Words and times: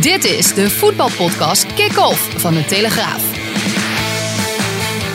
Dit 0.00 0.24
is 0.24 0.54
de 0.54 0.70
voetbalpodcast 0.70 1.74
Kick-Off 1.74 2.40
van 2.40 2.54
de 2.54 2.64
Telegraaf. 2.64 3.22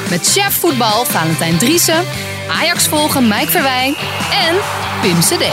Met 0.10 0.32
chef 0.32 0.60
voetbal 0.60 1.06
Valentijn 1.06 1.58
Driessen, 1.58 2.04
Ajax 2.50 2.88
volgen 2.88 3.28
Mike 3.28 3.52
Verwijn 3.52 3.96
en 4.48 4.56
Pim 5.02 5.20
CD. 5.20 5.46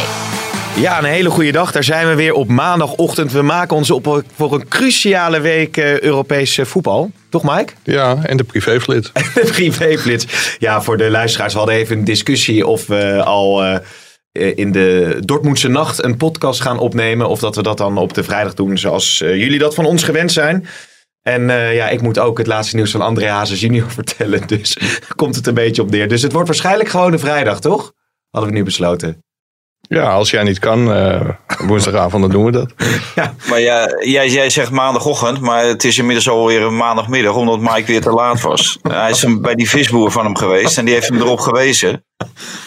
Ja, 0.76 0.98
een 0.98 1.04
hele 1.04 1.30
goede 1.30 1.52
dag. 1.52 1.72
Daar 1.72 1.84
zijn 1.84 2.08
we 2.08 2.14
weer 2.14 2.32
op 2.32 2.48
maandagochtend. 2.48 3.32
We 3.32 3.42
maken 3.42 3.76
ons 3.76 3.90
op 3.90 4.22
voor 4.36 4.54
een 4.54 4.68
cruciale 4.68 5.40
week 5.40 5.76
uh, 5.76 6.00
Europees 6.00 6.58
uh, 6.58 6.66
voetbal. 6.66 7.10
Toch, 7.28 7.42
Mike? 7.42 7.72
Ja, 7.82 8.18
en 8.22 8.36
de 8.36 8.44
privéflits. 8.44 9.12
de 9.34 9.48
privéflits. 9.52 10.56
Ja, 10.58 10.82
voor 10.82 10.96
de 10.96 11.10
luisteraars. 11.10 11.52
We 11.52 11.58
hadden 11.58 11.76
even 11.76 11.98
een 11.98 12.04
discussie 12.04 12.66
of 12.66 12.86
we 12.86 13.22
al 13.24 13.64
uh, 13.64 13.76
in 14.32 14.72
de 14.72 15.18
Dortmundse 15.20 15.68
nacht 15.68 16.04
een 16.04 16.16
podcast 16.16 16.60
gaan 16.60 16.78
opnemen. 16.78 17.28
Of 17.28 17.40
dat 17.40 17.56
we 17.56 17.62
dat 17.62 17.78
dan 17.78 17.98
op 17.98 18.14
de 18.14 18.24
vrijdag 18.24 18.54
doen 18.54 18.78
zoals 18.78 19.18
jullie 19.18 19.58
dat 19.58 19.74
van 19.74 19.84
ons 19.84 20.02
gewend 20.02 20.32
zijn. 20.32 20.66
En 21.22 21.42
uh, 21.42 21.74
ja, 21.74 21.88
ik 21.88 22.02
moet 22.02 22.18
ook 22.18 22.38
het 22.38 22.46
laatste 22.46 22.76
nieuws 22.76 22.90
van 22.90 23.00
André 23.00 23.28
Hazes 23.28 23.60
junior 23.60 23.90
vertellen. 24.00 24.46
Dus 24.46 24.76
komt 25.16 25.36
het 25.36 25.46
een 25.46 25.54
beetje 25.54 25.82
op 25.82 25.90
neer. 25.90 26.08
Dus 26.08 26.22
het 26.22 26.32
wordt 26.32 26.48
waarschijnlijk 26.48 26.88
gewoon 26.88 27.12
een 27.12 27.18
vrijdag, 27.18 27.60
toch? 27.60 27.92
Hadden 28.30 28.50
we 28.50 28.56
nu 28.56 28.64
besloten. 28.64 29.24
Ja, 29.88 30.12
als 30.12 30.30
jij 30.30 30.42
niet 30.42 30.58
kan, 30.58 30.96
uh, 30.96 31.28
woensdagavond, 31.66 32.22
dan 32.22 32.30
doen 32.30 32.44
we 32.44 32.50
dat. 32.50 32.72
Ja. 33.14 33.34
Maar 33.48 33.60
ja, 33.60 33.88
jij, 34.00 34.28
jij 34.28 34.50
zegt 34.50 34.70
maandagochtend, 34.70 35.40
maar 35.40 35.64
het 35.64 35.84
is 35.84 35.98
inmiddels 35.98 36.28
alweer 36.28 36.62
een 36.62 36.76
maandagmiddag, 36.76 37.34
omdat 37.34 37.60
Mike 37.60 37.84
weer 37.84 38.00
te 38.00 38.10
laat 38.10 38.40
was. 38.40 38.78
Hij 38.82 39.10
is 39.10 39.26
bij 39.40 39.54
die 39.54 39.68
visboer 39.68 40.10
van 40.10 40.24
hem 40.24 40.36
geweest 40.36 40.78
en 40.78 40.84
die 40.84 40.94
heeft 40.94 41.08
hem 41.08 41.20
erop 41.20 41.40
gewezen. 41.40 42.04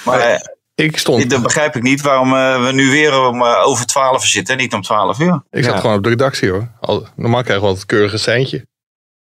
Maar 0.04 0.55
ik 0.76 0.98
stond... 0.98 1.30
Dan 1.30 1.42
begrijp 1.42 1.76
ik 1.76 1.84
niet 1.84 2.02
waarom 2.02 2.34
uh, 2.34 2.66
we 2.66 2.72
nu 2.72 2.90
weer 2.90 3.20
om 3.20 3.42
uh, 3.42 3.68
over 3.68 3.86
12 3.86 4.26
zitten 4.26 4.56
en 4.56 4.62
niet 4.62 4.74
om 4.74 4.82
12 4.82 5.20
uur. 5.20 5.42
Ik 5.50 5.64
zat 5.64 5.74
ja. 5.74 5.80
gewoon 5.80 5.96
op 5.96 6.04
de 6.04 6.10
redactie 6.10 6.50
hoor. 6.50 6.72
Al, 6.80 7.08
normaal 7.16 7.42
krijgen 7.42 7.64
we 7.64 7.70
altijd 7.70 7.86
keurig 7.86 8.14
een 8.14 8.20
seintje. 8.20 8.66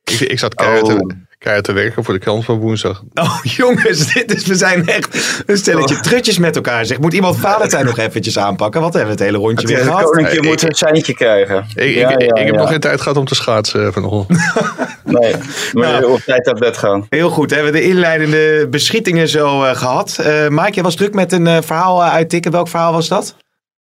Ik, 0.03 0.19
ik 0.19 0.39
zat 0.39 0.55
keihard, 0.55 0.93
oh. 0.93 1.09
Te, 1.45 1.51
keihard 1.51 1.63
te 1.63 1.73
werken 1.73 2.03
voor 2.03 2.13
de 2.13 2.19
krant 2.19 2.45
van 2.45 2.59
woensdag. 2.59 3.03
Oh 3.13 3.43
jongens, 3.43 4.13
dit 4.13 4.35
is, 4.35 4.45
we 4.45 4.55
zijn 4.55 4.87
echt 4.87 5.43
een 5.45 5.57
stelletje 5.57 5.95
oh. 5.95 6.01
trutjes 6.01 6.37
met 6.37 6.55
elkaar. 6.55 6.85
Zeg, 6.85 6.99
moet 6.99 7.13
iemand 7.13 7.37
Valentijn 7.37 7.85
nog 7.85 7.97
eventjes 7.97 8.37
aanpakken? 8.37 8.81
Want 8.81 8.93
we 8.93 8.99
hebben 8.99 9.17
het 9.17 9.25
hele 9.25 9.37
rondje 9.37 9.67
het 9.67 9.75
weer 9.75 9.85
gehad. 9.85 9.99
Het 9.99 10.09
koninkje 10.09 10.41
moet 10.41 10.61
een 10.61 10.75
seintje 10.75 11.13
krijgen. 11.13 11.65
Ik, 11.75 11.95
ja, 11.95 12.09
ik, 12.09 12.21
ja, 12.21 12.35
ik 12.35 12.45
heb 12.45 12.55
nog 12.55 12.69
geen 12.69 12.79
tijd 12.79 13.01
gehad 13.01 13.17
om 13.17 13.25
te 13.25 13.35
schaatsen 13.35 13.93
vanochtend. 13.93 14.39
nee, 15.03 15.35
maar 15.73 16.01
nou, 16.01 16.11
op 16.11 16.19
tijd 16.19 16.45
naar 16.45 16.55
bed 16.55 16.77
gaan. 16.77 17.05
Heel 17.09 17.29
goed, 17.29 17.49
hebben 17.49 17.71
we 17.71 17.79
de 17.79 17.85
inleidende 17.85 18.67
beschietingen 18.69 19.27
zo 19.27 19.63
uh, 19.63 19.75
gehad. 19.75 20.17
Uh, 20.19 20.47
Mike, 20.47 20.71
jij 20.71 20.83
was 20.83 20.95
druk 20.95 21.13
met 21.13 21.31
een 21.31 21.45
uh, 21.45 21.57
verhaal 21.61 22.03
uittikken. 22.03 22.51
Welk 22.51 22.67
verhaal 22.67 22.93
was 22.93 23.07
dat? 23.07 23.35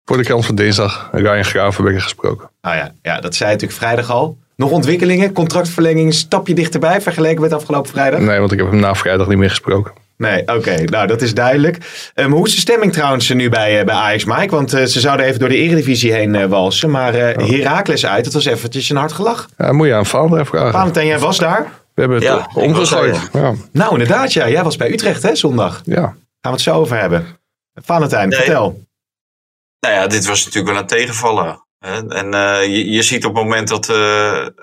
Voor 0.04 0.16
de 0.16 0.24
krant 0.24 0.46
van 0.46 0.54
dinsdag, 0.54 1.08
Ryan 1.12 1.44
Gravenbeek 1.44 2.02
gesproken. 2.02 2.50
Ah 2.60 2.74
ja, 2.74 2.92
ja, 3.02 3.20
dat 3.20 3.34
zei 3.34 3.50
natuurlijk 3.50 3.78
vrijdag 3.78 4.10
al. 4.10 4.38
Nog 4.56 4.70
ontwikkelingen, 4.70 5.32
contractverlenging, 5.32 6.14
stapje 6.14 6.54
dichterbij 6.54 7.00
vergeleken 7.00 7.40
met 7.40 7.52
afgelopen 7.52 7.90
vrijdag? 7.90 8.20
Nee, 8.20 8.38
want 8.38 8.52
ik 8.52 8.58
heb 8.58 8.70
hem 8.70 8.80
na 8.80 8.94
vrijdag 8.94 9.28
niet 9.28 9.38
meer 9.38 9.48
gesproken. 9.48 9.92
Nee, 10.16 10.40
oké. 10.42 10.52
Okay. 10.52 10.84
Nou, 10.84 11.06
dat 11.06 11.22
is 11.22 11.34
duidelijk. 11.34 11.78
Um, 12.14 12.32
hoe 12.32 12.46
is 12.46 12.54
de 12.54 12.60
stemming 12.60 12.92
trouwens 12.92 13.28
nu 13.28 13.48
bij, 13.48 13.78
uh, 13.78 13.84
bij 13.84 13.94
Ajax, 13.94 14.24
Mike? 14.24 14.54
Want 14.54 14.74
uh, 14.74 14.84
ze 14.84 15.00
zouden 15.00 15.26
even 15.26 15.40
door 15.40 15.48
de 15.48 15.56
Eredivisie 15.56 16.12
heen 16.12 16.34
uh, 16.34 16.44
walsen. 16.44 16.90
Maar 16.90 17.14
oh. 17.14 17.48
Heracles 17.48 18.06
uit, 18.06 18.24
dat 18.24 18.32
was 18.32 18.44
eventjes 18.44 18.90
een 18.90 18.96
hard 18.96 19.12
gelach. 19.12 19.48
Ja, 19.58 19.72
moet 19.72 19.86
je 19.86 19.94
aan 19.94 20.06
Valentijn 20.06 20.46
vragen. 20.46 20.72
Valentijn, 20.72 21.06
jij 21.06 21.18
was 21.18 21.38
daar? 21.38 21.62
We 21.94 22.00
hebben 22.00 22.18
het 22.18 22.26
ja, 22.26 22.48
omgegooid. 22.54 23.30
Ja. 23.32 23.54
Nou, 23.72 23.92
inderdaad, 23.92 24.32
ja. 24.32 24.48
Jij 24.48 24.62
was 24.62 24.76
bij 24.76 24.92
Utrecht, 24.92 25.22
hè, 25.22 25.34
zondag? 25.34 25.82
Ja. 25.84 26.02
Gaan 26.02 26.16
we 26.40 26.50
het 26.50 26.60
zo 26.60 26.74
over 26.74 27.00
hebben. 27.00 27.26
Valentijn, 27.74 28.28
nee. 28.28 28.38
vertel. 28.38 28.82
Nou 29.80 29.94
ja, 29.94 30.06
dit 30.06 30.26
was 30.26 30.44
natuurlijk 30.44 30.72
wel 30.72 30.82
een 30.82 30.88
tegenvaller. 30.88 31.63
En 32.08 32.34
uh, 32.34 32.62
je, 32.62 32.90
je, 32.90 33.02
ziet 33.02 33.24
op 33.24 33.34
het 33.34 33.42
moment 33.42 33.68
dat 33.68 33.84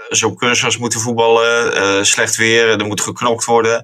ze 0.09 0.21
op 0.27 0.37
kunstgras 0.37 0.77
moeten 0.77 0.99
voetballen, 0.99 1.77
uh, 1.77 2.03
slecht 2.03 2.35
weer, 2.35 2.79
er 2.79 2.85
moet 2.85 3.01
geknokt 3.01 3.45
worden. 3.45 3.83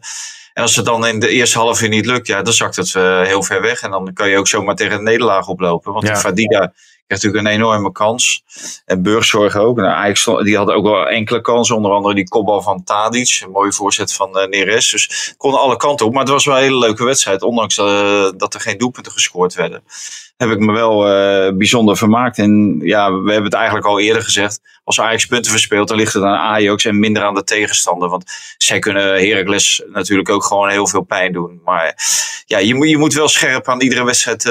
En 0.53 0.63
als 0.63 0.75
het 0.75 0.85
dan 0.85 1.07
in 1.07 1.19
de 1.19 1.29
eerste 1.29 1.57
half 1.57 1.81
uur 1.81 1.89
niet 1.89 2.05
lukt, 2.05 2.27
ja, 2.27 2.41
dan 2.41 2.53
zakt 2.53 2.75
het 2.75 2.93
heel 3.27 3.43
ver 3.43 3.61
weg. 3.61 3.81
En 3.81 3.91
dan 3.91 4.13
kan 4.13 4.29
je 4.29 4.37
ook 4.37 4.47
zomaar 4.47 4.75
tegen 4.75 4.97
een 4.97 5.03
nederlaag 5.03 5.47
oplopen. 5.47 5.93
Want 5.93 6.07
ja. 6.07 6.15
Fadida 6.15 6.73
krijgt 7.07 7.23
natuurlijk 7.23 7.45
een 7.45 7.61
enorme 7.61 7.91
kans. 7.91 8.43
En 8.85 9.01
Burgzorg 9.01 9.55
ook. 9.55 9.77
Nou, 9.77 9.89
Ajax 9.89 10.25
die 10.43 10.57
hadden 10.57 10.75
ook 10.75 10.83
wel 10.83 11.07
enkele 11.07 11.41
kansen. 11.41 11.75
Onder 11.75 11.91
andere 11.91 12.15
die 12.15 12.27
kopbal 12.27 12.61
van 12.61 12.83
Tadic. 12.83 13.41
Een 13.43 13.51
mooie 13.51 13.73
voorzet 13.73 14.13
van 14.13 14.37
uh, 14.37 14.45
Neres. 14.45 14.91
Dus 14.91 15.33
kon 15.37 15.53
alle 15.53 15.77
kanten 15.77 16.05
op. 16.05 16.11
Maar 16.13 16.23
het 16.23 16.31
was 16.31 16.45
wel 16.45 16.55
een 16.55 16.61
hele 16.61 16.77
leuke 16.77 17.03
wedstrijd. 17.03 17.41
Ondanks 17.41 17.77
uh, 17.77 18.29
dat 18.37 18.53
er 18.53 18.59
geen 18.59 18.77
doelpunten 18.77 19.11
gescoord 19.11 19.53
werden 19.53 19.83
heb 20.37 20.49
ik 20.49 20.59
me 20.59 20.71
wel 20.71 21.07
uh, 21.07 21.57
bijzonder 21.57 21.97
vermaakt. 21.97 22.37
En 22.37 22.79
ja, 22.83 23.11
we 23.11 23.31
hebben 23.31 23.43
het 23.43 23.53
eigenlijk 23.53 23.85
al 23.85 23.99
eerder 23.99 24.23
gezegd. 24.23 24.59
Als 24.83 24.99
Ajax 24.99 25.25
punten 25.25 25.51
verspeelt, 25.51 25.87
dan 25.87 25.97
ligt 25.97 26.13
het 26.13 26.23
aan 26.23 26.37
Ajax 26.37 26.85
en 26.85 26.99
minder 26.99 27.23
aan 27.23 27.33
de 27.33 27.43
tegenstander. 27.43 28.09
Want 28.09 28.23
zij 28.57 28.79
kunnen 28.79 29.03
Heracles 29.03 29.83
natuurlijk 29.91 30.29
ook 30.29 30.43
gewoon 30.43 30.69
heel 30.69 30.87
veel 30.87 31.01
pijn 31.01 31.33
doen. 31.33 31.61
Maar 31.63 31.95
ja, 32.45 32.57
je 32.57 32.75
moet, 32.75 32.89
je 32.89 32.97
moet 32.97 33.13
wel 33.13 33.27
scherp 33.27 33.67
aan 33.67 33.81
iedere 33.81 34.03
wedstrijd 34.03 34.43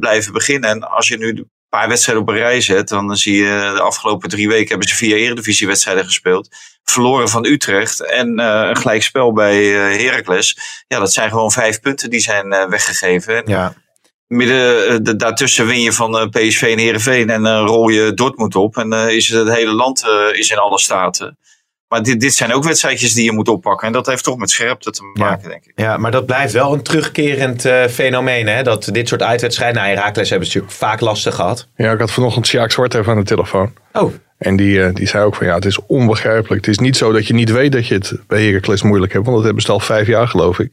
blijven 0.00 0.32
beginnen. 0.32 0.70
En 0.70 0.90
als 0.90 1.08
je 1.08 1.16
nu 1.16 1.44
paar 1.70 1.88
wedstrijden 1.88 2.22
op 2.22 2.28
een 2.28 2.36
rij 2.36 2.60
zet, 2.60 2.88
dan 2.88 3.16
zie 3.16 3.36
je 3.36 3.72
de 3.74 3.80
afgelopen 3.80 4.28
drie 4.28 4.48
weken 4.48 4.68
hebben 4.68 4.88
ze 4.88 4.94
vier 4.94 5.16
Eredivisie-wedstrijden 5.16 6.04
gespeeld. 6.04 6.48
Verloren 6.84 7.28
van 7.28 7.44
Utrecht 7.44 8.06
en 8.06 8.40
uh, 8.40 8.66
een 8.68 8.76
gelijkspel 8.76 9.32
bij 9.32 9.64
Heracles. 9.72 10.58
Ja, 10.88 10.98
dat 10.98 11.12
zijn 11.12 11.30
gewoon 11.30 11.50
vijf 11.50 11.80
punten 11.80 12.10
die 12.10 12.20
zijn 12.20 12.48
weggegeven. 12.48 13.36
En, 13.36 13.42
ja 13.46 13.74
midden 14.30 15.04
de, 15.04 15.16
daartussen 15.16 15.66
win 15.66 15.80
je 15.80 15.92
van 15.92 16.16
uh, 16.16 16.28
PSV 16.28 16.62
en 16.62 16.78
Heerenveen 16.78 17.30
en 17.30 17.44
uh, 17.44 17.62
rol 17.64 17.88
je 17.88 18.14
Dortmund 18.14 18.54
op. 18.54 18.76
En 18.76 18.92
uh, 18.92 19.10
is 19.10 19.28
het, 19.28 19.46
het 19.46 19.56
hele 19.56 19.72
land 19.72 20.04
is 20.32 20.50
in 20.50 20.58
alle 20.58 20.78
staten. 20.78 21.38
Maar 21.90 22.02
dit, 22.02 22.20
dit 22.20 22.34
zijn 22.34 22.52
ook 22.52 22.64
wedstrijdjes 22.64 23.14
die 23.14 23.24
je 23.24 23.32
moet 23.32 23.48
oppakken. 23.48 23.86
En 23.86 23.92
dat 23.92 24.06
heeft 24.06 24.24
toch 24.24 24.36
met 24.36 24.50
scherpte 24.50 24.90
te 24.90 25.02
maken, 25.14 25.42
ja. 25.42 25.48
denk 25.48 25.64
ik. 25.64 25.72
Ja, 25.74 25.96
maar 25.96 26.10
dat 26.10 26.26
blijft 26.26 26.52
wel 26.52 26.72
een 26.72 26.82
terugkerend 26.82 27.68
fenomeen. 27.90 28.46
Hè? 28.46 28.62
Dat 28.62 28.88
dit 28.92 29.08
soort 29.08 29.22
uitwedstrijden... 29.22 29.82
Nou, 29.82 29.94
Herakles 29.94 30.30
hebben 30.30 30.48
ze 30.48 30.56
natuurlijk 30.56 30.82
vaak 30.82 31.00
lastig 31.00 31.34
gehad. 31.34 31.68
Ja, 31.76 31.92
ik 31.92 31.98
had 31.98 32.10
vanochtend 32.10 32.46
Sjaak 32.46 32.70
Zwart 32.70 32.94
even 32.94 33.12
aan 33.12 33.18
de 33.18 33.24
telefoon. 33.24 33.72
Oh. 33.92 34.12
En 34.38 34.56
die, 34.56 34.92
die 34.92 35.06
zei 35.06 35.24
ook 35.24 35.34
van 35.34 35.46
ja, 35.46 35.54
het 35.54 35.64
is 35.64 35.86
onbegrijpelijk. 35.86 36.66
Het 36.66 36.74
is 36.74 36.78
niet 36.78 36.96
zo 36.96 37.12
dat 37.12 37.26
je 37.26 37.34
niet 37.34 37.50
weet 37.50 37.72
dat 37.72 37.86
je 37.86 37.94
het 37.94 38.12
bij 38.26 38.44
Heracles 38.44 38.82
moeilijk 38.82 39.12
hebt. 39.12 39.24
Want 39.24 39.36
dat 39.36 39.44
hebben 39.44 39.62
ze 39.62 39.72
al 39.72 39.80
vijf 39.80 40.06
jaar, 40.06 40.28
geloof 40.28 40.58
ik. 40.58 40.72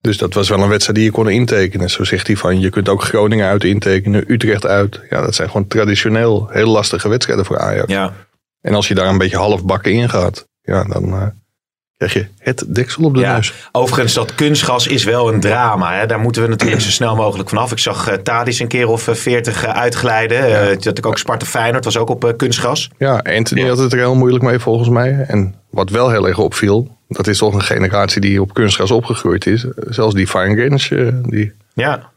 Dus 0.00 0.18
dat 0.18 0.34
was 0.34 0.48
wel 0.48 0.60
een 0.60 0.68
wedstrijd 0.68 0.98
die 0.98 1.06
je 1.06 1.12
kon 1.12 1.28
intekenen. 1.28 1.90
Zo 1.90 2.04
zegt 2.04 2.26
hij 2.26 2.36
van, 2.36 2.60
je 2.60 2.70
kunt 2.70 2.88
ook 2.88 3.02
Groningen 3.02 3.46
uit 3.46 3.64
intekenen, 3.64 4.32
Utrecht 4.32 4.66
uit. 4.66 5.00
Ja, 5.10 5.20
dat 5.20 5.34
zijn 5.34 5.50
gewoon 5.50 5.66
traditioneel 5.66 6.48
heel 6.50 6.68
lastige 6.68 7.08
wedstrijden 7.08 7.44
voor 7.44 7.58
Ajax. 7.58 7.92
Ja. 7.92 8.12
En 8.60 8.74
als 8.74 8.88
je 8.88 8.94
daar 8.94 9.08
een 9.08 9.18
beetje 9.18 9.36
half 9.36 9.64
bakken 9.64 9.92
in 9.92 10.08
gaat, 10.08 10.46
ja, 10.62 10.84
dan 10.84 11.04
uh, 11.04 11.26
krijg 11.96 12.12
je 12.12 12.26
het 12.38 12.64
deksel 12.74 13.04
op 13.04 13.14
de 13.14 13.20
ja. 13.20 13.34
neus. 13.34 13.52
Overigens, 13.72 14.14
dat 14.14 14.34
kunstgas 14.34 14.86
is 14.86 15.04
wel 15.04 15.32
een 15.32 15.40
drama. 15.40 15.98
Hè? 15.98 16.06
Daar 16.06 16.20
moeten 16.20 16.42
we 16.42 16.48
natuurlijk 16.48 16.80
zo 16.80 16.90
snel 16.90 17.16
mogelijk 17.16 17.48
vanaf. 17.48 17.72
Ik 17.72 17.78
zag 17.78 18.10
uh, 18.10 18.14
Tadis 18.14 18.58
een 18.58 18.68
keer 18.68 18.88
of 18.88 19.08
veertig 19.12 19.64
uh, 19.64 19.70
uitglijden. 19.70 20.48
Ja. 20.48 20.74
Dat 20.74 20.98
ik 20.98 21.06
ook 21.06 21.18
Sparta 21.18 21.46
Feyenoord 21.46 21.84
was 21.84 21.96
ook 21.96 22.10
op 22.10 22.34
kunstgas. 22.36 22.90
Ja, 22.98 23.16
Anthony 23.16 23.60
ja. 23.60 23.68
had 23.68 23.78
het 23.78 23.92
er 23.92 23.98
heel 23.98 24.14
moeilijk 24.14 24.44
mee 24.44 24.58
volgens 24.58 24.88
mij. 24.88 25.24
En 25.28 25.54
wat 25.70 25.90
wel 25.90 26.10
heel 26.10 26.28
erg 26.28 26.38
opviel, 26.38 26.96
dat 27.08 27.26
is 27.26 27.38
toch 27.38 27.54
een 27.54 27.62
generatie 27.62 28.20
die 28.20 28.40
op 28.40 28.54
kunstgras 28.54 28.90
opgegroeid 28.90 29.46
is. 29.46 29.66
Zelfs 29.76 30.14
die 30.14 30.26
Fine 30.26 30.62
Games, 30.62 30.88
die 31.22 31.52
ja. 31.74 32.14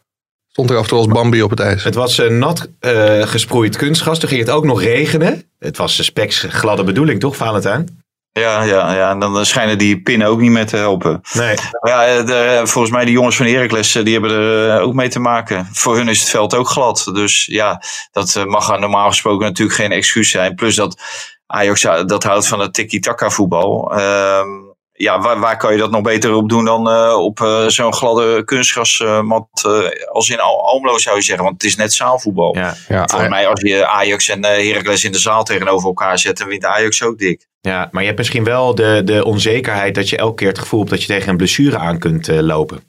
Stond 0.51 0.69
er 0.69 0.75
af 0.75 0.81
en 0.81 0.89
toe 0.89 0.97
als 0.97 1.07
Bambi 1.07 1.41
op 1.43 1.49
het 1.49 1.59
ijs. 1.59 1.83
Het 1.83 1.95
was 1.95 2.19
uh, 2.19 2.29
nat 2.29 2.69
uh, 2.81 3.21
gesproeid 3.21 3.77
kunstgras. 3.77 4.19
Toen 4.19 4.29
ging 4.29 4.41
het 4.41 4.49
ook 4.49 4.65
nog 4.65 4.81
regenen. 4.81 5.43
Het 5.59 5.77
was 5.77 5.97
een 5.97 6.03
speks 6.03 6.45
gladde 6.49 6.83
bedoeling, 6.83 7.19
toch, 7.19 7.35
Valentijn? 7.35 8.03
Ja, 8.31 8.63
ja, 8.63 8.95
ja, 8.95 9.11
en 9.11 9.19
dan 9.19 9.45
schijnen 9.45 9.77
die 9.77 10.01
pinnen 10.01 10.27
ook 10.27 10.39
niet 10.39 10.51
meer 10.51 10.65
te 10.65 10.75
helpen. 10.75 11.21
Nee. 11.33 11.55
Ja, 11.81 12.21
de, 12.21 12.61
volgens 12.63 12.93
mij 12.93 13.05
de 13.05 13.11
jongens 13.11 13.35
van 13.35 13.45
Heracles, 13.45 13.91
die 13.91 14.13
hebben 14.13 14.31
er 14.31 14.81
ook 14.81 14.93
mee 14.93 15.09
te 15.09 15.19
maken. 15.19 15.67
Voor 15.71 15.95
hun 15.95 16.07
is 16.07 16.19
het 16.19 16.29
veld 16.29 16.55
ook 16.55 16.67
glad. 16.67 17.09
Dus 17.13 17.45
ja, 17.45 17.81
dat 18.11 18.43
mag 18.45 18.79
normaal 18.79 19.07
gesproken 19.07 19.45
natuurlijk 19.45 19.77
geen 19.77 19.91
excuus 19.91 20.29
zijn. 20.29 20.55
Plus 20.55 20.75
dat 20.75 21.01
Ajax 21.47 21.81
dat 21.81 22.23
houdt 22.23 22.47
van 22.47 22.59
het 22.59 22.73
tiki-taka 22.73 23.29
voetbal. 23.29 23.99
Um, 23.99 24.68
ja, 25.01 25.19
waar, 25.19 25.39
waar 25.39 25.57
kan 25.57 25.71
je 25.71 25.77
dat 25.77 25.91
nog 25.91 26.01
beter 26.01 26.33
op 26.33 26.49
doen 26.49 26.65
dan 26.65 26.89
uh, 26.89 27.17
op 27.17 27.39
uh, 27.39 27.67
zo'n 27.67 27.93
gladde 27.93 28.43
kunstgrasmat 28.43 29.47
uh, 29.67 29.89
als 30.11 30.29
in 30.29 30.39
Al 30.39 30.65
Almelo 30.65 30.97
zou 30.97 31.15
je 31.15 31.21
zeggen. 31.21 31.43
Want 31.43 31.61
het 31.61 31.71
is 31.71 31.75
net 31.75 31.93
zaalvoetbal. 31.93 32.55
Ja. 32.55 32.75
Ja, 32.87 33.07
Volgens 33.07 33.29
mij 33.29 33.47
als 33.47 33.61
je 33.61 33.87
Ajax 33.87 34.29
en 34.29 34.45
Heracles 34.45 35.03
in 35.03 35.11
de 35.11 35.19
zaal 35.19 35.43
tegenover 35.43 35.87
elkaar 35.87 36.19
zet, 36.19 36.37
dan 36.37 36.47
wint 36.47 36.65
Ajax 36.65 37.03
ook 37.03 37.17
dik. 37.17 37.47
Ja, 37.61 37.87
maar 37.91 38.01
je 38.01 38.07
hebt 38.07 38.19
misschien 38.19 38.43
wel 38.43 38.75
de, 38.75 39.01
de 39.05 39.25
onzekerheid 39.25 39.95
dat 39.95 40.09
je 40.09 40.17
elke 40.17 40.35
keer 40.35 40.47
het 40.47 40.59
gevoel 40.59 40.79
hebt 40.79 40.91
dat 40.91 41.01
je 41.01 41.07
tegen 41.07 41.29
een 41.29 41.37
blessure 41.37 41.77
aan 41.77 41.99
kunt 41.99 42.27
lopen. 42.27 42.88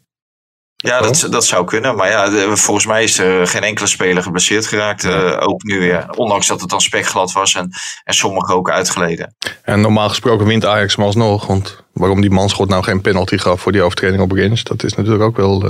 Ja, 0.83 1.01
dat, 1.01 1.27
dat 1.31 1.47
zou 1.47 1.65
kunnen. 1.65 1.97
Maar 1.97 2.11
ja, 2.11 2.57
volgens 2.57 2.87
mij 2.87 3.03
is 3.03 3.19
er 3.19 3.47
geen 3.47 3.63
enkele 3.63 3.87
speler 3.87 4.23
geblesseerd 4.23 4.67
geraakt. 4.67 5.05
Uh, 5.05 5.37
ook 5.41 5.63
nu, 5.63 5.87
ja. 5.87 6.09
Ondanks 6.17 6.47
dat 6.47 6.61
het 6.61 6.71
dan 6.71 6.81
spekglad 6.81 7.33
was 7.33 7.55
en, 7.55 7.71
en 8.05 8.15
sommigen 8.15 8.55
ook 8.55 8.71
uitgeleden. 8.71 9.35
En 9.63 9.81
normaal 9.81 10.09
gesproken 10.09 10.47
wint 10.47 10.65
Ajax 10.65 10.97
maar 10.97 11.07
alsnog. 11.07 11.47
Want 11.47 11.83
waarom 11.93 12.21
die 12.21 12.31
manschot 12.31 12.69
nou 12.69 12.83
geen 12.83 13.01
penalty 13.01 13.37
gaf 13.37 13.61
voor 13.61 13.73
die 13.73 13.83
overtreding 13.83 14.23
op 14.23 14.33
Rins, 14.33 14.65
dat 14.65 14.83
is 14.83 14.95
natuurlijk 14.95 15.25
ook 15.25 15.37
wel, 15.37 15.67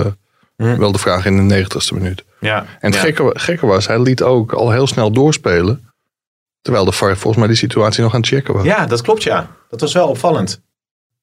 uh, 0.57 0.77
wel 0.77 0.91
de 0.91 0.97
vraag 0.97 1.25
in 1.25 1.35
de 1.35 1.41
negentigste 1.41 1.93
minuut. 1.93 2.23
Ja. 2.39 2.57
En 2.57 2.91
het 2.91 2.93
ja. 2.93 3.01
gekke, 3.01 3.31
gekke 3.33 3.65
was, 3.65 3.87
hij 3.87 4.01
liet 4.01 4.21
ook 4.21 4.53
al 4.53 4.71
heel 4.71 4.87
snel 4.87 5.11
doorspelen. 5.11 5.89
Terwijl 6.61 6.85
de 6.85 6.91
VAR 6.91 7.17
volgens 7.17 7.37
mij 7.37 7.47
die 7.47 7.57
situatie 7.57 8.03
nog 8.03 8.13
aan 8.13 8.19
het 8.19 8.29
checken 8.29 8.53
was. 8.53 8.63
Ja, 8.63 8.85
dat 8.85 9.01
klopt 9.01 9.23
ja. 9.23 9.47
Dat 9.69 9.81
was 9.81 9.93
wel 9.93 10.07
opvallend. 10.07 10.61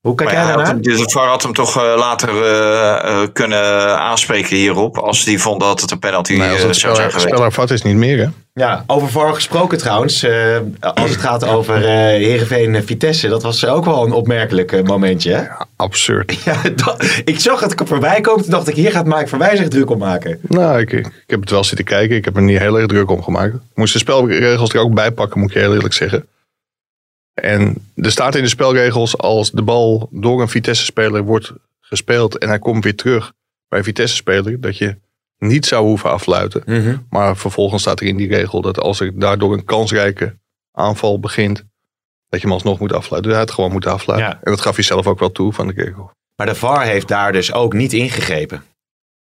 Hoe 0.09 0.17
kijk 0.17 0.31
jij 0.31 0.47
daarnaar? 0.47 0.81
Dus 0.81 0.99
de 0.99 1.11
VAR 1.11 1.29
had 1.29 1.43
hem 1.43 1.53
toch 1.53 1.77
uh, 1.77 1.95
later 1.97 2.29
uh, 2.29 2.41
uh, 2.41 3.27
kunnen 3.33 3.99
aanspreken 3.99 4.57
hierop. 4.57 4.99
Als 4.99 5.25
hij 5.25 5.39
vond 5.39 5.61
dat 5.61 5.81
het 5.81 5.91
een 5.91 5.99
penalty 5.99 6.37
nee, 6.37 6.59
zou 6.59 6.75
zijn 6.75 7.11
geweest. 7.11 7.21
Speler 7.21 7.73
is 7.73 7.83
niet 7.83 7.97
meer 7.97 8.19
hè? 8.19 8.27
Ja, 8.55 8.85
over 8.87 9.09
VAR 9.09 9.35
gesproken 9.35 9.79
trouwens. 9.79 10.27
als 10.81 11.11
het 11.11 11.21
gaat 11.21 11.45
over 11.45 11.79
uh, 11.79 11.89
Heerenveen 11.89 12.85
Vitesse. 12.85 13.29
Dat 13.29 13.43
was 13.43 13.67
ook 13.67 13.85
wel 13.85 14.07
een 14.07 14.13
opmerkelijk 14.13 14.87
momentje 14.87 15.33
hè? 15.33 15.43
Ja, 15.43 15.67
absurd. 15.77 16.37
Ja, 16.45 16.57
dat, 16.75 17.05
ik 17.25 17.41
zag 17.41 17.61
het 17.61 17.75
voorbij 17.85 18.21
komen. 18.21 18.43
Toen 18.43 18.51
dacht 18.51 18.69
ik, 18.69 18.75
hier 18.75 18.91
gaat 18.91 19.07
Mike 19.07 19.27
Verwij 19.27 19.57
zich 19.57 19.69
druk 19.69 19.91
om 19.91 19.99
maken. 19.99 20.39
Nou, 20.43 20.81
ik, 20.81 20.93
ik 20.93 21.11
heb 21.27 21.41
het 21.41 21.51
wel 21.51 21.65
zitten 21.65 21.85
kijken. 21.85 22.17
Ik 22.17 22.25
heb 22.25 22.37
er 22.37 22.43
niet 22.43 22.59
heel 22.59 22.79
erg 22.79 22.87
druk 22.87 23.11
om 23.11 23.23
gemaakt. 23.23 23.55
Ik 23.55 23.61
moest 23.75 23.93
de 23.93 23.99
spelregels 23.99 24.73
er 24.73 24.81
ook 24.81 24.95
bij 24.95 25.11
pakken, 25.11 25.41
moet 25.41 25.51
ik 25.51 25.57
heel 25.57 25.75
eerlijk 25.75 25.95
zeggen. 25.95 26.27
En 27.43 27.91
er 27.95 28.11
staat 28.11 28.35
in 28.35 28.43
de 28.43 28.49
spelregels 28.49 29.19
als 29.19 29.51
de 29.51 29.63
bal 29.63 30.09
door 30.11 30.41
een 30.41 30.49
Vitesse-speler 30.49 31.23
wordt 31.23 31.53
gespeeld 31.81 32.39
en 32.39 32.49
hij 32.49 32.59
komt 32.59 32.85
weer 32.85 32.95
terug 32.95 33.33
bij 33.69 33.79
een 33.79 33.85
Vitesse-speler, 33.85 34.61
dat 34.61 34.79
je 34.79 34.97
niet 35.39 35.67
zou 35.67 35.87
hoeven 35.87 36.11
afluiten. 36.11 36.63
Mhm. 36.67 36.97
Maar 37.11 37.37
vervolgens 37.37 37.83
staat 37.83 38.01
er 38.01 38.07
in 38.07 38.17
die 38.17 38.29
regel 38.29 38.61
dat 38.61 38.81
als 38.81 39.01
er 39.01 39.19
daardoor 39.19 39.53
een 39.53 39.65
kansrijke 39.65 40.37
aanval 40.73 41.21
begint, 41.21 41.65
dat 42.29 42.41
je 42.41 42.47
hem 42.47 42.53
alsnog 42.53 42.79
moet 42.79 42.93
afluiten. 42.93 43.31
Hij 43.31 43.41
had 43.41 43.51
gewoon 43.51 43.73
moeten 43.73 43.93
afluiten. 43.93 44.31
En 44.31 44.51
dat 44.51 44.61
gaf 44.61 44.75
hij 44.75 44.85
zelf 44.85 45.07
ook 45.07 45.19
wel 45.19 45.33
toe 45.33 45.53
van 45.53 45.67
de 45.67 45.73
regel. 45.77 46.11
Maar 46.37 46.47
de 46.47 46.55
VAR 46.55 46.85
heeft 46.85 47.09
daar 47.09 47.33
dus 47.33 47.53
ook 47.53 47.73
niet 47.73 47.93
ingegrepen. 47.93 48.63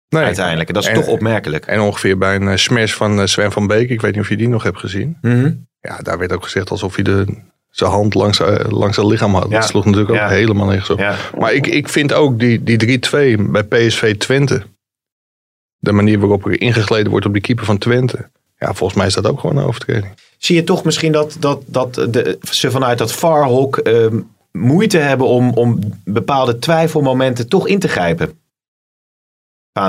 Nee. 0.10 0.24
Uiteindelijk. 0.24 0.74
Dat 0.74 0.88
is 0.88 0.94
toch 0.94 1.08
opmerkelijk. 1.08 1.66
En 1.66 1.80
ongeveer 1.80 2.18
bij 2.18 2.36
een 2.36 2.48
uh, 2.48 2.56
smash 2.56 2.94
van 2.94 3.20
uh, 3.20 3.26
Sven 3.26 3.52
van 3.52 3.68
Beek, 3.68 3.90
ik 3.90 4.02
weet 4.02 4.12
niet 4.12 4.22
of 4.22 4.30
je 4.30 4.38
die 4.38 4.50
nog 4.50 4.64
hebt 4.64 4.80
gezien. 4.80 5.18
Mhm. 5.22 5.52
Ja, 5.80 5.98
daar 5.98 6.18
werd 6.18 6.34
ook 6.34 6.44
gezegd 6.44 6.70
alsof 6.70 6.96
hij 6.96 7.04
de 7.04 7.26
zijn 7.78 7.92
hand 7.92 8.14
langs, 8.14 8.40
uh, 8.40 8.56
langs 8.70 8.96
zijn 8.96 9.08
lichaam 9.08 9.36
had. 9.36 9.52
Dat 9.52 9.66
sloeg 9.66 9.86
natuurlijk 9.86 10.12
ook 10.12 10.30
helemaal 10.30 10.66
nergens 10.66 10.90
op. 10.90 11.16
Maar 11.38 11.54
ik, 11.54 11.68
ik 11.68 11.90
vind 11.90 12.14
ook 12.14 12.40
die, 12.40 12.64
die 12.64 13.00
3-2 13.38 13.42
bij 13.42 13.64
PSV 13.64 14.18
Twente. 14.18 14.64
De 15.78 15.92
manier 15.92 16.20
waarop 16.20 16.46
er 16.46 16.62
ingegleden 16.62 17.12
wordt 17.12 17.26
op 17.26 17.34
de 17.34 17.42
keeper 17.42 17.66
van 17.66 17.78
Twente. 17.78 18.30
Ja, 18.58 18.74
volgens 18.74 18.98
mij 18.98 19.08
is 19.08 19.14
dat 19.14 19.28
ook 19.28 19.40
gewoon 19.40 19.58
een 19.58 19.68
overtreding. 19.68 20.14
Zie 20.38 20.56
je 20.56 20.64
toch 20.64 20.84
misschien 20.84 21.12
dat, 21.12 21.36
dat, 21.40 21.62
dat 21.66 21.94
de, 21.94 22.38
ze 22.52 22.72
vanuit 22.72 22.98
dat 22.98 23.14
VAR-hok 23.14 23.80
uh, 23.84 24.06
moeite 24.52 24.98
hebben 24.98 25.28
om, 25.28 25.52
om 25.54 25.80
bepaalde 26.04 26.60
twijfelmomenten 26.60 27.50
toch 27.50 27.68
in 27.68 27.80
te 27.80 27.88
grijpen? 27.88 28.40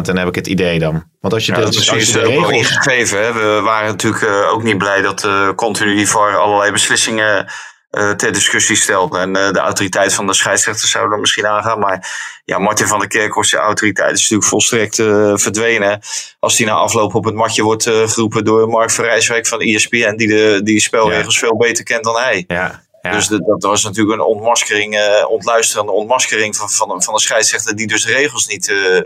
Dan 0.03 0.17
heb 0.17 0.29
ik 0.29 0.35
het 0.35 0.47
idee 0.47 0.79
dan. 0.79 1.05
Want 1.21 1.35
als 1.35 1.47
je 1.47 1.53
ja, 1.53 1.59
de, 1.59 1.65
dat 1.65 1.75
is 1.75 2.13
de 2.13 2.21
regels... 2.21 2.51
ingegeven. 2.51 3.25
Hè? 3.25 3.33
We 3.33 3.61
waren 3.65 3.89
natuurlijk 3.89 4.23
uh, 4.23 4.53
ook 4.53 4.63
niet 4.63 4.79
blij 4.79 5.01
dat 5.01 5.25
uh, 5.25 5.51
continu 5.55 5.95
die 5.95 6.09
VAR 6.09 6.37
allerlei 6.37 6.73
beslissingen 6.73 7.47
ter 7.91 8.33
discussie 8.33 8.77
stelt. 8.77 9.15
En 9.15 9.37
uh, 9.37 9.53
de 9.53 9.59
autoriteit 9.59 10.15
van 10.15 10.27
de 10.27 10.35
scheidsrechter 10.35 10.89
zou 10.89 11.13
er 11.13 11.19
misschien 11.19 11.47
aangaan. 11.47 11.79
Maar 11.79 12.11
ja, 12.45 12.59
Martin 12.59 12.87
van 12.87 12.99
der 12.99 13.09
Kerkhoffs 13.09 13.55
autoriteit 13.55 14.13
is 14.13 14.21
natuurlijk 14.21 14.49
volstrekt 14.49 14.99
uh, 14.99 15.33
verdwenen. 15.37 16.01
Als 16.39 16.59
hij 16.59 16.67
na 16.67 16.73
afloop 16.73 17.15
op 17.15 17.25
het 17.25 17.35
matje 17.35 17.63
wordt 17.63 17.83
geroepen 17.85 18.45
door 18.45 18.69
Mark 18.69 18.91
Verrijswijk 18.91 19.47
van 19.47 19.61
ESPN. 19.61 20.17
Die 20.17 20.29
de 20.29 20.61
die 20.65 20.81
spelregels 20.81 21.35
ja. 21.35 21.47
veel 21.47 21.57
beter 21.57 21.85
kent 21.85 22.05
dan 22.05 22.17
hij. 22.17 22.45
Ja. 22.47 22.87
Ja. 23.03 23.11
Dus 23.11 23.29
de, 23.29 23.45
dat 23.45 23.63
was 23.63 23.85
natuurlijk 23.85 24.21
een 24.21 24.27
ontmaskering, 24.27 24.95
uh, 24.95 25.31
ontluisterende 25.31 25.93
ontmaskering 25.93 26.57
van, 26.57 26.71
van, 26.71 27.03
van 27.03 27.15
een 27.15 27.21
scheidsrechter 27.21 27.77
die 27.77 27.87
dus 27.87 28.05
de 28.05 28.13
regels 28.13 28.47
niet, 28.47 28.69
uh, 28.69 29.01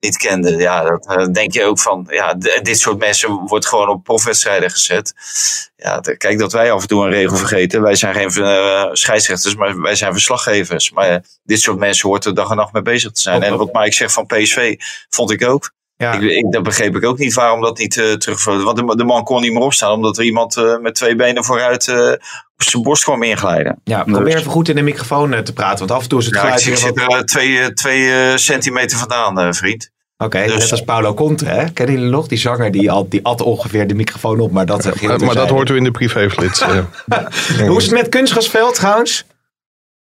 niet 0.00 0.16
kende. 0.16 0.56
Ja, 0.56 0.82
dat 0.82 1.16
uh, 1.18 1.26
denk 1.26 1.52
je 1.52 1.64
ook 1.64 1.78
van, 1.78 2.06
ja, 2.10 2.34
dit 2.62 2.78
soort 2.78 2.98
mensen 2.98 3.30
wordt 3.30 3.66
gewoon 3.66 3.88
op 3.88 4.04
profwedstrijden 4.04 4.70
gezet. 4.70 5.14
Ja, 5.76 6.00
kijk 6.16 6.38
dat 6.38 6.52
wij 6.52 6.72
af 6.72 6.82
en 6.82 6.88
toe 6.88 7.04
een 7.04 7.10
regel 7.10 7.36
vergeten. 7.36 7.82
Wij 7.82 7.94
zijn 7.94 8.14
geen 8.14 8.44
uh, 8.44 8.88
scheidsrechters, 8.92 9.54
maar 9.54 9.80
wij 9.80 9.94
zijn 9.94 10.12
verslaggevers. 10.12 10.90
Maar 10.90 11.10
uh, 11.10 11.16
dit 11.42 11.60
soort 11.60 11.78
mensen 11.78 12.08
hoort 12.08 12.24
er 12.24 12.34
dag 12.34 12.50
en 12.50 12.56
nacht 12.56 12.72
mee 12.72 12.82
bezig 12.82 13.12
te 13.12 13.20
zijn. 13.20 13.42
En 13.42 13.56
wat 13.56 13.72
Mike 13.72 13.92
zegt 13.92 14.12
van 14.12 14.26
PSV, 14.26 14.76
vond 15.08 15.30
ik 15.30 15.44
ook. 15.44 15.76
Ja. 15.98 16.12
Ik, 16.12 16.22
ik, 16.22 16.52
dat 16.52 16.62
begreep 16.62 16.96
ik 16.96 17.04
ook 17.04 17.18
niet 17.18 17.34
waarom 17.34 17.60
dat 17.60 17.78
niet 17.78 17.96
uh, 17.96 18.12
terugvloot. 18.12 18.62
Want 18.62 18.76
de, 18.76 18.96
de, 18.96 19.04
man 19.04 19.24
kon 19.24 19.40
niet 19.40 19.52
meer 19.52 19.62
opstaan, 19.62 19.92
omdat 19.92 20.18
er 20.18 20.24
iemand 20.24 20.56
uh, 20.56 20.78
met 20.78 20.94
twee 20.94 21.16
benen 21.16 21.44
vooruit 21.44 21.86
uh, 21.86 22.10
op 22.56 22.62
zijn 22.62 22.82
borst 22.82 23.04
kwam 23.04 23.22
inglijden. 23.22 23.80
Ja, 23.84 24.04
probeer 24.04 24.36
even 24.36 24.50
goed 24.50 24.68
in 24.68 24.76
de 24.76 24.82
microfoon 24.82 25.42
te 25.44 25.52
praten, 25.52 25.78
want 25.78 25.90
af 25.90 26.02
en 26.02 26.08
toe 26.08 26.18
is 26.18 26.24
het 26.24 26.34
ja, 26.34 26.40
geluid... 26.40 26.60
Ik, 26.60 26.72
ik 26.72 26.76
zit 26.76 26.98
er 26.98 27.24
twee, 27.24 27.72
twee 27.72 28.38
centimeter 28.38 28.98
vandaan, 28.98 29.54
vriend. 29.54 29.90
Oké, 30.16 30.36
okay, 30.36 30.46
dus, 30.46 30.58
net 30.62 30.70
als 30.70 30.82
Paulo 30.82 31.14
Conte, 31.14 31.44
hè? 31.44 31.70
Kennen 31.70 31.94
jullie 31.94 32.10
nog? 32.10 32.26
Die 32.26 32.38
zanger 32.38 32.70
die, 32.70 32.90
al, 32.90 33.08
die 33.08 33.24
at 33.24 33.42
ongeveer 33.42 33.86
de 33.86 33.94
microfoon 33.94 34.40
op, 34.40 34.50
maar 34.50 34.66
dat... 34.66 34.84
Ja, 34.84 34.92
maar, 35.08 35.24
maar 35.24 35.34
dat 35.34 35.48
hoort 35.48 35.70
u 35.70 35.76
in 35.76 35.84
de 35.84 35.90
privéflits. 35.90 36.62
Hoe 37.66 37.76
is 37.76 37.84
het 37.84 37.92
met 37.92 38.08
kunstgrasveld 38.08 38.74
trouwens? 38.74 39.24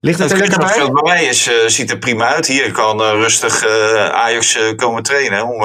Ligt 0.05 0.19
het, 0.19 0.31
het 0.31 0.41
er 0.41 0.47
lekker 0.47 0.93
bij? 0.93 1.03
mij 1.03 1.25
is, 1.25 1.49
uh, 1.49 1.55
ziet 1.67 1.91
er 1.91 1.99
prima 1.99 2.35
uit. 2.35 2.47
Hier 2.47 2.73
kan 2.73 3.01
uh, 3.01 3.11
rustig 3.11 3.67
uh, 3.67 4.09
Ajax 4.09 4.59
komen 4.77 5.03
trainen 5.03 5.47
om 5.47 5.63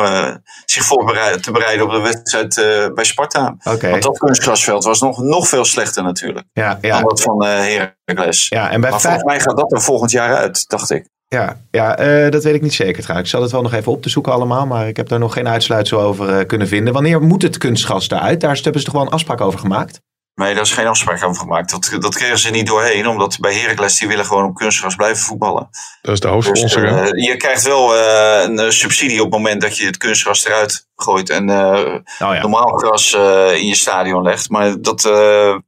zich 0.66 0.84
voor 0.84 1.18
te 1.42 1.52
bereiden 1.52 1.86
op 1.86 1.92
de 1.92 2.00
wedstrijd 2.00 2.56
bij 2.96 3.04
Sparta. 3.04 3.56
Okay. 3.64 3.92
Want 3.92 4.04
dat 4.04 4.18
kunstgrasveld 4.18 4.84
was 4.84 5.02
nog, 5.02 5.22
nog 5.22 5.48
veel 5.48 5.66
slechter 5.66 6.04
natuurlijk. 6.04 6.46
Ja, 6.54 6.78
ja. 6.82 7.00
Dan 7.00 7.10
dat 7.10 7.22
van 7.22 7.46
Heracles. 7.46 8.48
Ja, 8.48 8.72
en 8.72 8.82
bij 8.82 8.90
maar 8.90 9.02
volgens 9.02 9.24
mij 9.24 9.40
gaat 9.40 9.58
dat 9.58 9.72
er 9.72 9.82
volgend 9.82 10.12
jaar 10.12 10.36
uit, 10.36 10.68
dacht 10.68 10.90
ik. 10.90 11.08
Ja, 11.28 11.58
ja 11.72 11.96
dat 12.30 12.44
weet 12.44 12.56
ik 12.56 12.62
niet 12.62 12.74
zeker 12.74 13.02
trouwens. 13.04 13.30
Ik 13.30 13.36
zal 13.36 13.42
het 13.42 13.52
wel 13.52 13.62
nog 13.62 13.74
even 13.74 13.92
op 13.92 14.02
te 14.02 14.10
zoeken 14.10 14.34
allemaal, 14.34 14.66
maar 14.66 14.88
ik 14.88 14.98
heb 14.98 15.08
daar 15.08 15.20
nog 15.20 15.34
geen 15.34 15.48
uitsluitsel 15.48 16.02
over 16.02 16.46
kunnen 16.46 16.68
vinden. 16.68 16.94
Wanneer 16.94 17.22
moet 17.22 17.42
het 17.42 17.58
kunstgas 17.58 18.10
eruit? 18.10 18.42
Daar 18.42 18.60
hebben 18.62 18.82
ze 18.82 18.88
toch 18.88 18.96
wel 18.96 19.06
een 19.06 19.14
afspraak 19.14 19.42
over 19.42 19.60
gemaakt? 19.60 20.02
Nee, 20.40 20.54
daar 20.54 20.64
is 20.64 20.72
geen 20.72 20.88
afspraak 20.88 21.24
over 21.24 21.42
gemaakt. 21.42 21.69
Dat, 21.72 22.02
dat 22.02 22.16
kregen 22.16 22.40
ze 22.40 22.50
niet 22.50 22.68
doorheen, 22.68 23.08
omdat 23.08 23.38
bij 23.40 23.54
Heracles 23.54 24.00
die 24.00 24.08
willen 24.08 24.26
gewoon 24.26 24.46
op 24.46 24.56
kunstgras 24.56 24.96
blijven 24.96 25.24
voetballen. 25.24 25.69
Dat 26.02 26.14
is 26.14 26.19
de 26.19 26.28
hoofdsponsor. 26.28 26.81
Dus, 26.81 27.12
uh, 27.12 27.28
je 27.28 27.38
krijgt 27.38 27.64
wel 27.64 27.98
een 27.98 28.74
subsidie 28.74 29.18
op 29.18 29.31
het 29.31 29.42
moment 29.42 29.62
dat 29.62 29.78
je 29.78 29.86
het 29.86 29.98
kunstgras 29.98 30.46
eruit 30.46 30.88
gooit 30.96 31.30
en 31.30 31.50
oh, 31.50 32.02
ja. 32.19 32.42
normaal 32.42 32.78
gras 32.78 33.14
in 33.54 33.68
je 33.68 33.76
stadion 33.76 34.24
legt. 34.24 34.50
Maar 34.50 34.81
dat, 34.81 35.02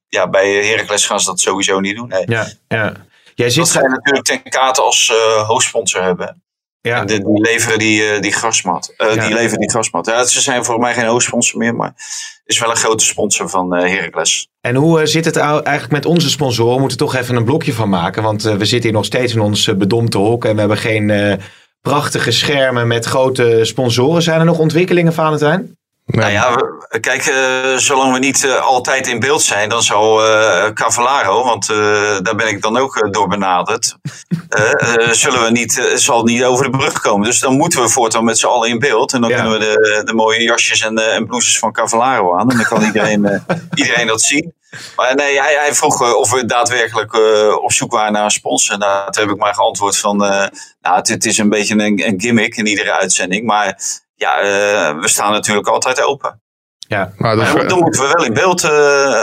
ja, 0.07 0.29
bij 0.29 0.65
Heracles 0.65 1.05
gaan 1.05 1.19
ze 1.19 1.25
dat 1.25 1.39
sowieso 1.39 1.79
niet 1.79 1.95
doen. 1.95 2.07
Nee. 2.07 2.23
Ja, 2.25 2.47
ja. 2.67 2.93
Jij 3.35 3.49
zit 3.49 3.57
dat 3.57 3.67
zij 3.67 3.81
natuurlijk 3.81 4.25
ten 4.25 4.43
kate 4.43 4.81
als 4.81 5.09
uh, 5.09 5.47
hoofdsponsor 5.47 6.03
hebben. 6.03 6.43
Ja. 6.81 7.05
Die, 7.05 7.17
die 7.17 7.41
leveren 7.41 7.79
die, 7.79 8.15
uh, 8.15 8.21
die 8.21 8.31
grasmat. 8.31 8.93
Uh, 8.97 9.15
ja. 9.15 9.25
Die 9.25 9.33
leveren 9.33 9.59
die 9.59 9.69
grasmat. 9.69 10.05
Ja, 10.05 10.23
ze 10.23 10.41
zijn 10.41 10.65
voor 10.65 10.79
mij 10.79 10.93
geen 10.93 11.05
hoofdsponsor 11.05 11.59
meer, 11.59 11.75
maar 11.75 11.93
is 12.45 12.59
wel 12.59 12.69
een 12.69 12.75
grote 12.75 13.05
sponsor 13.05 13.49
van 13.49 13.77
uh, 13.77 13.89
Heracles. 13.89 14.49
En 14.61 14.75
hoe 14.75 15.05
zit 15.05 15.25
het 15.25 15.35
eigenlijk 15.37 15.91
met 15.91 16.05
onze 16.05 16.29
sponsoren? 16.29 16.73
We 16.73 16.79
moeten 16.79 16.97
toch 16.97 17.15
even 17.15 17.35
een 17.35 17.43
blokje 17.43 17.73
van 17.73 17.89
maken. 17.89 18.23
Want 18.23 18.41
we 18.41 18.65
zitten 18.65 18.89
hier 18.89 18.91
nog 18.91 19.05
steeds 19.05 19.33
in 19.33 19.39
ons 19.39 19.77
bedompte 19.77 20.17
hok. 20.17 20.45
En 20.45 20.53
we 20.53 20.59
hebben 20.59 20.77
geen 20.77 21.39
prachtige 21.81 22.31
schermen 22.31 22.87
met 22.87 23.05
grote 23.05 23.59
sponsoren. 23.61 24.21
Zijn 24.21 24.39
er 24.39 24.45
nog 24.45 24.59
ontwikkelingen, 24.59 25.13
Valentijn? 25.13 25.77
Nou 26.11 26.31
ja, 26.31 26.55
kijk, 26.99 27.25
uh, 27.25 27.77
zolang 27.77 28.13
we 28.13 28.19
niet 28.19 28.43
uh, 28.43 28.61
altijd 28.61 29.07
in 29.07 29.19
beeld 29.19 29.41
zijn, 29.41 29.69
dan 29.69 29.81
zou 29.81 30.27
uh, 30.27 30.65
Cavallaro, 30.73 31.43
want 31.43 31.67
daar 32.23 32.35
ben 32.35 32.47
ik 32.47 32.61
dan 32.61 32.77
ook 32.77 33.07
door 33.11 33.27
benaderd, 33.27 33.97
zullen 35.11 35.43
we 35.43 35.49
niet, 35.51 35.91
zal 35.95 36.23
niet 36.23 36.43
over 36.43 36.71
de 36.71 36.77
brug 36.77 37.01
komen. 37.01 37.25
Dus 37.25 37.39
dan 37.39 37.57
moeten 37.57 37.81
we 37.81 37.89
voortaan 37.89 38.23
met 38.23 38.37
z'n 38.37 38.45
allen 38.45 38.69
in 38.69 38.79
beeld. 38.79 39.13
En 39.13 39.21
dan 39.21 39.29
ja. 39.29 39.35
kunnen 39.35 39.59
we 39.59 39.65
de, 39.65 40.01
de 40.05 40.13
mooie 40.13 40.43
jasjes 40.43 40.81
en, 40.81 40.97
en 40.97 41.25
blouses 41.25 41.59
van 41.59 41.71
Cavallaro 41.71 42.37
aan. 42.37 42.49
En 42.49 42.57
dan 42.57 42.65
kan 42.65 42.83
iedereen, 42.83 43.43
iedereen 43.73 44.07
dat 44.07 44.21
zien. 44.21 44.53
Maar 44.95 45.15
nee, 45.15 45.39
hij, 45.41 45.57
hij 45.59 45.73
vroeg 45.73 46.15
of 46.15 46.31
we 46.31 46.45
daadwerkelijk 46.45 47.13
op 47.63 47.71
zoek 47.71 47.91
waren 47.91 48.13
naar 48.13 48.23
een 48.23 48.31
sponsor. 48.31 48.77
Nou, 48.77 49.11
toen 49.11 49.23
heb 49.23 49.33
ik 49.33 49.39
maar 49.39 49.55
geantwoord 49.55 49.97
van, 49.97 50.17
nou, 50.17 50.51
het, 50.81 51.07
het 51.07 51.25
is 51.25 51.37
een 51.37 51.49
beetje 51.49 51.73
een, 51.73 52.07
een 52.07 52.21
gimmick 52.21 52.55
in 52.55 52.65
iedere 52.65 52.91
uitzending. 52.91 53.45
Maar 53.45 53.79
ja, 54.21 54.43
uh, 54.43 55.01
we 55.01 55.07
staan 55.07 55.31
natuurlijk 55.31 55.67
altijd 55.67 56.03
open. 56.03 56.41
Ja, 56.77 57.13
maar 57.17 57.35
dan, 57.35 57.67
dan 57.67 57.79
moeten 57.79 58.01
we 58.01 58.11
wel 58.13 58.25
in 58.25 58.33
beeld 58.33 58.63
uh, 58.63 58.71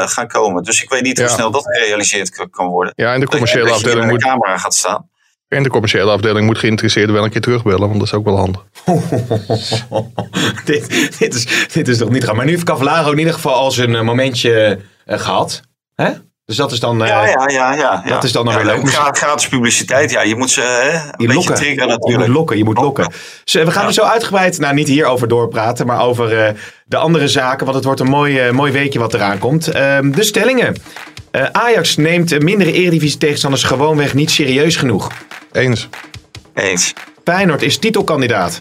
gaan 0.07 0.29
komen. 0.29 0.63
Dus 0.63 0.83
ik 0.83 0.91
weet 0.91 1.03
niet 1.03 1.19
hoe 1.19 1.29
snel 1.29 1.51
dat 1.51 1.65
gerealiseerd 1.65 2.49
kan 2.51 2.67
worden. 2.67 2.93
Ja, 2.97 3.15
en 3.15 3.21
de 3.21 3.27
commerciële 3.27 3.71
afdeling 3.71 4.11
moet. 4.11 4.21
de 4.21 4.27
camera 4.27 4.59
gaat 4.59 4.75
staan. 4.75 5.11
En 5.49 5.63
de 5.63 5.69
commerciële 5.69 6.11
afdeling 6.11 6.47
moet 6.47 6.59
geïnteresseerden 6.59 7.15
wel 7.15 7.25
een 7.25 7.31
keer 7.31 7.41
terugbellen, 7.41 7.89
want 7.89 7.95
dat 7.95 8.03
is 8.03 8.15
ook 8.15 8.25
wel 8.25 8.37
handig. 8.37 8.65
dit, 10.65 11.19
dit, 11.19 11.35
is, 11.35 11.67
dit 11.73 11.89
is 11.89 11.99
toch 11.99 12.11
niet 12.11 12.25
raar. 12.25 12.37
Maar 12.37 12.45
nu 12.45 12.51
heeft 12.51 12.65
Cavallaro 12.65 13.13
in 13.13 13.19
ieder 13.19 13.35
geval 13.35 13.55
al 13.55 13.71
zijn 13.71 13.95
eh, 13.95 14.03
momentje 14.03 14.81
eh, 15.05 15.19
gehad. 15.19 15.61
Hè? 15.95 16.11
Dus 16.49 16.57
dat 16.57 16.73
is 16.73 16.81
dan... 16.81 17.03
eh, 17.03 17.09
Ja, 17.09 17.27
ja, 17.27 17.49
ja, 17.49 17.75
ja. 17.75 18.03
dat 18.09 18.25
is 18.25 18.33
dan 18.33 18.45
nog 18.45 18.55
ja, 18.55 18.63
weer 18.65 18.75
leuk. 18.75 18.89
gra- 18.91 19.13
Gratis 19.13 19.49
publiciteit, 19.49 20.11
ja. 20.11 20.23
Je 20.23 20.37
moet 20.37 20.51
ze 20.51 20.61
hè, 20.61 20.93
een 20.93 21.01
Je 21.01 21.13
beetje 21.17 21.35
lokken. 21.35 21.55
triggeren 21.55 21.89
Je 21.89 21.93
moet 21.95 22.01
natuurlijk. 22.07 22.33
lokken, 22.33 22.57
je 22.57 22.65
moet 22.65 22.79
lokken. 22.79 23.05
Eh, 23.45 23.65
we 23.65 23.71
gaan 23.71 23.87
er 23.87 23.93
zo 23.93 24.03
uitgebreid, 24.03 24.59
nou 24.59 24.75
niet 24.75 24.89
hierover 24.89 25.29
doorpraten, 25.29 25.87
maar 25.87 26.01
over 26.01 26.39
eh, 26.45 26.55
de 26.85 26.97
andere 26.97 27.29
zaken. 27.29 27.65
Want 27.65 27.77
het 27.77 27.85
wordt 27.85 28.01
een 28.01 28.07
mooi, 28.09 28.39
eh, 28.39 28.51
mooi 28.53 28.73
weekje 28.73 28.99
wat 28.99 29.15
eraan 29.15 29.39
komt. 29.39 29.69
Ehm, 29.69 30.11
de 30.11 30.23
stellingen. 30.25 30.77
Eh, 31.31 31.45
Ajax 31.53 31.97
neemt 31.97 32.33
eh, 32.33 32.39
mindere 32.39 32.73
eredivisie 32.73 33.19
tegenstanders 33.19 33.63
gewoonweg 33.63 34.15
niet 34.15 34.31
serieus 34.31 34.77
genoeg. 34.77 35.11
Eens, 35.53 35.89
Eens. 36.55 36.93
Feyenoord 37.25 37.63
is 37.63 37.79
titelkandidaat. 37.79 38.59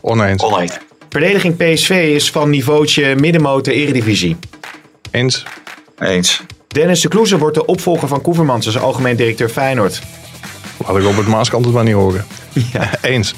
oneens, 0.00 0.42
Oneens. 0.42 0.78
Verdediging 1.08 1.56
PSV 1.56 1.90
is 2.14 2.30
van 2.30 2.50
niveautje 2.50 3.14
middenmotor 3.14 3.72
eredivisie. 3.72 4.36
eens, 5.10 5.44
Eens. 5.98 6.42
Dennis 6.72 7.00
de 7.00 7.08
Kloeze 7.08 7.38
wordt 7.38 7.54
de 7.54 7.64
opvolger 7.64 8.08
van 8.08 8.20
Koevermans 8.20 8.66
als 8.66 8.78
algemeen 8.78 9.16
directeur 9.16 9.48
Feyenoord. 9.48 10.02
laat 10.86 10.96
ik 10.96 11.02
Robert 11.02 11.26
Maaskant 11.26 11.64
het 11.64 11.74
maar 11.74 11.84
niet 11.84 11.94
horen. 11.94 12.26
Ja. 12.72 12.90
Eens, 13.00 13.34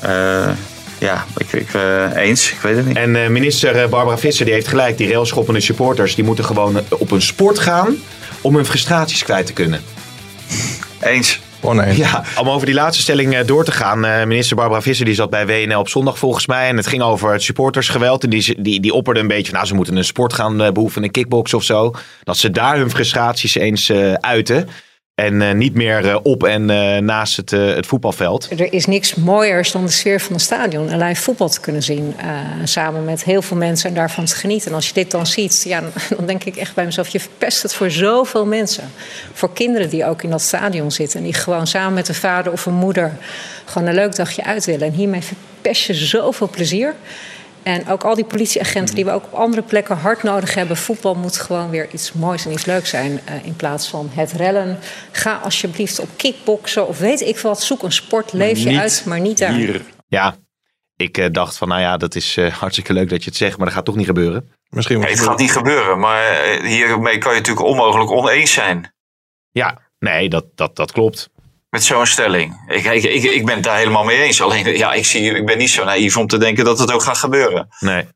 Eh, 0.00 0.50
ja, 0.98 1.24
ik, 1.36 1.52
ik, 1.52 1.74
eh, 1.74 2.16
eens. 2.16 2.52
Ik 2.52 2.58
weet 2.60 2.76
het 2.76 2.86
niet. 2.86 2.96
En 2.96 3.16
eh, 3.22 3.28
minister 3.28 3.76
eh, 3.76 3.88
Barbara 3.88 4.18
Visser 4.18 4.44
die 4.44 4.54
heeft 4.54 4.68
gelijk. 4.68 4.96
Die 4.98 5.12
railschoppende 5.12 5.60
supporters 5.60 6.14
die 6.14 6.24
moeten 6.24 6.44
gewoon 6.44 6.80
op 6.88 7.10
een 7.10 7.22
sport 7.22 7.58
gaan 7.58 7.96
om 8.40 8.54
hun 8.54 8.66
frustraties 8.66 9.22
kwijt 9.24 9.46
te 9.46 9.52
kunnen. 9.52 9.80
Eens. 11.00 11.40
Oneens. 11.60 11.96
Ja, 11.96 12.24
om 12.38 12.48
over 12.48 12.66
die 12.66 12.74
laatste 12.74 13.02
stelling 13.02 13.34
eh, 13.34 13.46
door 13.46 13.64
te 13.64 13.72
gaan. 13.72 14.04
eh, 14.04 14.24
minister 14.24 14.56
Barbara 14.56 14.82
Visser 14.82 15.04
die 15.04 15.14
zat 15.14 15.30
bij 15.30 15.46
WNL 15.46 15.78
op 15.78 15.88
zondag 15.88 16.18
volgens 16.18 16.46
mij. 16.46 16.68
En 16.68 16.76
het 16.76 16.86
ging 16.86 17.02
over 17.02 17.32
het 17.32 17.42
supportersgeweld. 17.42 18.24
En 18.24 18.30
die, 18.30 18.62
die, 18.62 18.80
die 18.80 18.92
opperde 18.92 19.20
een 19.20 19.28
beetje 19.28 19.44
van, 19.44 19.54
nou 19.54 19.66
ze 19.66 19.74
moeten 19.74 19.96
een 19.96 20.04
sport 20.04 20.32
gaan 20.32 20.62
eh, 20.62 20.72
beoefenen, 20.72 21.10
kickbox 21.10 21.54
of 21.54 21.62
zo. 21.62 21.94
Dat 22.22 22.36
ze 22.36 22.50
daar 22.50 22.76
hun 22.76 22.90
frustraties 22.90 23.54
eens 23.54 23.92
uiten. 24.20 24.68
En 25.18 25.42
eh, 25.42 25.54
niet 25.54 25.74
meer 25.74 26.08
eh, 26.08 26.16
op 26.22 26.44
en 26.44 26.70
eh, 26.70 26.98
naast 26.98 27.36
het, 27.36 27.50
het 27.50 27.86
voetbalveld. 27.86 28.50
Er 28.50 28.72
is 28.72 28.86
niks 28.86 29.14
mooiers 29.14 29.72
dan 29.72 29.84
de 29.84 29.90
sfeer 29.90 30.20
van 30.20 30.34
een 30.34 30.40
stadion 30.40 30.88
en 30.88 30.98
live 30.98 31.22
voetbal 31.22 31.48
te 31.48 31.60
kunnen 31.60 31.82
zien. 31.82 32.14
samen 32.64 33.04
met 33.04 33.24
heel 33.24 33.42
veel 33.42 33.56
mensen 33.56 33.88
en 33.88 33.94
daarvan 33.94 34.24
te 34.24 34.36
genieten. 34.36 34.68
En 34.68 34.74
als 34.74 34.86
je 34.88 34.94
dit 34.94 35.10
dan 35.10 35.26
ziet, 35.26 35.62
ja, 35.66 35.82
dan 36.16 36.26
denk 36.26 36.44
ik 36.44 36.56
echt 36.56 36.74
bij 36.74 36.84
mezelf: 36.84 37.08
je 37.08 37.20
verpest 37.20 37.62
het 37.62 37.74
voor 37.74 37.90
zoveel 37.90 38.46
mensen. 38.46 38.90
Voor 39.32 39.52
kinderen 39.52 39.88
die 39.88 40.04
ook 40.04 40.22
in 40.22 40.30
dat 40.30 40.42
stadion 40.42 40.92
zitten. 40.92 41.18
En 41.18 41.24
die 41.24 41.34
gewoon 41.34 41.66
samen 41.66 41.94
met 41.94 42.08
een 42.08 42.14
vader 42.14 42.52
of 42.52 42.66
een 42.66 42.74
moeder 42.74 43.12
gewoon 43.64 43.88
een 43.88 43.94
leuk 43.94 44.16
dagje 44.16 44.44
uit 44.44 44.64
willen. 44.64 44.86
En 44.86 44.92
hiermee 44.92 45.22
verpest 45.22 45.86
je 45.86 45.94
zoveel 45.94 46.48
plezier. 46.48 46.94
En 47.68 47.88
ook 47.88 48.04
al 48.04 48.14
die 48.14 48.24
politieagenten 48.24 48.94
die 48.94 49.04
we 49.04 49.10
ook 49.10 49.24
op 49.24 49.32
andere 49.34 49.62
plekken 49.62 49.96
hard 49.96 50.22
nodig 50.22 50.54
hebben. 50.54 50.76
Voetbal 50.76 51.14
moet 51.14 51.36
gewoon 51.36 51.70
weer 51.70 51.88
iets 51.92 52.12
moois 52.12 52.46
en 52.46 52.52
iets 52.52 52.64
leuks 52.64 52.90
zijn. 52.90 53.20
eh, 53.24 53.44
in 53.44 53.56
plaats 53.56 53.88
van 53.88 54.10
het 54.12 54.32
rellen. 54.32 54.78
Ga 55.12 55.36
alsjeblieft 55.36 56.00
op 56.00 56.08
kickboksen 56.16 56.88
of 56.88 56.98
weet 56.98 57.20
ik 57.20 57.38
veel 57.38 57.50
wat. 57.50 57.62
Zoek 57.62 57.82
een 57.82 57.92
sport, 57.92 58.32
leef 58.32 58.58
je 58.58 58.78
uit, 58.78 59.02
maar 59.06 59.20
niet 59.20 59.38
daar. 59.38 59.80
Ja, 60.06 60.36
ik 60.96 61.18
eh, 61.18 61.26
dacht 61.32 61.56
van 61.56 61.68
nou 61.68 61.80
ja, 61.80 61.96
dat 61.96 62.14
is 62.14 62.36
eh, 62.36 62.52
hartstikke 62.52 62.92
leuk 62.92 63.08
dat 63.08 63.22
je 63.22 63.28
het 63.28 63.38
zegt. 63.38 63.56
Maar 63.56 63.66
dat 63.66 63.74
gaat 63.74 63.84
toch 63.84 63.96
niet 63.96 64.06
gebeuren. 64.06 64.52
Misschien 64.68 64.98
Nee, 65.00 65.10
het 65.10 65.20
gaat 65.20 65.38
niet 65.38 65.52
gebeuren. 65.52 65.98
Maar 65.98 66.38
hiermee 66.62 67.18
kan 67.18 67.32
je 67.32 67.38
natuurlijk 67.38 67.66
onmogelijk 67.66 68.10
oneens 68.10 68.52
zijn. 68.52 68.94
Ja, 69.50 69.78
nee, 69.98 70.28
dat, 70.28 70.44
dat, 70.54 70.76
dat 70.76 70.92
klopt. 70.92 71.30
Met 71.70 71.84
zo'n 71.84 72.06
stelling. 72.06 72.64
Ik, 72.66 72.84
ik, 72.84 73.02
ik, 73.02 73.22
ik 73.22 73.46
ben 73.46 73.54
het 73.54 73.64
daar 73.64 73.76
helemaal 73.76 74.04
mee 74.04 74.22
eens. 74.22 74.42
Alleen, 74.42 74.76
ja, 74.76 74.92
ik, 74.92 75.04
zie, 75.04 75.30
ik 75.30 75.46
ben 75.46 75.58
niet 75.58 75.70
zo 75.70 75.84
naïef 75.84 76.16
om 76.16 76.26
te 76.26 76.38
denken 76.38 76.64
dat 76.64 76.78
het 76.78 76.92
ook 76.92 77.02
gaat 77.02 77.18
gebeuren. 77.18 77.68
Nee. 77.80 78.06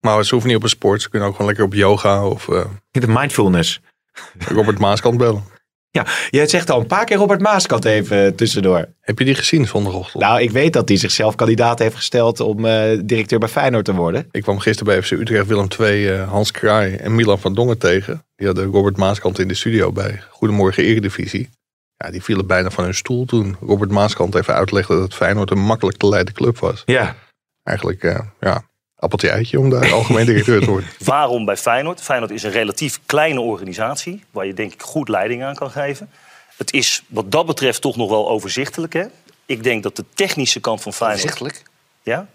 Maar 0.00 0.24
ze 0.24 0.30
hoeven 0.30 0.48
niet 0.48 0.58
op 0.58 0.62
een 0.62 0.68
sport. 0.68 1.02
Ze 1.02 1.10
kunnen 1.10 1.28
ook 1.28 1.34
gewoon 1.34 1.46
lekker 1.46 1.66
op 1.66 1.74
yoga 1.74 2.26
of 2.26 2.48
eh, 2.48 2.64
De 2.90 3.08
mindfulness. 3.08 3.80
Robert 4.48 4.78
Maaskant 4.78 5.18
bellen. 5.18 5.52
Ja, 5.94 6.06
jij 6.30 6.46
zegt 6.46 6.70
al 6.70 6.80
een 6.80 6.86
paar 6.86 7.04
keer 7.04 7.16
Robert 7.16 7.40
Maaskant 7.40 7.84
even 7.84 8.26
eh, 8.26 8.32
tussendoor. 8.32 8.88
Heb 9.00 9.18
je 9.18 9.24
die 9.24 9.34
gezien 9.34 9.66
zondagochtend? 9.66 10.22
Nou, 10.22 10.40
ik 10.40 10.50
weet 10.50 10.72
dat 10.72 10.88
hij 10.88 10.98
zichzelf 10.98 11.34
kandidaat 11.34 11.78
heeft 11.78 11.96
gesteld 11.96 12.40
om 12.40 12.64
eh, 12.64 12.98
directeur 13.04 13.38
bij 13.38 13.48
Feyenoord 13.48 13.84
te 13.84 13.94
worden. 13.94 14.28
Ik 14.30 14.42
kwam 14.42 14.58
gisteren 14.58 14.92
bij 14.92 15.02
FC 15.02 15.10
Utrecht 15.10 15.46
Willem 15.46 15.66
II, 15.80 16.08
eh, 16.08 16.28
Hans 16.28 16.50
Kraai 16.50 16.94
en 16.94 17.14
Milan 17.14 17.38
van 17.38 17.54
Dongen 17.54 17.78
tegen. 17.78 18.26
Die 18.36 18.46
hadden 18.46 18.64
Robert 18.64 18.96
Maaskant 18.96 19.38
in 19.38 19.48
de 19.48 19.54
studio 19.54 19.92
bij 19.92 20.22
Goedemorgen 20.30 20.84
Eredivisie. 20.84 21.48
Ja, 21.96 22.10
die 22.10 22.22
vielen 22.22 22.46
bijna 22.46 22.70
van 22.70 22.84
hun 22.84 22.94
stoel 22.94 23.24
toen 23.24 23.56
Robert 23.60 23.90
Maaskant 23.90 24.34
even 24.34 24.54
uitlegde 24.54 24.98
dat 24.98 25.14
Feyenoord 25.14 25.50
een 25.50 25.64
makkelijk 25.64 25.96
te 25.96 26.08
leiden 26.08 26.34
club 26.34 26.58
was. 26.58 26.82
Ja. 26.84 27.16
Eigenlijk, 27.62 28.02
eh, 28.02 28.20
ja, 28.40 28.64
appeltje 28.96 29.30
eitje 29.30 29.58
om 29.58 29.70
daar 29.70 29.92
algemeen 29.92 30.26
directeur 30.26 30.60
te 30.60 30.70
worden. 30.70 30.88
Waarom 31.04 31.44
bij 31.44 31.56
Feyenoord? 31.56 32.00
Feyenoord 32.00 32.30
is 32.30 32.42
een 32.42 32.50
relatief 32.50 33.00
kleine 33.06 33.40
organisatie 33.40 34.24
waar 34.30 34.46
je 34.46 34.54
denk 34.54 34.72
ik 34.72 34.82
goed 34.82 35.08
leiding 35.08 35.42
aan 35.42 35.54
kan 35.54 35.70
geven. 35.70 36.10
Het 36.56 36.72
is 36.72 37.02
wat 37.08 37.30
dat 37.30 37.46
betreft 37.46 37.80
toch 37.80 37.96
nog 37.96 38.10
wel 38.10 38.28
overzichtelijk. 38.28 38.92
Hè? 38.92 39.04
Ik 39.46 39.62
denk 39.62 39.82
dat 39.82 39.96
de 39.96 40.04
technische 40.14 40.60
kant 40.60 40.82
van 40.82 40.92
Feyenoord... 40.92 41.22
Overzichtelijk. 41.22 41.62
Ja, 42.02 42.26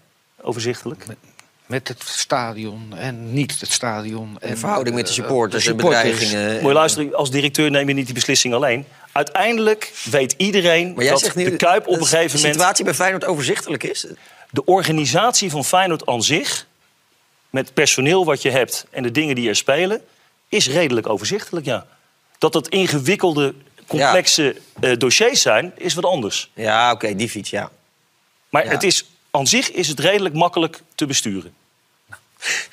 overzichtelijk. 0.42 1.04
Met 1.66 1.88
het 1.88 2.02
stadion 2.02 2.94
en 2.96 3.32
niet 3.32 3.60
het 3.60 3.70
stadion. 3.72 4.36
En 4.40 4.50
De 4.50 4.56
verhouding 4.56 4.96
met 4.96 5.04
de 5.06 5.10
eh, 5.10 5.18
supporters 5.18 5.66
en 5.66 5.70
supporters. 5.70 6.02
bedreigingen. 6.02 6.52
Moet 6.52 6.70
je 6.70 6.72
luisteren, 6.72 7.14
als 7.14 7.30
directeur 7.30 7.70
neem 7.70 7.88
je 7.88 7.94
niet 7.94 8.04
die 8.04 8.14
beslissing 8.14 8.54
alleen. 8.54 8.84
Uiteindelijk 9.12 9.92
weet 10.04 10.34
iedereen 10.36 10.92
Maar 10.94 11.02
jij 11.02 11.12
dat 11.12 11.20
zegt 11.20 11.34
nu 11.36 11.44
de 11.44 11.56
Kuip 11.56 11.86
op 11.86 11.92
dat 11.92 12.00
een 12.02 12.06
gegeven 12.06 12.30
de 12.30 12.36
moment... 12.36 12.54
situatie 12.54 12.84
bij 12.84 12.94
Feyenoord 12.94 13.24
overzichtelijk 13.24 13.82
is. 13.82 14.06
De 14.50 14.64
organisatie 14.64 15.50
van 15.50 15.64
Feyenoord 15.64 16.06
aan 16.06 16.22
zich, 16.22 16.66
met 17.50 17.64
het 17.64 17.74
personeel 17.74 18.24
wat 18.24 18.42
je 18.42 18.50
hebt 18.50 18.86
en 18.90 19.02
de 19.02 19.10
dingen 19.10 19.34
die 19.34 19.48
er 19.48 19.56
spelen, 19.56 20.04
is 20.48 20.68
redelijk 20.68 21.08
overzichtelijk, 21.08 21.66
ja. 21.66 21.86
Dat 22.38 22.54
het 22.54 22.68
ingewikkelde, 22.68 23.54
complexe 23.86 24.56
eh, 24.80 24.96
dossiers 24.96 25.40
zijn, 25.42 25.72
is 25.76 25.94
wat 25.94 26.04
anders. 26.04 26.50
Ja, 26.54 26.92
oké, 26.92 27.14
die 27.16 27.28
fiets, 27.28 27.50
ja. 27.50 27.70
Maar 28.48 28.64
Ja. 28.64 28.70
het 28.70 28.82
is, 28.82 29.04
aan 29.30 29.46
zich 29.46 29.70
is 29.70 29.88
het 29.88 30.00
redelijk 30.00 30.34
makkelijk 30.34 30.82
te 30.94 31.06
besturen. 31.06 31.54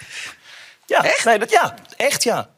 Ja, 0.86 1.04
echt? 1.04 1.26
Nee, 1.26 1.40
dat, 1.40 1.50
ja, 1.52 1.76
echt 1.98 2.24
ja. 2.24 2.50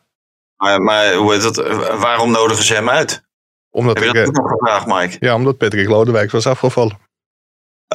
Maar, 0.57 0.81
maar 0.81 1.13
hoe 1.13 1.33
heet 1.33 1.43
het, 1.43 1.57
eh, 1.57 1.99
waarom 2.01 2.31
nodigen 2.31 2.63
ze 2.65 2.73
hem 2.73 2.89
uit? 2.89 3.21
Omdat, 3.69 3.95
Heb 3.99 4.03
je 4.03 4.09
ik, 4.09 4.15
dat 4.15 4.23
eh, 4.23 4.29
ook 4.29 4.49
nog 4.49 4.59
gevraagd, 4.59 4.85
Mike? 4.85 5.25
ja, 5.25 5.35
omdat 5.35 5.57
Patrick 5.57 5.87
Lodewijk 5.87 6.31
was 6.31 6.47
afgevallen. 6.47 6.97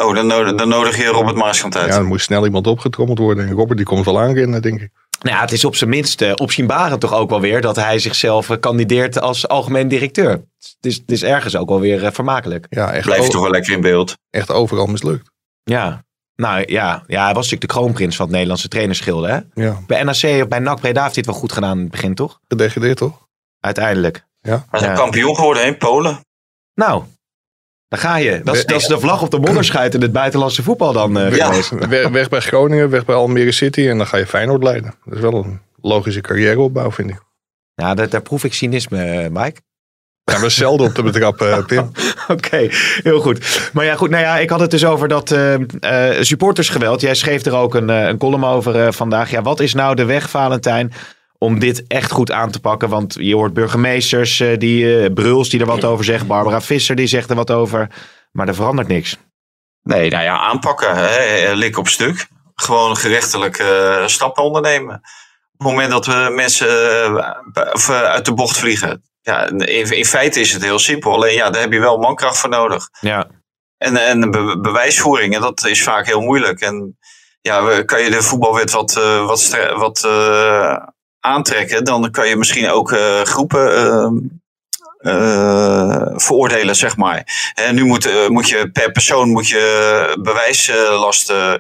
Oh, 0.01 0.15
dan 0.15 0.27
nodig, 0.27 0.55
dan 0.55 0.69
nodig 0.69 0.97
je 0.97 1.07
Robert 1.07 1.37
Maaskant 1.37 1.77
uit. 1.77 1.89
Ja, 1.93 1.99
er 1.99 2.05
moest 2.05 2.25
snel 2.25 2.45
iemand 2.45 2.67
opgetrommeld 2.67 3.19
worden. 3.19 3.49
En 3.49 3.53
Robert 3.55 3.77
die 3.77 3.87
komt 3.87 4.05
wel 4.05 4.21
aanrennen, 4.21 4.63
denk 4.63 4.81
ik. 4.81 4.91
Nou 5.21 5.37
ja, 5.37 5.43
het 5.43 5.53
is 5.53 5.65
op 5.65 5.77
zijn 5.77 5.91
minst 5.91 6.35
opzienbarend 6.41 7.01
toch 7.01 7.15
ook 7.15 7.31
wel 7.31 7.41
weer 7.41 7.61
dat 7.61 7.77
hij 7.77 7.99
zichzelf 7.99 8.51
eh, 8.51 8.61
kandideert 8.61 9.21
als 9.21 9.49
algemeen 9.49 9.89
directeur. 9.89 10.31
Het 10.31 10.77
is, 10.81 10.97
het 10.97 11.11
is 11.11 11.23
ergens 11.23 11.57
ook 11.57 11.69
wel 11.69 11.81
weer 11.81 12.13
vermakelijk. 12.13 12.67
Ja, 12.71 12.93
echt, 12.93 13.31
toch 13.31 13.43
wel 13.43 13.51
lekker 13.51 13.73
in 13.73 13.81
beeld. 13.81 14.17
echt 14.31 14.51
overal 14.51 14.87
mislukt. 14.87 15.31
Ja. 15.63 16.05
Nou 16.37 16.65
ja, 16.67 17.03
ja, 17.07 17.25
hij 17.25 17.35
was 17.35 17.45
natuurlijk 17.45 17.61
de 17.61 17.79
kroonprins 17.79 18.17
van 18.17 18.25
het 18.25 18.35
Nederlandse 18.35 18.69
trainerschilde. 18.69 19.29
Hè? 19.29 19.63
Ja, 19.65 19.81
Bij 19.87 20.03
NAC 20.03 20.43
of 20.43 20.49
bij 20.49 20.59
NAC 20.59 20.81
Breda 20.81 21.03
heeft 21.03 21.15
dit 21.15 21.27
wel 21.27 21.35
goed 21.35 21.53
gedaan 21.53 21.77
in 21.77 21.83
het 21.83 21.91
begin, 21.91 22.15
toch? 22.15 22.41
gedegradeerd 22.49 22.97
toch? 22.97 23.27
Uiteindelijk. 23.61 24.25
Ja. 24.45 24.65
Is 24.73 24.81
Ja. 24.81 24.95
kampioen 24.95 25.37
geworden 25.37 25.65
in 25.67 25.77
Polen. 25.77 26.21
Nou, 26.75 27.03
daar 27.89 28.01
ga 28.01 28.17
je. 28.17 28.41
Dat 28.45 28.55
is, 28.55 28.67
dat 28.67 28.81
is 28.81 28.87
de 28.87 28.99
vlag 29.01 29.23
op 29.23 29.31
de 29.31 29.39
modderschuit 29.39 29.95
in 29.95 30.03
het 30.03 30.13
buitenlandse 30.13 30.63
voetbal 30.63 30.93
dan 30.93 31.19
eh, 31.19 31.37
Ja. 31.37 31.47
geweest. 31.47 31.71
Weg, 31.89 32.09
weg 32.09 32.29
bij 32.29 32.41
Groningen, 32.41 32.91
weg 32.91 33.05
bij 33.05 33.15
Almere 33.15 33.53
City 33.53 33.89
en 33.89 33.97
dan 33.99 34.07
ga 34.07 34.17
je 34.17 34.27
Feyenoord 34.27 34.63
leiden. 34.63 34.95
Dat 35.05 35.15
is 35.15 35.21
wel 35.21 35.35
een 35.35 35.61
logische 35.81 36.21
carrièreopbouw, 36.21 36.91
vind 36.93 37.11
ik. 37.11 37.21
Ja, 37.75 37.95
daar, 37.95 38.09
daar 38.09 38.23
proef 38.23 38.45
ik 38.45 38.55
cynisme, 38.55 39.03
eh, 39.05 39.31
Mike. 39.31 39.61
Daar 40.25 40.41
we 40.41 40.49
zelden 40.49 40.87
op 40.87 40.95
te 40.95 41.03
betrappen, 41.03 41.53
eh, 41.53 41.65
Pim. 41.65 41.91
Oké, 42.37 42.67
heel 43.03 43.21
goed. 43.21 43.71
Maar 43.73 43.85
ja, 43.85 43.95
goed. 43.97 44.11
Nou 44.11 44.23
ja, 44.23 44.39
ik 44.39 44.51
had 44.51 44.61
het 44.61 44.71
dus 44.71 44.85
over 44.85 45.09
dat 45.09 45.31
eh, 45.31 45.55
eh, 46.15 46.23
supportersgeweld. 46.23 47.01
Jij 47.01 47.15
schreef 47.15 47.45
er 47.45 47.55
ook 47.55 47.75
een, 47.75 47.91
eh, 47.91 48.07
een 48.07 48.19
column 48.19 48.45
over 48.45 48.87
eh, 48.87 48.93
vandaag. 48.93 49.31
Ja, 49.31 49.43
wat 49.43 49.61
is 49.61 49.75
nou 49.75 49.95
de 49.95 50.05
weg, 50.05 50.31
Valentijn, 50.31 50.93
om 51.39 51.59
dit 51.59 51.85
echt 51.87 52.11
goed 52.11 52.31
aan 52.33 52.51
te 52.51 52.61
pakken? 52.61 52.89
Want 52.89 53.17
je 53.19 53.35
hoort 53.35 53.55
burgemeesters, 53.55 54.41
eh, 54.41 54.59
die 54.59 54.99
eh, 55.03 55.13
Bruls 55.13 55.49
die 55.49 55.61
er 55.61 55.67
wat 55.67 55.85
over 55.85 56.05
zegt. 56.05 56.27
Barbara 56.27 56.61
Visser 56.61 56.97
die 56.97 57.07
zegt 57.07 57.31
er 57.31 57.37
wat 57.37 57.51
over. 57.51 57.89
Maar 58.33 58.49
er 58.49 58.55
verandert 58.55 58.89
niks. 58.89 59.17
Nee, 59.83 60.11
nou 60.11 60.23
ja, 60.25 60.39
aanpakken. 60.39 60.97
Hè, 60.97 61.53
lik 61.55 61.79
op 61.79 61.89
stuk. 61.89 62.27
Gewoon 62.55 62.97
gerechtelijk 62.97 63.59
eh, 63.59 64.07
stappen 64.07 64.45
ondernemen. 64.45 64.95
Op 64.95 65.61
het 65.67 65.69
moment 65.69 65.91
dat 65.91 66.07
we 66.07 66.33
mensen 66.35 66.69
eh, 67.05 67.73
of, 67.73 67.89
eh, 67.89 68.03
uit 68.03 68.25
de 68.25 68.35
bocht 68.35 68.57
vliegen. 68.57 69.03
Ja, 69.21 69.49
in, 69.49 69.91
in 69.97 70.05
feite 70.05 70.41
is 70.41 70.53
het 70.53 70.63
heel 70.63 70.79
simpel. 70.79 71.13
Alleen 71.15 71.35
ja, 71.35 71.51
daar 71.51 71.63
heb 71.63 71.73
je 71.73 71.81
wel 71.81 71.99
mankracht 71.99 72.39
voor 72.39 72.51
nodig. 72.51 72.89
Ja, 73.01 73.27
En, 73.79 73.97
en 73.97 74.31
be- 74.31 74.59
bewijsvoering, 74.61 75.35
en 75.35 75.41
dat 75.41 75.65
is 75.65 75.83
vaak 75.83 76.07
heel 76.07 76.21
moeilijk. 76.21 76.61
En 76.61 76.99
ja, 77.41 77.83
kan 77.83 78.03
je 78.03 78.11
de 78.11 78.23
voetbalwet 78.23 78.71
wat, 78.71 78.97
eh, 78.97 79.27
wat, 79.27 79.59
wat 79.77 80.05
eh, 80.05 80.77
aantrekken, 81.25 81.85
dan 81.85 82.11
kan 82.11 82.29
je 82.29 82.37
misschien 82.37 82.71
ook 82.71 82.93
eh, 82.93 83.21
groepen 83.23 83.77
eh, 83.77 84.09
eh, 85.05 86.07
veroordelen, 86.15 86.77
zeg 86.77 86.97
maar. 86.97 87.53
En 87.55 87.75
nu 87.75 87.85
moet, 87.85 88.07
eh, 88.07 88.29
moet 88.29 88.49
je 88.49 88.71
per 88.71 88.93
persoon 88.93 89.29
moet 89.29 89.49
je 89.49 90.17
bewijslast 90.23 91.31
eh, 91.31 91.55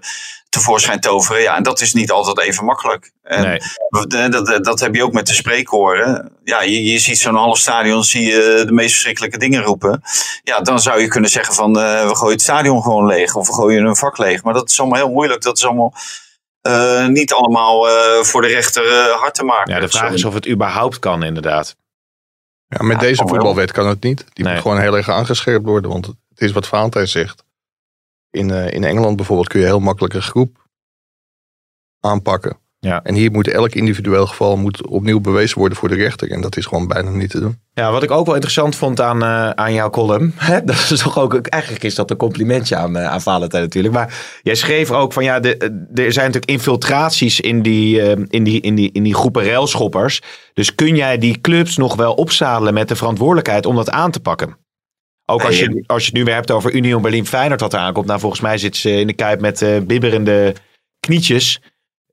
tevoorschijn 0.49 1.01
toveren. 1.01 1.43
Ja, 1.43 1.57
en 1.57 1.63
dat 1.63 1.81
is 1.81 1.93
niet 1.93 2.11
altijd 2.11 2.41
even 2.41 2.65
makkelijk. 2.65 3.13
En 3.23 3.43
Nee. 3.43 3.61
dat, 4.09 4.33
dat, 4.33 4.65
dat 4.65 4.81
heb 4.81 4.95
je 4.95 5.05
ook 5.05 5.13
met 5.13 5.27
de 5.27 5.35
spreekkoren. 5.35 6.33
Ja, 6.45 6.63
je, 6.63 6.85
je 6.85 6.99
ziet 6.99 7.19
zo'n 7.19 7.35
half 7.35 7.59
stadion, 7.59 8.05
zie 8.05 8.23
je 8.27 8.63
de 8.67 8.73
meest 8.73 8.93
verschrikkelijke 8.93 9.39
dingen 9.39 9.63
roepen. 9.63 10.03
Ja, 10.43 10.61
dan 10.61 10.81
zou 10.81 11.01
je 11.01 11.09
kunnen 11.09 11.31
zeggen 11.31 11.55
van 11.55 11.73
we 11.73 12.11
gooien 12.13 12.33
het 12.33 12.43
stadion 12.43 12.83
gewoon 12.83 13.07
leeg. 13.07 13.35
Of 13.35 13.47
we 13.47 13.53
gooien 13.55 13.85
een 13.85 13.97
vak 13.97 14.19
leeg. 14.19 14.43
Maar 14.43 14.55
dat 14.55 14.71
is 14.71 14.81
allemaal 14.81 14.99
heel 14.99 15.11
moeilijk. 15.13 15.43
Dat 15.43 15.57
is 15.57 15.65
allemaal 15.65 15.95
eh, 16.65 17.07
niet 17.07 17.33
allemaal 17.33 17.89
eh, 17.89 18.23
voor 18.23 18.41
de 18.43 18.49
rechter 18.49 18.87
eh, 18.89 19.17
hard 19.21 19.35
te 19.35 19.45
maken. 19.45 19.75
Ja, 19.75 19.81
de 19.81 19.89
vraag 19.89 20.13
is 20.13 20.25
of 20.25 20.35
het 20.35 20.49
überhaupt 20.49 20.99
kan, 20.99 21.23
inderdaad. 21.23 21.77
Ja, 22.67 22.83
met 22.83 22.97
Ja, 23.01 23.03
deze 23.03 23.23
voetbalwet 23.27 23.73
kan 23.73 23.89
het 23.89 24.03
niet. 24.03 24.25
Die 24.33 24.45
Nee. 24.45 24.53
moet 24.53 24.63
gewoon 24.63 24.81
heel 24.81 24.97
erg 24.97 25.09
aangescherpt 25.09 25.65
worden. 25.67 25.91
Want 25.91 26.07
het 26.07 26.17
is 26.35 26.53
wat 26.53 26.67
Valentijn 26.67 27.09
zegt. 27.09 27.45
In, 28.31 28.51
eh, 28.51 28.73
in 28.73 28.85
Engeland 28.85 29.17
bijvoorbeeld 29.17 29.49
kun 29.49 29.61
je 29.61 29.67
heel 29.67 29.81
makkelijk 29.81 30.15
een 30.15 30.23
groep 30.23 30.67
aanpakken. 32.01 32.59
Ja. 32.85 33.01
En 33.03 33.15
hier 33.15 33.31
moet 33.31 33.49
elk 33.49 33.75
individueel 33.75 34.27
geval 34.27 34.57
moet 34.57 34.87
opnieuw 34.87 35.21
bewezen 35.21 35.59
worden 35.59 35.79
voor 35.79 35.89
de 35.89 35.95
rechter. 35.95 36.31
En 36.31 36.41
dat 36.41 36.57
is 36.57 36.67
gewoon 36.67 36.87
bijna 36.87 37.11
niet 37.11 37.31
te 37.31 37.41
doen. 37.41 37.59
Ja, 37.73 37.91
wat 37.91 38.03
ik 38.03 38.11
ook 38.11 38.27
wel 38.27 38.35
interessant 38.35 38.77
vond 38.77 39.01
aan, 39.01 39.23
eh, 39.23 39.51
aan 39.51 39.73
jouw 39.73 39.91
column. 39.91 40.33
Hè, 40.51 40.65
dat 40.65 40.77
is 40.91 41.01
toch 41.03 41.19
ook, 41.19 41.47
eigenlijk 41.47 41.85
is 41.85 41.95
dat 41.95 42.11
een 42.11 42.17
complimentje 42.17 42.77
aan, 42.77 42.97
eh, 42.97 43.07
aan 43.07 43.23
Valentijn 43.23 43.63
natuurlijk. 43.63 43.95
Maar 43.95 44.39
jij 44.43 44.55
schreef 44.55 44.91
ook 44.91 45.13
van 45.13 45.25
ja, 45.25 45.41
de, 45.41 45.57
er 45.95 46.13
zijn 46.13 46.27
natuurlijk 46.27 46.51
infiltraties 46.51 47.41
in 47.41 47.63
die, 47.63 48.03
eh, 48.03 48.23
in, 48.29 48.45
die, 48.45 48.61
in, 48.61 48.75
die, 48.75 48.91
in 48.93 49.03
die 49.03 49.15
groepen 49.15 49.45
railschoppers. 49.45 50.23
Dus 50.53 50.75
kun 50.75 50.97
jij 50.97 51.19
die 51.19 51.41
clubs 51.41 51.77
nog 51.77 51.97
wel 51.97 52.15
opzadelen 52.15 52.75
met 52.75 52.89
de 52.89 52.97
verantwoordelijkheid 52.97 53.67
om 53.67 53.77
dat 53.77 53.91
aan 53.91 54.11
te 54.11 54.21
pakken? 54.21 54.63
Ook 55.27 55.45
als 55.45 55.59
je, 55.59 55.85
als 55.87 56.03
je 56.03 56.09
het 56.09 56.19
nu 56.19 56.25
weer 56.25 56.35
hebt 56.35 56.51
over 56.51 56.73
Union 56.73 57.03
Berlin 57.03 57.27
Feyenoord 57.27 57.61
wat 57.61 57.73
eraan 57.73 57.93
komt. 57.93 58.07
Nou, 58.07 58.21
volgens 58.21 58.41
mij 58.41 58.59
zit 58.59 58.77
ze 58.77 58.91
in 58.91 59.07
de 59.07 59.13
kuip 59.13 59.41
met 59.41 59.63
eh, 59.63 59.79
bibberende 59.81 60.55
knietjes. 61.01 61.61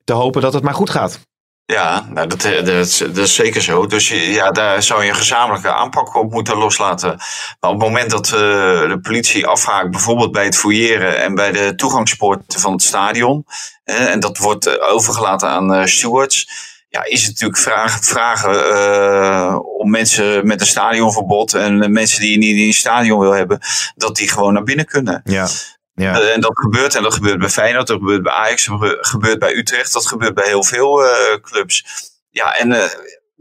Te 0.04 0.12
hopen 0.12 0.40
dat 0.42 0.52
het 0.52 0.62
maar 0.62 0.74
goed 0.74 0.90
gaat. 0.90 1.20
Ja, 1.64 2.06
nou, 2.10 2.26
dat, 2.28 2.44
eh, 2.44 2.56
dat, 2.56 2.86
is, 2.86 2.96
dat 2.98 3.16
is 3.16 3.34
zeker 3.34 3.62
zo. 3.62 3.86
Dus 3.86 4.08
je- 4.08 4.30
ja, 4.32 4.50
daar 4.50 4.82
zou 4.82 5.02
je 5.02 5.08
een 5.08 5.14
gezamenlijke 5.14 5.72
aanpak 5.72 6.14
op 6.16 6.30
moeten 6.32 6.56
loslaten. 6.56 7.08
Maar 7.60 7.70
op 7.70 7.80
het 7.80 7.88
moment 7.88 8.10
dat 8.10 8.26
eh, 8.26 8.32
de 8.88 8.98
politie 9.02 9.46
afhaakt, 9.46 9.90
bijvoorbeeld 9.90 10.32
bij 10.32 10.44
het 10.44 10.56
fouilleren 10.56 11.22
en 11.22 11.34
bij 11.34 11.52
de 11.52 11.74
toegangspoorten 11.74 12.60
van 12.60 12.72
het 12.72 12.82
stadion, 12.82 13.46
eh, 13.84 14.10
en 14.10 14.20
dat 14.20 14.38
wordt 14.38 14.66
eh, 14.66 14.92
overgelaten 14.92 15.48
aan 15.48 15.74
eh, 15.74 15.84
stewards, 15.86 16.48
ja, 16.88 17.04
is 17.04 17.20
het 17.20 17.30
natuurlijk 17.30 17.58
vragen, 17.58 18.02
vragen 18.04 18.70
eh, 18.74 19.58
om 19.78 19.90
mensen 19.90 20.46
met 20.46 20.60
een 20.60 20.66
stadionverbod 20.66 21.54
en 21.54 21.82
eh, 21.82 21.88
mensen 21.88 22.20
die 22.20 22.30
je 22.30 22.38
niet 22.38 22.56
in 22.56 22.66
het 22.66 22.76
stadion 22.76 23.20
wil 23.20 23.32
hebben, 23.32 23.58
dat 23.94 24.16
die 24.16 24.28
gewoon 24.28 24.52
naar 24.52 24.62
binnen 24.62 24.86
kunnen. 24.86 25.20
Ja. 25.24 25.48
Ja. 25.94 26.20
Eh, 26.20 26.34
en 26.34 26.40
dat 26.40 26.58
gebeurt. 26.58 26.94
En 26.94 27.02
dat 27.02 27.14
gebeurt 27.14 27.38
bij 27.38 27.48
Feyenoord, 27.48 27.86
dat 27.86 27.98
gebeurt 27.98 28.22
bij 28.22 28.32
Ajax, 28.32 28.64
dat 28.64 28.78
gebe- 28.80 28.98
gebeurt 29.00 29.38
bij 29.38 29.54
Utrecht, 29.54 29.92
dat 29.92 30.06
gebeurt 30.06 30.34
bij 30.34 30.46
heel 30.46 30.64
veel 30.64 31.04
eh, 31.04 31.40
clubs. 31.42 31.84
Ja, 32.30 32.56
en 32.56 32.72
eh, 32.72 32.88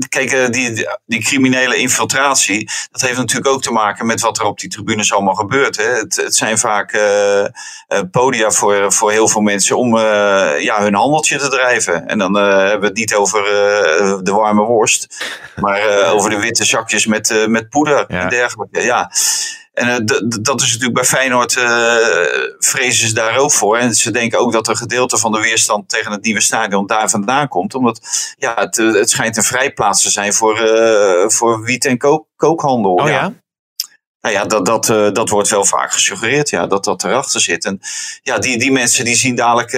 kijk, 0.10 0.54
die, 0.54 0.88
die, 1.06 1.22
criminele 1.24 1.76
infiltratie, 1.76 2.70
dat 2.92 3.02
heeft 3.02 3.18
natuurlijk 3.18 3.50
ook 3.50 3.62
te 3.62 3.72
maken 3.72 4.06
met 4.06 4.22
wat 4.22 4.40
er 4.40 4.46
op 4.46 4.60
die 4.60 4.70
tribunes 4.70 5.14
allemaal 5.14 5.34
gebeurt. 5.34 5.78
Hè. 5.78 5.84
Het, 5.84 6.16
het 6.16 6.36
zijn 6.36 6.58
vaak 6.58 7.00
podia 8.12 8.52
voor, 8.52 8.94
voor 8.94 9.12
heel 9.12 9.28
veel 9.28 9.42
mensen 9.42 9.78
om 9.78 9.98
ja, 9.98 10.82
hun 10.82 10.96
handeltje 10.96 11.38
te 11.38 11.48
drijven. 11.48 12.08
En 12.08 12.18
dan 12.18 12.34
hebben 12.36 12.80
we 12.80 12.86
het 12.86 12.96
niet 12.96 13.16
over 13.16 13.44
de 14.24 14.32
warme 14.32 14.64
worst, 14.64 15.26
maar 15.56 16.12
over 16.12 16.30
de 16.30 16.40
witte 16.40 16.66
zakjes 16.66 17.06
met, 17.06 17.48
met 17.48 17.70
poeder 17.70 18.06
Ja. 18.08 18.22
en 18.22 18.30
dergelijke. 18.30 18.82
Ja. 18.82 19.12
En 19.72 19.88
eh, 19.88 20.18
dat 20.42 20.62
is 20.62 20.68
natuurlijk 20.68 20.94
bij 20.94 21.04
Feyenoord, 21.04 21.58
eh, 21.58 21.96
vrezen 22.60 23.08
ze 23.08 23.14
daar 23.14 23.38
ook 23.38 23.52
voor. 23.52 23.78
En 23.78 23.94
ze 23.94 24.12
denken 24.12 24.40
ook 24.40 24.52
dat 24.52 24.68
een 24.68 24.78
gedeelte 24.78 25.18
van 25.18 25.32
de 25.32 25.40
weerstand 25.40 25.90
tegen 25.90 26.12
het 26.12 26.24
nieuwe 26.24 26.42
stadion 26.42 26.88
daar 26.88 27.10
vandaan 27.10 27.48
komt. 27.48 27.76
Omdat 27.76 28.00
ja, 28.38 28.54
het, 28.56 28.78
eh, 28.78 28.94
het 28.94 29.10
schijnt 29.10 29.38
een 29.38 29.44
vrijplaats 29.44 30.04
te 30.04 30.10
zijn 30.10 30.34
voor, 30.34 30.58
voor 31.28 31.62
wiet- 31.64 31.86
en 31.86 31.98
kook, 31.98 32.28
kookhandel. 32.36 32.94
Oh 32.94 33.08
ja? 33.08 33.34
Nou 34.22 34.36
ja, 34.36 34.46
dat, 34.46 34.66
dat, 34.66 34.86
dat 35.16 35.30
wordt 35.30 35.50
wel 35.50 35.66
vaak 35.66 35.92
gesuggereerd, 35.92 36.50
ja, 36.50 36.68
dat 36.68 36.84
dat 36.84 37.04
erachter 37.04 37.42
zit. 37.42 37.66
En 37.66 37.80
ja, 38.22 38.38
die, 38.38 38.58
die 38.60 38.72
mensen 38.72 39.06
die 39.06 39.16
zien 39.16 39.36
dadelijk 39.36 39.72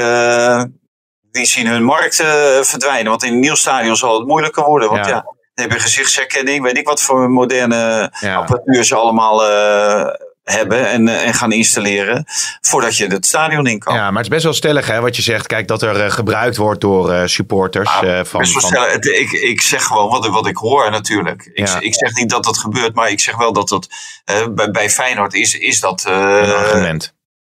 die 1.32 1.46
zien 1.46 1.68
hun 1.68 1.84
markt 1.84 2.16
verdwijnen. 2.62 3.10
Want 3.10 3.24
in 3.24 3.34
een 3.34 3.40
nieuw 3.40 3.56
stadion 3.56 3.96
zal 3.96 4.18
het 4.20 4.28
moeilijker 4.28 4.64
worden. 4.64 4.90
Want 4.90 5.06
Ja. 5.06 5.12
ja, 5.12 5.33
dan 5.54 5.66
heb 5.66 5.72
je 5.74 5.80
gezichtsherkenning, 5.84 6.64
weet 6.64 6.78
ik 6.78 6.88
wat 6.88 7.02
voor 7.02 7.30
moderne 7.30 8.12
Ja. 8.20 8.36
apparatuur 8.36 8.84
ze 8.84 8.96
allemaal 8.96 9.46
eh, 9.48 10.06
hebben 10.44 10.90
en, 10.90 11.08
eh, 11.08 11.28
en 11.28 11.34
gaan 11.34 11.52
installeren. 11.52 12.26
Voordat 12.62 12.98
je 12.98 13.08
het 13.08 13.26
stadion 13.26 13.68
in 13.68 13.80
kan. 13.80 13.96
Ja, 13.96 14.02
maar 14.08 14.14
het 14.16 14.24
is 14.24 14.28
best 14.30 14.44
wel 14.44 14.54
stellig 14.54 14.88
hè, 14.88 15.00
wat 15.02 15.16
je 15.16 15.22
zegt. 15.22 15.48
Kijk, 15.48 15.68
dat 15.68 15.82
er 15.82 16.04
eh, 16.04 16.12
gebruikt 16.12 16.58
wordt 16.58 16.82
door 16.82 17.30
supporters. 17.30 17.90
Ah, 17.90 18.24
van. 18.26 18.42
Het- 18.42 19.06
ik, 19.06 19.32
ik 19.32 19.62
zeg 19.62 19.84
gewoon 19.84 20.10
wat, 20.10 20.28
wat 20.28 20.48
ik 20.48 20.58
hoor 20.58 20.92
natuurlijk. 20.92 21.50
Ik, 21.54 21.68
Ja. 21.68 21.80
ik 21.80 21.94
zeg 21.96 22.14
niet 22.14 22.30
dat 22.30 22.44
dat 22.44 22.58
gebeurt, 22.58 22.96
maar 22.96 23.10
ik 23.10 23.20
zeg 23.20 23.38
wel 23.38 23.54
dat 23.54 23.70
dat 23.70 23.88
bij, 24.52 24.72
bij 24.72 24.90
Feyenoord 24.90 25.34
is, 25.34 25.58
is 25.58 25.80
dat, 25.80 26.04
een 26.08 26.54
argument. 26.54 27.14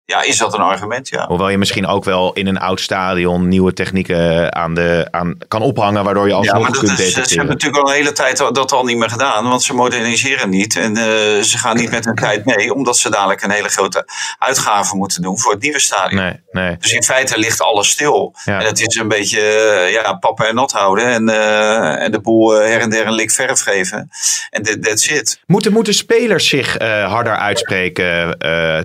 Ja, 0.06 0.22
is 0.22 0.38
dat 0.38 0.54
een 0.54 0.60
argument. 0.60 1.10
Ja. 1.10 1.26
Hoewel 1.28 1.50
je 1.50 1.58
misschien 1.58 1.88
ook 1.88 2.04
wel 2.04 2.34
in 2.34 2.48
een 2.48 2.58
oud 2.60 2.80
stadion 2.80 3.48
nieuwe 3.48 3.74
technieken 3.74 4.56
aan 4.56 4.74
de, 4.76 5.08
aan 5.12 5.38
kan 5.48 5.62
ophangen, 5.62 6.04
waardoor 6.04 6.24
je 6.24 6.30
Ja, 6.32 6.36
alsnog 6.38 6.62
maar 6.62 6.76
goed 6.76 6.88
dat 6.88 6.96
kunt 6.96 7.00
is, 7.00 7.14
ze 7.14 7.36
hebben 7.36 7.54
natuurlijk 7.54 7.84
al 7.84 7.90
een 7.90 7.96
hele 7.96 8.12
tijd 8.12 8.38
dat 8.38 8.72
al 8.72 8.84
niet 8.84 8.98
meer 8.98 9.10
gedaan, 9.10 9.48
want 9.50 9.64
ze 9.64 9.74
moderniseren 9.74 10.50
niet 10.50 10.76
en 10.78 10.98
eh, 10.98 11.04
ze 11.42 11.58
gaan 11.58 11.76
niet 11.76 11.92
met 11.92 12.06
hun 12.06 12.16
tijd 12.16 12.46
mee, 12.46 12.74
omdat 12.74 12.98
ze 12.98 13.10
dadelijk 13.10 13.42
een 13.44 13.52
hele 13.52 13.70
grote 13.70 14.06
uitgave 14.40 14.96
moeten 14.96 15.22
doen 15.22 15.40
voor 15.40 15.52
het 15.52 15.62
nieuwe 15.62 15.80
stadion. 15.80 16.22
Nee, 16.22 16.40
nee. 16.52 16.78
Dus 16.78 16.92
in 16.92 17.04
feite 17.04 17.38
ligt 17.40 17.62
alles 17.62 17.90
stil. 17.90 18.36
Ja. 18.44 18.60
En 18.60 18.66
het 18.66 18.80
is 18.88 18.96
een 18.96 19.08
beetje 19.08 19.42
eh, 19.42 19.92
ja, 19.92 20.14
pappen 20.14 20.48
en 20.48 20.56
nat 20.56 20.72
houden 20.72 21.06
en, 21.06 21.30
eh, 21.30 22.04
en 22.04 22.12
de 22.12 22.22
boel 22.22 22.52
her 22.52 22.80
en 22.80 22.90
der 22.90 23.08
een 23.08 23.14
lik 23.14 23.32
verf 23.32 23.60
geven. 23.60 24.10
En 24.50 24.64
that- 24.64 24.84
that's 24.84 25.08
it. 25.08 25.42
Moeten, 25.46 25.72
moeten 25.74 25.94
spelers 25.94 26.48
zich 26.48 26.78
harder 27.08 27.36
uitspreken 27.36 28.38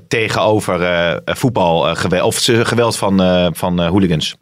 tegenover 0.09 1.07
eh 1.25 1.35
voetbalgeweld 1.35 2.23
of 2.25 2.39
ze- 2.39 2.65
geweld 2.65 2.97
van, 2.97 3.21
eh, 3.23 3.49
van 3.53 3.81
eh, 3.81 3.89
hooligans? 3.89 4.37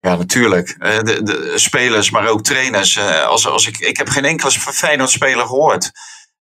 Ja, 0.00 0.16
natuurlijk. 0.16 0.76
Eh, 0.78 0.98
De, 0.98 1.22
de 1.22 1.52
spelers, 1.54 2.10
maar 2.10 2.28
ook 2.28 2.42
trainers. 2.42 2.96
Eh, 2.96 3.24
Als, 3.26 3.46
als 3.46 3.66
ik, 3.66 3.78
ik 3.78 3.96
heb 3.96 4.08
geen 4.08 4.24
enkele 4.24 4.50
Feyenoord-speler 4.50 5.46
gehoord. 5.46 5.90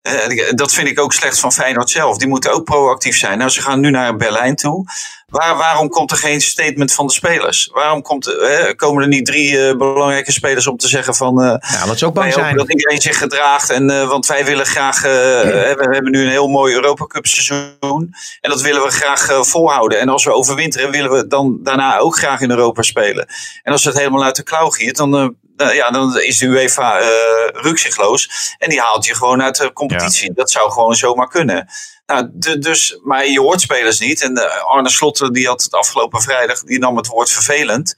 Eh, 0.02 0.50
Dat 0.56 0.74
vind 0.74 0.88
ik 0.88 1.00
ook 1.00 1.13
slecht 1.13 1.39
van 1.39 1.52
Feyenoord 1.52 1.89
zelf. 1.89 2.17
Die 2.17 2.28
moeten 2.28 2.54
ook 2.54 2.63
proactief 2.63 3.17
zijn. 3.17 3.38
Nou, 3.38 3.50
ze 3.50 3.62
gaan 3.62 3.80
nu 3.80 3.89
naar 3.89 4.15
Berlijn 4.15 4.56
toe. 4.56 4.86
Waar, 5.32 5.58
waarom 5.58 5.89
komt 5.89 6.12
er 6.12 6.17
geen 6.17 6.41
statement 6.41 6.94
van 6.94 7.08
de 7.08 7.13
spelers? 7.13 7.70
Waarom 7.74 8.02
komt, 8.02 8.28
eh, 8.39 8.76
komen 8.76 9.02
er 9.02 9.08
niet 9.08 9.26
drie 9.26 9.67
eh, 9.67 9.76
belangrijke 9.78 10.32
spelers 10.32 10.67
om 10.67 10.78
te 10.78 10.88
zeggen 10.88 11.15
van... 11.15 11.41
eh, 11.41 11.56
Ja, 11.74 11.86
dat 11.86 11.98
ze 11.98 12.06
ook 12.06 12.13
bang 12.13 12.34
zijn. 12.34 12.58
dat 12.58 12.70
iedereen 12.70 13.02
zich 13.02 13.17
gedraagt. 13.17 13.70
En, 13.70 14.08
want 14.08 14.26
wij 14.26 14.46
willen 14.46 14.65
graag. 14.65 14.96
eh, 14.98 15.12
we, 15.12 15.76
we 15.78 15.94
hebben 15.94 16.12
nu 16.12 16.24
een 16.24 16.30
heel 16.30 16.48
mooi 16.48 16.74
Europa 16.74 17.06
Cup 17.06 17.26
seizoen. 17.28 18.13
En 18.41 18.50
dat 18.50 18.62
willen 18.62 18.84
we 18.84 18.89
graag 18.91 19.48
volhouden. 19.48 20.00
En 20.00 20.10
als 20.10 20.24
we 20.24 20.34
overwinteren, 20.34 20.91
willen 20.91 21.12
we 21.12 21.28
dan 21.28 21.60
daarna 21.63 21.98
ook 21.98 22.17
graag 22.17 22.41
in 22.41 22.50
Europa 22.50 22.82
spelen. 22.82 23.28
En 23.63 23.72
als 23.72 23.84
het 23.84 23.98
helemaal 23.98 24.24
uit 24.24 24.36
de 24.36 24.44
klauw 24.44 24.70
giert, 24.70 24.98
dan. 24.98 25.36
ja, 25.74 25.89
dan 25.91 26.20
is 26.20 26.38
de 26.38 26.46
UEFA 26.46 27.00
eh 27.00 27.08
rukzichtloos. 27.52 28.30
En 28.58 28.70
die 28.70 28.80
haalt 28.82 29.06
je 29.06 29.15
gewoon 29.15 29.41
uit 29.44 29.58
de 29.58 29.74
competitie. 29.74 30.34
Dat 30.34 30.52
zou 30.52 30.72
gewoon 30.72 30.96
zomaar 30.96 31.28
kunnen. 31.28 31.67
Nou, 32.12 32.30
dus, 32.60 33.00
maar 33.04 33.28
je 33.28 33.39
hoort 33.39 33.62
spelers 33.62 34.00
niet. 34.00 34.21
En 34.21 34.38
eh, 34.38 34.63
Arne 34.63 34.89
Slot, 34.89 35.34
die 35.34 35.47
had 35.47 35.63
het 35.63 35.74
afgelopen 35.74 36.21
vrijdag, 36.21 36.60
die 36.63 36.80
nam 36.80 36.97
het 36.97 37.08
woord 37.08 37.32
vervelend 37.32 37.95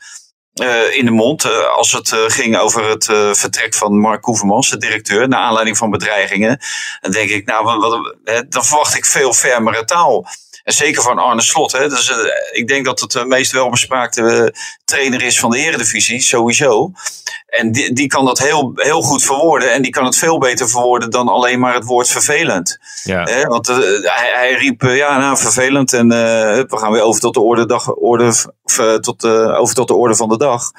eh, 0.54 0.95
in 0.95 1.06
de 1.06 1.12
mond. 1.12 1.45
eh, 1.45 1.76
als 1.76 1.91
het 1.91 2.12
eh, 2.12 2.19
ging 2.28 2.58
over 2.58 2.89
het 2.89 3.10
eh, 3.10 3.34
vertrek 3.34 3.73
van 3.73 3.99
Mark 3.99 4.21
Koevermans, 4.21 4.69
de 4.69 4.78
directeur, 4.78 5.28
naar 5.28 5.39
aanleiding 5.39 5.78
van 5.78 5.89
bedreigingen. 5.89 6.60
Dan 7.02 7.12
denk 7.12 7.30
ik, 7.30 7.45
nou, 7.45 7.63
wat, 7.65 8.12
dan 8.49 8.65
verwacht 8.65 8.95
ik 8.95 9.06
veel 9.06 9.34
fermere 9.34 9.84
taal. 9.86 10.28
En 10.63 10.73
zeker 10.73 11.02
van 11.02 11.19
Arne 11.19 11.41
Slot. 11.41 11.71
Hè. 11.71 11.89
Dus, 11.89 12.10
eh, 12.10 12.17
ik 12.52 12.67
denk 12.67 12.86
dat 12.86 12.99
het 12.99 13.12
de 13.12 13.26
meest 13.26 13.52
welbespraakte 13.52 14.21
eh, 14.21 14.62
trainer 14.86 15.21
is 15.21 15.39
van 15.39 15.52
de 15.52 15.58
Eredivisie, 15.58 16.21
sowieso. 16.21 16.91
En 17.47 17.71
die, 17.71 17.93
die 17.93 18.08
kan 18.08 18.26
dat 18.26 18.39
heel, 18.39 18.71
heel 18.76 19.02
goed 19.02 19.23
verwoorden. 19.23 19.73
En 19.73 19.82
die 19.82 19.91
kan 19.91 20.06
het 20.06 20.17
veel 20.17 20.38
beter 20.38 20.69
verwoorden 20.69 21.10
dan 21.10 21.28
alleen 21.28 21.60
maar 21.60 21.73
het 21.73 21.86
woord 21.86 22.08
vervelend. 22.08 22.78
Ja. 23.04 23.45
Want 23.47 23.69
eh, 23.69 23.78
hij, 24.02 24.32
hij 24.34 24.54
riep, 24.54 24.84
eh, 24.84 24.97
ja, 24.97 25.17
nou, 25.17 25.38
vervelend. 25.38 25.93
En 25.93 26.12
eh, 26.12 26.17
we 26.67 26.78
gaan 26.78 26.91
weer 26.91 27.02
over 27.02 27.21
tot 27.21 27.34
de 27.34 27.41
orde, 27.41 27.65
dag, 27.65 27.95
orde, 27.95 28.34
eh, 28.78 28.93
tot, 28.93 29.23
eh, 29.23 29.60
over 29.60 29.76
tot 29.76 29.88
de 29.88 29.95
orde 29.95 30.15
van 30.15 30.30
de 30.30 30.38
dag. 30.38 30.71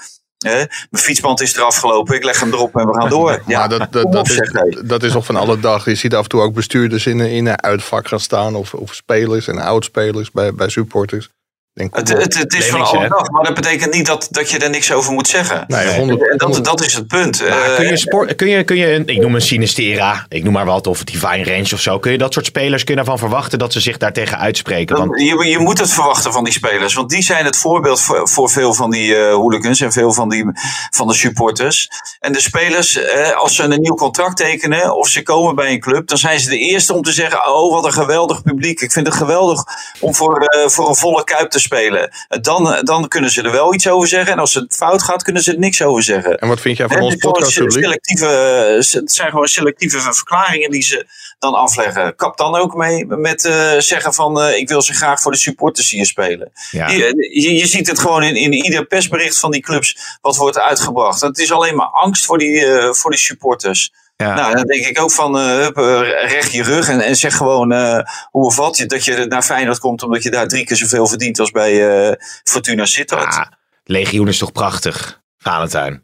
Mijn 0.52 0.68
fietsband 0.90 1.40
is 1.40 1.56
eraf 1.56 1.76
gelopen, 1.76 2.14
ik 2.16 2.24
leg 2.24 2.40
hem 2.40 2.52
erop 2.52 2.76
en 2.76 2.86
we 2.86 2.94
gaan 3.00 3.08
door. 3.08 3.42
Ja, 3.46 3.58
maar 3.58 3.68
dat, 3.68 4.12
dat, 4.12 4.28
is, 4.30 4.50
dat 4.84 5.02
is 5.02 5.12
nog 5.12 5.24
van 5.24 5.36
alle 5.36 5.60
dag. 5.60 5.84
Je 5.84 5.94
ziet 5.94 6.14
af 6.14 6.22
en 6.22 6.28
toe 6.28 6.40
ook 6.40 6.54
bestuurders 6.54 7.06
in, 7.06 7.18
een- 7.18 7.30
in 7.30 7.46
een 7.46 7.62
uitvak 7.62 8.08
gaan 8.08 8.20
staan. 8.20 8.54
Of, 8.54 8.74
of 8.74 8.94
spelers 8.94 9.48
en 9.48 9.58
oudspelers 9.58 10.30
bij, 10.30 10.54
bij 10.54 10.68
supporters. 10.68 11.30
Denk, 11.74 11.96
Het, 11.96 12.08
het, 12.08 12.38
het 12.38 12.54
is 12.54 12.66
van 12.66 12.80
alle 12.80 13.08
dag, 13.08 13.30
maar 13.30 13.44
dat 13.44 13.54
betekent 13.54 13.94
niet 13.94 14.06
dat, 14.06 14.28
dat 14.30 14.50
je 14.50 14.58
er 14.58 14.70
niks 14.70 14.92
over 14.92 15.12
moet 15.12 15.28
zeggen. 15.28 15.64
Nee, 15.66 15.84
Nee. 15.86 15.98
100, 15.98 16.30
En 16.30 16.36
dat, 16.36 16.64
dat 16.64 16.80
is 16.84 16.94
het 16.94 17.06
punt. 17.06 17.40
Maar 17.48 17.70
Eh, 17.70 17.76
kun 17.76 17.86
je, 17.86 17.96
sport, 17.96 18.34
kun 18.34 18.48
je, 18.48 18.64
kun 18.64 18.76
je 18.76 18.92
een, 18.92 19.06
ik 19.06 19.20
noem 19.20 19.34
een 19.34 19.40
Sinistera, 19.40 20.26
ik 20.28 20.44
noem 20.44 20.52
maar 20.52 20.64
wat, 20.64 20.86
of 20.86 21.04
Divine 21.04 21.44
Range 21.44 21.68
of 21.72 21.80
zo. 21.80 21.98
Kun 21.98 22.12
je 22.12 22.18
dat 22.18 22.32
soort 22.32 22.46
spelers 22.46 22.84
kun 22.84 22.94
je 22.94 23.00
daarvan 23.04 23.18
verwachten 23.18 23.58
dat 23.58 23.72
ze 23.72 23.80
zich 23.80 23.96
daartegen 23.96 24.38
uitspreken? 24.38 24.96
Want, 24.96 25.20
je, 25.20 25.46
je 25.48 25.58
moet 25.58 25.78
het 25.78 25.90
verwachten 25.92 26.32
van 26.32 26.44
die 26.44 26.52
spelers. 26.52 26.94
Want 26.94 27.10
die 27.10 27.22
zijn 27.22 27.44
het 27.44 27.56
voorbeeld 27.56 28.00
voor, 28.00 28.28
voor 28.28 28.50
veel 28.50 28.74
van 28.74 28.90
die 28.90 29.16
eh 29.16 29.34
hooligans 29.34 29.80
en 29.80 29.92
veel 29.92 30.12
van, 30.12 30.28
die, 30.28 30.44
van 30.90 31.06
de 31.06 31.14
supporters. 31.14 31.88
En 32.20 32.32
de 32.32 32.40
spelers, 32.40 32.96
eh, 32.96 33.36
als 33.36 33.54
ze 33.56 33.62
een 33.62 33.80
nieuw 33.80 33.94
contract 33.94 34.36
tekenen 34.36 34.96
of 34.96 35.08
ze 35.08 35.22
komen 35.22 35.54
bij 35.54 35.70
een 35.72 35.80
club, 35.80 36.06
dan 36.08 36.18
zijn 36.18 36.40
ze 36.40 36.48
de 36.48 36.58
eerste 36.58 36.94
om 36.94 37.02
te 37.02 37.12
zeggen: 37.12 37.54
Oh, 37.54 37.72
wat 37.72 37.84
een 37.84 37.92
geweldig 37.92 38.42
publiek. 38.42 38.80
Ik 38.80 38.92
vind 38.92 39.06
het 39.06 39.16
geweldig 39.16 39.62
om 40.00 40.14
voor, 40.14 40.38
eh, 40.44 40.68
voor 40.68 40.88
een 40.88 40.96
volle 40.96 41.24
kuip 41.24 41.50
te 41.50 41.62
spelen. 41.64 42.10
Eh, 42.28 42.40
Dan, 42.40 42.80
dan 42.84 43.08
kunnen 43.08 43.30
ze 43.30 43.42
er 43.42 43.52
wel 43.52 43.74
iets 43.74 43.88
over 43.88 44.08
zeggen. 44.08 44.32
En 44.32 44.38
als 44.38 44.54
het 44.54 44.74
fout 44.74 45.02
gaat, 45.02 45.22
kunnen 45.22 45.42
ze 45.42 45.52
er 45.52 45.58
niks 45.58 45.82
over 45.82 46.02
zeggen. 46.02 46.38
En 46.38 46.48
wat 46.48 46.60
vind 46.60 46.76
jij 46.76 46.88
van 46.88 47.00
ons 47.00 47.16
podcastpubliek? 47.16 47.84
eh, 48.20 49.00
het 49.00 49.12
zijn 49.12 49.30
gewoon 49.30 49.46
selectieve 49.46 50.00
verklaringen 50.00 50.70
die 50.70 50.82
ze 50.82 51.06
dan 51.38 51.54
afleggen. 51.54 52.16
Kap 52.16 52.36
dan 52.36 52.54
ook 52.56 52.74
mee 52.74 53.06
met 53.06 53.44
eh, 53.44 53.72
zeggen 53.78 54.14
van 54.14 54.40
eh, 54.40 54.56
ik 54.56 54.68
wil 54.68 54.82
ze 54.82 54.92
graag 54.94 55.20
voor 55.20 55.32
de 55.32 55.38
supporters 55.38 55.90
hier 55.90 56.06
spelen. 56.06 56.52
ja. 56.70 56.88
Je, 56.88 57.30
je, 57.32 57.54
je 57.54 57.66
ziet 57.66 57.86
het 57.86 57.98
gewoon 57.98 58.22
in, 58.22 58.36
in 58.36 58.52
ieder 58.52 58.84
persbericht 58.84 59.38
van 59.38 59.50
die 59.50 59.60
clubs 59.62 59.96
wat 60.20 60.36
wordt 60.36 60.58
uitgebracht. 60.60 61.20
Het 61.20 61.38
is 61.38 61.52
alleen 61.52 61.76
maar 61.76 61.86
angst 61.86 62.24
voor 62.24 62.38
die, 62.38 62.66
eh, 62.66 62.92
voor 62.92 63.10
die 63.10 63.20
supporters. 63.20 63.92
Ja. 64.16 64.34
Nou, 64.34 64.54
dan 64.54 64.64
denk 64.64 64.86
ik 64.86 65.00
ook 65.00 65.10
van 65.10 65.36
uh, 65.36 65.44
hup, 65.44 65.78
uh, 65.78 66.00
recht 66.30 66.52
je 66.52 66.62
rug 66.62 66.88
en, 66.88 67.00
en 67.00 67.16
zeg 67.16 67.36
gewoon 67.36 67.72
uh, 67.72 67.98
hoe 68.30 68.44
of 68.44 68.56
wat. 68.56 68.84
Dat 68.86 69.04
je 69.04 69.26
naar 69.28 69.42
Feyenoord 69.42 69.78
komt 69.78 70.02
omdat 70.02 70.22
je 70.22 70.30
daar 70.30 70.48
drie 70.48 70.64
keer 70.64 70.76
zoveel 70.76 71.06
verdient 71.06 71.40
als 71.40 71.50
bij 71.50 72.08
uh, 72.08 72.14
Fortuna 72.44 72.84
Sittard. 72.84 73.34
Ah, 73.34 73.46
Legioen 73.84 74.28
is 74.28 74.38
toch 74.38 74.52
prachtig, 74.52 75.20
Valentijn? 75.38 76.02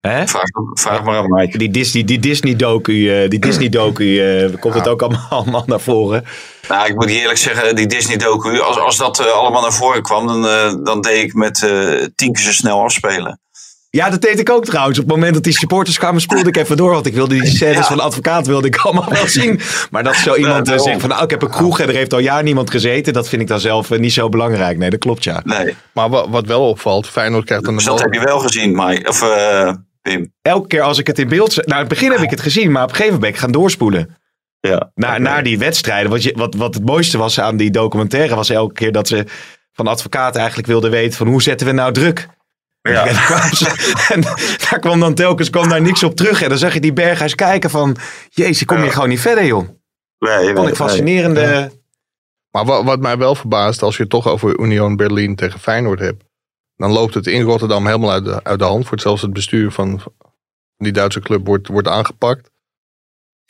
Hè? 0.00 0.26
Vraag, 0.28 0.42
vraag 0.74 1.02
maar 1.02 1.16
aan 1.16 1.28
Mike. 1.28 1.58
Die 1.58 1.70
Disney, 1.70 2.04
die 2.04 2.18
Disney 2.18 2.56
docu, 2.56 3.28
die 3.28 3.38
Disney 3.38 3.68
docu 3.68 4.50
komt 4.60 4.74
het 4.74 4.88
ook 4.88 5.02
allemaal, 5.02 5.26
allemaal 5.30 5.62
naar 5.66 5.80
voren. 5.80 6.24
Nou, 6.68 6.88
ik 6.88 6.94
moet 6.94 7.08
eerlijk 7.08 7.38
zeggen, 7.38 7.76
die 7.76 7.86
Disney 7.86 8.16
docu, 8.16 8.60
als, 8.60 8.78
als 8.78 8.96
dat 8.96 9.32
allemaal 9.32 9.62
naar 9.62 9.72
voren 9.72 10.02
kwam, 10.02 10.26
dan, 10.26 10.42
dan 10.84 11.00
deed 11.00 11.22
ik 11.22 11.34
met 11.34 11.54
tien 12.14 12.32
keer 12.32 12.44
zo 12.44 12.52
snel 12.52 12.82
afspelen. 12.82 13.40
Ja, 13.94 14.10
dat 14.10 14.20
deed 14.20 14.38
ik 14.38 14.50
ook 14.50 14.64
trouwens. 14.64 14.98
Op 14.98 15.04
het 15.04 15.14
moment 15.14 15.34
dat 15.34 15.42
die 15.42 15.52
supporters 15.52 15.98
kwamen, 15.98 16.20
spoelde 16.20 16.48
ik 16.48 16.56
even 16.56 16.76
door. 16.76 16.90
Want 16.90 17.06
ik 17.06 17.14
wilde 17.14 17.40
die 17.40 17.50
scènes 17.56 17.76
ja. 17.76 17.82
van 17.82 17.96
de 17.96 18.02
advocaat 18.02 18.46
wilde 18.46 18.66
ik 18.66 18.76
allemaal 18.76 19.08
wel 19.10 19.28
zien. 19.40 19.60
Maar 19.90 20.02
dat 20.02 20.16
zo 20.16 20.34
iemand 20.34 20.66
ja, 20.66 20.78
zegt 20.78 21.00
van 21.00 21.08
nou, 21.08 21.22
ik 21.22 21.30
heb 21.30 21.42
een 21.42 21.50
kroeg 21.50 21.80
en 21.80 21.88
er 21.88 21.94
heeft 21.94 22.12
al 22.12 22.18
jaar 22.18 22.42
niemand 22.42 22.70
gezeten. 22.70 23.12
Dat 23.12 23.28
vind 23.28 23.42
ik 23.42 23.48
dan 23.48 23.60
zelf 23.60 23.90
uh, 23.90 23.98
niet 23.98 24.12
zo 24.12 24.28
belangrijk. 24.28 24.78
Nee, 24.78 24.90
dat 24.90 24.98
klopt 24.98 25.24
ja. 25.24 25.40
Nee. 25.44 25.76
Maar 25.92 26.08
wat, 26.08 26.28
wat 26.28 26.46
wel 26.46 26.68
opvalt, 26.68 27.08
Feyenoord 27.08 27.44
krijgt 27.44 27.64
dan... 27.64 27.74
Dus 27.74 27.84
dat 27.84 28.00
heb 28.00 28.12
je 28.12 28.20
wel 28.20 28.38
gezien, 28.38 28.74
Mike. 28.74 29.08
Of 29.08 29.22
uh, 29.22 29.72
Pim. 30.02 30.32
Elke 30.42 30.66
keer 30.66 30.82
als 30.82 30.98
ik 30.98 31.06
het 31.06 31.18
in 31.18 31.28
beeld... 31.28 31.54
Nou, 31.54 31.68
in 31.70 31.76
het 31.76 31.88
begin 31.88 32.10
heb 32.10 32.20
ik 32.20 32.30
het 32.30 32.40
gezien, 32.40 32.72
maar 32.72 32.82
op 32.82 32.88
een 32.88 32.94
gegeven 32.94 33.14
moment 33.14 33.32
ben 33.32 33.40
ik 33.40 33.44
gaan 33.44 33.60
doorspoelen. 33.60 34.16
Ja. 34.60 34.90
Naar, 34.94 35.10
okay. 35.10 35.22
naar 35.22 35.42
die 35.42 35.58
wedstrijden. 35.58 36.10
Wat, 36.10 36.22
je, 36.22 36.32
wat, 36.36 36.54
wat 36.54 36.74
het 36.74 36.84
mooiste 36.84 37.18
was 37.18 37.40
aan 37.40 37.56
die 37.56 37.70
documentaire 37.70 38.34
was 38.34 38.50
elke 38.50 38.74
keer 38.74 38.92
dat 38.92 39.08
ze 39.08 39.24
van 39.72 39.84
de 39.84 39.90
advocaat 39.90 40.36
eigenlijk 40.36 40.68
wilden 40.68 40.90
weten 40.90 41.16
van 41.16 41.26
hoe 41.26 41.42
zetten 41.42 41.66
we 41.66 41.72
nou 41.72 41.92
druk. 41.92 42.28
Ja. 42.90 43.06
En, 43.08 43.14
daar 43.14 43.54
ze, 43.54 44.04
en, 44.12 44.20
daar 44.70 44.78
kwam 44.78 45.00
dan 45.00 45.14
telkens 45.14 45.50
kwam 45.50 45.68
daar 45.68 45.82
niks 45.82 46.02
op 46.02 46.16
terug. 46.16 46.42
En 46.42 46.48
dan 46.48 46.58
zag 46.58 46.74
je 46.74 46.80
die 46.80 46.92
berghuis 46.92 47.34
kijken 47.34 47.70
van... 47.70 47.96
Jezus, 48.30 48.64
kom 48.64 48.78
je 48.78 48.84
ja. 48.84 48.90
gewoon 48.90 49.08
niet 49.08 49.20
verder, 49.20 49.44
joh. 49.44 49.68
Nee, 50.18 50.54
Vond 50.54 50.68
ik 50.68 50.74
fascinerende... 50.74 51.40
Ja. 51.40 51.70
Maar 52.50 52.64
wat, 52.64 52.84
wat, 52.84 53.00
mij 53.00 53.18
wel 53.18 53.34
verbaast, 53.34 53.82
als 53.82 53.96
je 53.96 54.02
het 54.02 54.10
toch 54.10 54.28
over 54.28 54.60
Union 54.60 54.96
Berlin 54.96 55.34
tegen 55.34 55.60
Feyenoord 55.60 55.98
hebt... 55.98 56.24
dan 56.76 56.90
loopt 56.90 57.14
het 57.14 57.26
in 57.26 57.42
Rotterdam 57.42 57.86
helemaal 57.86 58.10
uit 58.10 58.24
de, 58.24 58.44
uit 58.44 58.58
de 58.58 58.64
hand. 58.64 58.88
Wordt 58.88 59.02
zelfs 59.02 59.22
het 59.22 59.32
bestuur 59.32 59.70
van 59.70 60.00
die 60.76 60.92
Duitse 60.92 61.20
club 61.20 61.46
wordt, 61.46 61.68
wordt 61.68 61.88
aangepakt. 61.88 62.50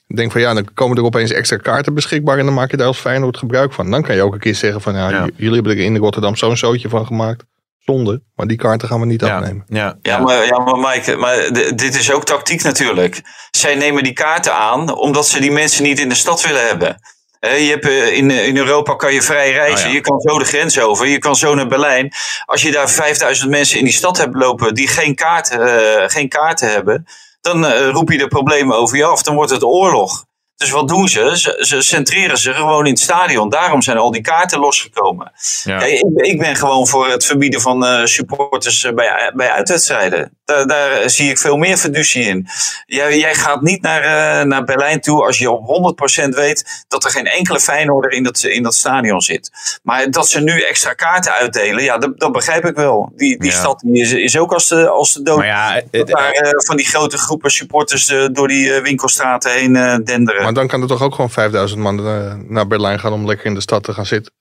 Ik 0.07 0.16
denk 0.16 0.33
van 0.33 0.40
ja, 0.40 0.55
dan 0.55 0.75
komen 0.75 0.97
er 0.97 1.05
opeens 1.05 1.33
extra 1.33 1.57
kaarten 1.57 1.94
beschikbaar... 1.94 2.38
en 2.38 2.44
dan 2.44 2.55
maak 2.55 2.70
je 2.70 2.77
daar 2.77 2.87
als 2.87 2.99
Feyenoord 2.99 3.37
gebruik 3.37 3.73
van. 3.73 3.90
Dan 3.90 4.03
kan 4.03 4.14
je 4.14 4.23
ook 4.23 4.35
een 4.35 4.40
keer 4.40 4.55
zeggen 4.55 4.81
van... 4.81 4.94
ja, 4.94 5.29
jullie 5.37 5.55
hebben 5.55 5.73
er 5.73 5.85
in 5.85 5.97
Rotterdam 5.97 6.37
zo'n 6.37 6.57
zootje 6.57 6.88
van 6.88 7.07
gemaakt... 7.07 7.44
Zonde, 7.85 8.23
maar 8.35 8.47
die 8.47 8.57
kaarten 8.57 8.88
gaan 8.88 9.01
we 9.01 9.07
niet 9.07 9.20
ja, 9.20 9.37
afnemen. 9.37 9.64
Ja, 9.68 9.99
ja, 10.03 10.18
maar, 10.18 10.47
ja, 10.47 10.59
maar 10.59 10.79
Mike, 10.79 11.16
maar 11.16 11.53
dit 11.53 11.94
is 11.94 12.12
ook 12.12 12.25
tactiek 12.25 12.62
natuurlijk. 12.62 13.23
Zij 13.51 13.75
nemen 13.75 14.03
die 14.03 14.12
kaarten 14.12 14.55
aan 14.55 14.97
omdat 14.97 15.27
ze 15.27 15.40
die 15.40 15.53
mensen 15.53 15.83
niet 15.83 15.99
in 15.99 16.09
de 16.09 16.14
stad 16.14 16.42
willen 16.42 16.66
hebben. 16.66 16.97
Je 17.40 17.79
hebt, 17.81 17.87
in, 18.12 18.31
in 18.31 18.57
Europa 18.57 18.94
kan 18.94 19.12
je 19.12 19.23
vrij 19.23 19.53
reizen. 19.53 19.87
Oh 19.87 19.90
ja. 19.90 19.97
Je 19.97 20.01
kan 20.01 20.20
zo 20.20 20.38
de 20.38 20.44
grens 20.44 20.79
over. 20.79 21.07
Je 21.07 21.18
kan 21.18 21.37
zo 21.37 21.55
naar 21.55 21.66
Berlijn. 21.66 22.12
Als 22.44 22.62
je 22.62 22.73
daar 22.73 22.90
5000 22.90 23.51
mensen 23.51 23.79
in 23.79 23.85
die 23.85 23.94
stad 23.94 24.16
hebt 24.16 24.35
lopen 24.35 24.75
die 24.75 24.88
geen 24.88 25.14
kaarten, 25.14 25.61
uh, 25.61 26.09
geen 26.09 26.29
kaarten 26.29 26.70
hebben, 26.70 27.07
dan 27.40 27.64
uh, 27.64 27.88
roep 27.88 28.11
je 28.11 28.18
de 28.18 28.29
problemen 28.29 28.77
over 28.77 28.97
je 28.97 29.05
af. 29.05 29.23
Dan 29.23 29.35
wordt 29.35 29.51
het 29.51 29.64
oorlog. 29.64 30.25
Dus 30.64 30.72
wat 30.72 30.88
doen 30.88 31.09
ze? 31.09 31.38
ze? 31.38 31.57
Ze, 31.61 31.83
centreren 31.83 32.38
zich 32.38 32.57
gewoon 32.57 32.85
in 32.85 32.92
het 32.92 33.00
stadion. 33.00 33.48
Daarom 33.48 33.83
zijn 33.83 33.96
al 33.96 34.11
die 34.11 34.20
kaarten 34.20 34.59
losgekomen. 34.59 35.33
Ja. 35.64 35.79
Kijk, 35.79 35.92
ik, 35.92 36.27
ik, 36.27 36.38
ben 36.38 36.57
gewoon 36.57 36.87
voor 36.87 37.09
het 37.09 37.24
verbieden 37.24 37.61
van 37.61 37.85
uh, 37.85 38.05
supporters 38.05 38.92
bij, 38.94 39.33
bij 39.35 39.50
uitwedstrijden. 39.50 40.37
Daar, 40.44 40.66
daar, 40.66 41.11
zie 41.11 41.30
ik 41.30 41.38
veel 41.38 41.57
meer 41.57 41.76
fiducie 41.76 42.24
in. 42.24 42.46
Jij, 42.87 43.18
jij 43.18 43.35
gaat 43.35 43.62
niet 43.62 43.83
naar, 43.83 44.02
uh, 44.02 44.46
naar 44.46 44.64
Berlijn 44.64 45.00
toe 45.00 45.24
als 45.26 45.38
je 45.38 45.50
op 45.50 45.94
100% 46.24 46.28
weet 46.28 46.85
dat 46.88 47.04
er 47.04 47.11
geen 47.11 47.26
enkele 47.26 47.61
Feyenoorder 47.61 48.11
in 48.11 48.22
dat, 48.22 48.42
in 48.42 48.62
dat 48.62 48.74
stadion 48.74 49.20
zit. 49.20 49.50
Maar 49.83 50.11
dat 50.11 50.28
ze 50.28 50.40
nu 50.40 50.62
extra 50.62 50.92
kaarten 50.92 51.33
uitdelen, 51.33 51.83
ja, 51.83 51.98
dat, 51.98 52.18
dat 52.18 52.33
begrijp 52.33 52.64
ik 52.64 52.74
wel. 52.74 53.12
Die, 53.16 53.38
die 53.38 53.50
ja. 53.50 53.57
stad 53.57 53.83
is, 53.83 54.12
is 54.12 54.38
ook 54.38 54.52
als 54.52 54.68
de, 54.68 54.88
als 54.88 55.12
de 55.12 55.22
dood. 55.22 55.37
Maar 55.37 55.46
ja, 55.46 55.83
het, 55.90 56.11
uh, 56.11 56.16
van 56.54 56.76
die 56.76 56.87
grote 56.87 57.18
groepen 57.18 57.50
supporters 57.50 58.07
door 58.33 58.48
die 58.48 58.80
winkelstraten 58.80 59.52
heen 59.52 59.72
denderen. 60.04 60.42
Maar 60.42 60.54
dan 60.54 60.66
kan 60.66 60.83
er 60.83 60.88
toch 60.88 61.02
ook 61.02 61.14
gewoon 61.14 61.30
5000 61.30 61.80
man 61.80 62.02
naar 62.48 62.66
Berlijn 62.66 63.00
gaan 63.00 63.12
om 63.12 63.26
lekker 63.26 63.46
in 63.46 63.54
de 63.54 63.61
stad 63.61 63.83
te 63.83 63.92
gaan 63.92 64.07
zitten? 64.07 64.33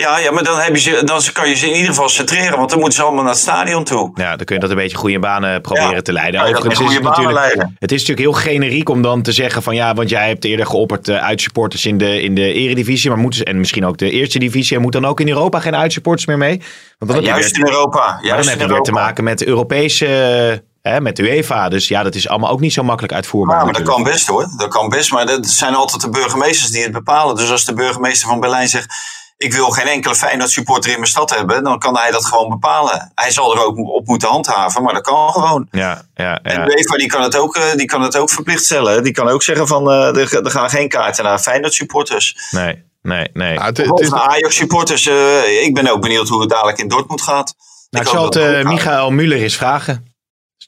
Ja, 0.00 0.18
ja, 0.18 0.30
maar 0.32 0.44
dan, 0.44 0.58
heb 0.58 0.74
je 0.74 0.80
ze, 0.80 1.04
dan 1.04 1.22
kan 1.32 1.48
je 1.48 1.54
ze 1.54 1.66
in 1.66 1.74
ieder 1.74 1.88
geval 1.88 2.08
centreren, 2.08 2.56
want 2.58 2.70
dan 2.70 2.78
moeten 2.78 2.98
ze 2.98 3.04
allemaal 3.04 3.22
naar 3.22 3.32
het 3.32 3.42
stadion 3.42 3.84
toe. 3.84 4.10
Ja, 4.14 4.36
dan 4.36 4.46
kun 4.46 4.54
je 4.54 4.60
dat 4.60 4.70
een 4.70 4.76
beetje 4.76 4.96
goede 4.96 5.18
banen 5.18 5.60
proberen 5.60 5.94
ja, 5.94 6.00
te 6.00 6.12
leiden. 6.12 6.40
Overigens 6.40 6.80
is 6.80 6.94
het 6.94 7.02
natuurlijk, 7.02 7.38
leiden. 7.38 7.76
het 7.78 7.92
is 7.92 8.06
natuurlijk 8.06 8.28
heel 8.28 8.52
generiek 8.52 8.88
om 8.88 9.02
dan 9.02 9.22
te 9.22 9.32
zeggen 9.32 9.62
van 9.62 9.74
ja, 9.74 9.94
want 9.94 10.10
jij 10.10 10.28
hebt 10.28 10.44
eerder 10.44 10.66
geopperd 10.66 11.08
uh, 11.08 11.16
uitsupporters 11.16 11.86
in 11.86 11.98
de, 11.98 12.22
in 12.22 12.34
de 12.34 12.52
eredivisie, 12.52 13.10
maar 13.10 13.18
moeten 13.18 13.44
en 13.44 13.58
misschien 13.58 13.86
ook 13.86 13.98
de 13.98 14.10
eerste 14.10 14.38
divisie, 14.38 14.76
en 14.76 14.82
moet 14.82 14.92
dan 14.92 15.04
ook 15.04 15.20
in 15.20 15.28
Europa 15.28 15.60
geen 15.60 15.76
uitsupporters 15.76 16.26
meer 16.26 16.38
mee? 16.38 16.62
Want 16.98 17.12
dan 17.12 17.22
ja, 17.22 17.28
juist 17.28 17.56
weer, 17.56 17.66
in 17.66 17.72
Europa. 17.72 18.18
Juist 18.22 18.48
dan 18.48 18.58
heb 18.58 18.68
je 18.68 18.74
weer 18.74 18.82
te 18.82 18.92
maken 18.92 19.24
met 19.24 19.38
de 19.38 19.48
Europese... 19.48 20.68
Hè, 20.82 21.00
met 21.00 21.16
de 21.16 21.22
UEFA. 21.22 21.68
Dus 21.68 21.88
ja, 21.88 22.02
dat 22.02 22.14
is 22.14 22.28
allemaal 22.28 22.50
ook 22.50 22.60
niet 22.60 22.72
zo 22.72 22.82
makkelijk 22.82 23.12
uitvoerbaar. 23.12 23.58
Ja, 23.58 23.64
maar 23.64 23.72
dat 23.72 23.82
kan 23.82 24.02
best 24.02 24.26
hoor. 24.26 24.48
Dat 24.56 24.68
kan 24.68 24.88
best. 24.88 25.12
Maar 25.12 25.26
dat 25.26 25.46
zijn 25.46 25.74
altijd 25.74 26.02
de 26.02 26.10
burgemeesters 26.10 26.70
die 26.70 26.82
het 26.82 26.92
bepalen. 26.92 27.36
Dus 27.36 27.50
als 27.50 27.64
de 27.64 27.74
burgemeester 27.74 28.28
van 28.28 28.40
Berlijn 28.40 28.68
zegt... 28.68 28.94
ik 29.42 29.52
wil 29.52 29.70
geen 29.70 29.86
enkele 29.86 30.14
Feyenoord 30.14 30.50
supporter 30.50 30.90
in 30.90 30.96
mijn 30.96 31.10
stad 31.10 31.34
hebben... 31.36 31.64
dan 31.64 31.78
kan 31.78 31.96
hij 31.96 32.10
dat 32.10 32.26
gewoon 32.26 32.48
bepalen. 32.48 33.12
Hij 33.14 33.30
zal 33.30 33.54
er 33.54 33.64
ook 33.64 33.78
op 33.78 34.06
moeten 34.06 34.28
handhaven, 34.28 34.82
maar 34.82 34.94
dat 34.94 35.02
kan 35.02 35.32
gewoon. 35.32 35.68
Ja, 35.70 36.02
ja, 36.14 36.24
ja. 36.24 36.42
En 36.42 36.64
de 36.64 36.76
UEFA 36.76 36.96
die 36.96 37.06
kan, 37.06 37.22
het 37.22 37.36
ook, 37.36 37.60
die 37.76 37.86
kan 37.86 38.02
het 38.02 38.16
ook 38.16 38.30
verplicht 38.30 38.64
stellen. 38.64 39.02
Die 39.02 39.12
kan 39.12 39.28
ook 39.28 39.42
zeggen 39.42 39.66
van... 39.66 39.90
Uh, 39.90 40.16
er, 40.16 40.44
er 40.44 40.50
gaan 40.50 40.70
geen 40.70 40.88
kaarten 40.88 41.24
naar 41.24 41.38
Feyenoord 41.38 41.74
supporters. 41.74 42.36
Nee, 42.50 42.84
nee, 43.02 43.28
nee. 43.32 43.54
Ja, 43.54 43.64
het, 43.64 43.76
het 43.76 44.00
is... 44.00 44.08
naar 44.08 44.20
Ajax 44.20 44.56
supporters. 44.56 45.06
Uh, 45.06 45.62
ik 45.62 45.74
ben 45.74 45.86
ook 45.86 46.00
benieuwd 46.00 46.28
hoe 46.28 46.40
het 46.40 46.50
dadelijk 46.50 46.78
in 46.78 46.88
Dortmund 46.88 47.22
gaat. 47.22 47.54
Nou, 47.90 48.04
ik, 48.04 48.10
zal 48.10 48.24
het 48.24 48.36
uh, 48.36 48.62
Michael 48.62 49.10
Muller 49.10 49.42
eens 49.42 49.56
vragen 49.56 50.10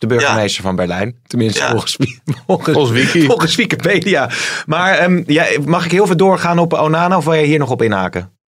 de 0.03 0.07
burgemeester 0.07 0.63
ja. 0.63 0.69
van 0.69 0.77
Berlijn. 0.77 1.17
Tenminste, 1.27 1.61
ja. 1.61 1.71
volgens, 1.71 1.97
volgens, 2.47 2.77
volgens, 2.77 2.91
Wiki. 2.91 3.27
volgens 3.27 3.55
Wikipedia. 3.55 4.31
Maar 4.67 5.05
um, 5.05 5.25
ja, 5.27 5.47
mag 5.65 5.85
ik 5.85 5.91
heel 5.91 6.07
veel 6.07 6.17
doorgaan 6.17 6.59
op 6.59 6.73
Onana 6.73 7.17
of 7.17 7.25
wil 7.25 7.35
je 7.35 7.45
hier 7.45 7.59
nog 7.59 7.71
op 7.71 7.83
inhaken? 7.83 8.41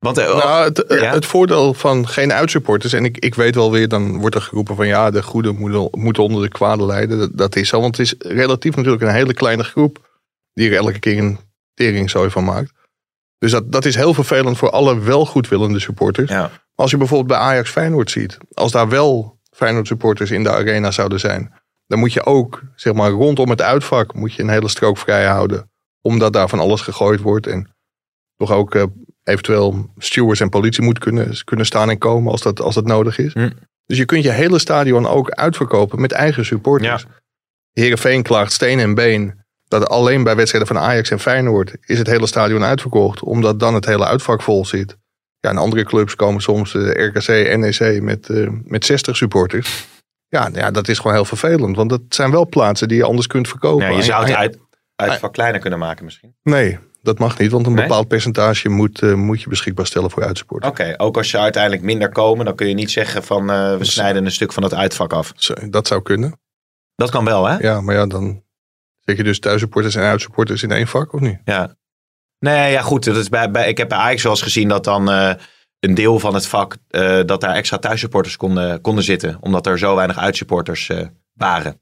Want, 0.00 0.18
uh, 0.18 0.24
nou, 0.24 0.64
het, 0.64 0.84
ja? 0.88 1.12
het, 1.12 1.26
voordeel 1.26 1.74
van 1.74 2.08
geen 2.08 2.32
uitsupporters, 2.32 2.92
en 2.92 3.04
ik, 3.04 3.18
ik 3.18 3.34
weet 3.34 3.54
wel 3.54 3.70
weer, 3.70 3.88
dan 3.88 4.18
wordt 4.18 4.34
er 4.34 4.42
geroepen 4.42 4.76
van 4.76 4.86
ja, 4.86 5.10
de 5.10 5.22
goede 5.22 5.52
moeten, 5.90 6.22
onder 6.22 6.42
de 6.42 6.48
kwade 6.48 6.86
lijden. 6.86 7.18
Dat, 7.18 7.30
dat, 7.32 7.56
is 7.56 7.68
zo, 7.68 7.80
want 7.80 7.96
het 7.96 8.06
is 8.06 8.14
relatief 8.18 8.76
natuurlijk 8.76 9.02
een 9.02 9.14
hele 9.14 9.34
kleine 9.34 9.64
groep 9.64 10.18
die 10.52 10.70
er 10.70 10.76
elke 10.76 10.98
keer 10.98 11.18
een 11.18 11.38
teringzooi 11.74 12.30
van 12.30 12.44
maakt. 12.44 12.72
Dus 13.38 13.50
dat, 13.50 13.72
dat 13.72 13.84
is 13.84 13.94
heel 13.94 14.14
vervelend 14.14 14.58
voor 14.58 14.70
alle 14.70 15.00
wel 15.00 15.26
goedwillende 15.26 15.80
supporters. 15.80 16.30
Ja. 16.30 16.50
Als 16.74 16.90
je 16.90 16.96
bijvoorbeeld 16.96 17.38
bij 17.38 17.48
Ajax 17.48 17.70
Feyenoord 17.70 18.10
ziet, 18.10 18.38
als 18.52 18.72
daar 18.72 18.88
wel 18.88 19.38
Feyenoord 19.50 19.86
supporters 19.86 20.30
in 20.30 20.42
de 20.42 20.50
arena 20.50 20.90
zouden 20.90 21.20
zijn. 21.20 21.52
Dan 21.86 21.98
moet 21.98 22.12
je 22.12 22.24
ook, 22.24 22.62
zeg 22.74 22.92
maar, 22.92 23.10
rondom 23.10 23.50
het 23.50 23.62
uitvak 23.62 24.14
moet 24.14 24.34
je 24.34 24.42
een 24.42 24.48
hele 24.48 24.68
strook 24.68 24.98
vrij 24.98 25.26
houden. 25.26 25.70
Omdat 26.00 26.32
daar 26.32 26.48
van 26.48 26.58
alles 26.58 26.80
gegooid 26.80 27.20
wordt. 27.20 27.46
En 27.46 27.74
toch 28.36 28.52
ook 28.52 28.74
uh, 28.74 28.82
eventueel 29.24 29.90
stewards 29.98 30.40
en 30.40 30.48
politie 30.48 30.82
moet 30.82 30.98
kunnen, 30.98 31.44
kunnen 31.44 31.66
staan 31.66 31.90
en 31.90 31.98
komen 31.98 32.32
als 32.32 32.42
dat, 32.42 32.60
als 32.60 32.74
dat 32.74 32.86
nodig 32.86 33.18
is. 33.18 33.32
Hm. 33.32 33.50
Dus 33.86 33.98
je 33.98 34.04
kunt 34.04 34.24
je 34.24 34.30
hele 34.30 34.58
stadion 34.58 35.06
ook 35.06 35.30
uitverkopen 35.30 36.00
met 36.00 36.12
eigen 36.12 36.44
supporters. 36.44 37.02
Ja. 37.02 37.20
Heerenveen 37.72 38.22
klaagt 38.22 38.52
steen 38.52 38.78
en 38.78 38.94
been 38.94 39.44
dat 39.68 39.88
alleen 39.88 40.22
bij 40.22 40.36
wedstrijden 40.36 40.74
van 40.74 40.82
Ajax 40.82 41.10
en 41.10 41.20
Feyenoord 41.20 41.76
is 41.86 41.98
het 41.98 42.06
hele 42.06 42.26
stadion 42.26 42.64
uitverkocht. 42.64 43.22
Omdat 43.22 43.60
dan 43.60 43.74
het 43.74 43.84
hele 43.84 44.04
uitvak 44.04 44.42
vol 44.42 44.66
zit. 44.66 44.96
Ja, 45.40 45.50
en 45.50 45.56
andere 45.56 45.84
clubs 45.84 46.16
komen 46.16 46.42
soms 46.42 46.74
uh, 46.74 47.06
RKC, 47.06 47.56
NEC 47.56 48.02
met, 48.02 48.28
uh, 48.28 48.48
met 48.64 48.84
60 48.84 49.16
supporters. 49.16 49.86
Ja, 50.28 50.48
nou 50.48 50.58
ja, 50.58 50.70
dat 50.70 50.88
is 50.88 50.96
gewoon 50.96 51.12
heel 51.12 51.24
vervelend. 51.24 51.76
Want 51.76 51.90
dat 51.90 52.00
zijn 52.08 52.30
wel 52.30 52.48
plaatsen 52.48 52.88
die 52.88 52.96
je 52.96 53.04
anders 53.04 53.26
kunt 53.26 53.48
verkopen. 53.48 53.90
Ja, 53.90 53.96
je 53.96 54.02
zou 54.02 54.26
het 54.26 54.34
uit, 54.34 54.58
uitvak 54.96 55.32
kleiner 55.32 55.60
kunnen 55.60 55.78
maken 55.78 56.04
misschien. 56.04 56.34
Nee, 56.42 56.78
dat 57.02 57.18
mag 57.18 57.38
niet. 57.38 57.50
Want 57.50 57.66
een 57.66 57.72
nee? 57.72 57.86
bepaald 57.86 58.08
percentage 58.08 58.68
moet, 58.68 59.02
uh, 59.02 59.14
moet 59.14 59.42
je 59.42 59.48
beschikbaar 59.48 59.86
stellen 59.86 60.10
voor 60.10 60.24
uitsupporters. 60.24 60.70
Oké, 60.70 60.94
ook 60.96 61.16
als 61.16 61.30
je 61.30 61.38
uiteindelijk 61.38 61.82
minder 61.82 62.08
komen, 62.08 62.44
dan 62.44 62.54
kun 62.54 62.68
je 62.68 62.74
niet 62.74 62.90
zeggen 62.90 63.24
van 63.24 63.46
we 63.46 63.84
snijden 63.84 64.24
een 64.24 64.30
stuk 64.30 64.52
van 64.52 64.62
het 64.62 64.74
uitvak 64.74 65.12
af. 65.12 65.32
Dat 65.68 65.86
zou 65.86 66.02
kunnen. 66.02 66.40
Dat 66.94 67.10
kan 67.10 67.24
wel, 67.24 67.46
hè? 67.46 67.56
Ja, 67.58 67.80
maar 67.80 67.94
ja, 67.94 68.06
dan 68.06 68.42
zet 69.00 69.16
je 69.16 69.22
dus 69.22 69.40
thuissupporters 69.40 69.94
en 69.94 70.02
uitsupporters 70.02 70.62
in 70.62 70.70
één 70.70 70.86
vak, 70.86 71.12
of 71.12 71.20
niet? 71.20 71.40
Ja. 71.44 71.76
Nee, 72.38 72.72
ja 72.72 72.82
goed. 72.82 73.04
Dat 73.04 73.16
is 73.16 73.28
bij, 73.28 73.50
bij, 73.50 73.68
ik 73.68 73.78
heb 73.78 73.88
bij 73.88 73.98
Ajax 73.98 74.22
wel 74.22 74.32
eens 74.32 74.42
gezien 74.42 74.68
dat 74.68 74.84
dan 74.84 75.10
uh, 75.10 75.32
een 75.80 75.94
deel 75.94 76.18
van 76.18 76.34
het 76.34 76.46
vak, 76.46 76.76
dat 77.26 77.40
daar 77.40 77.54
extra 77.54 77.78
thuissupporters 77.78 78.36
konden, 78.36 78.80
konden 78.80 79.04
zitten. 79.04 79.38
Omdat 79.40 79.66
er 79.66 79.78
zo 79.78 79.94
weinig 79.94 80.18
uitsupporters 80.18 80.90
waren. 81.32 81.80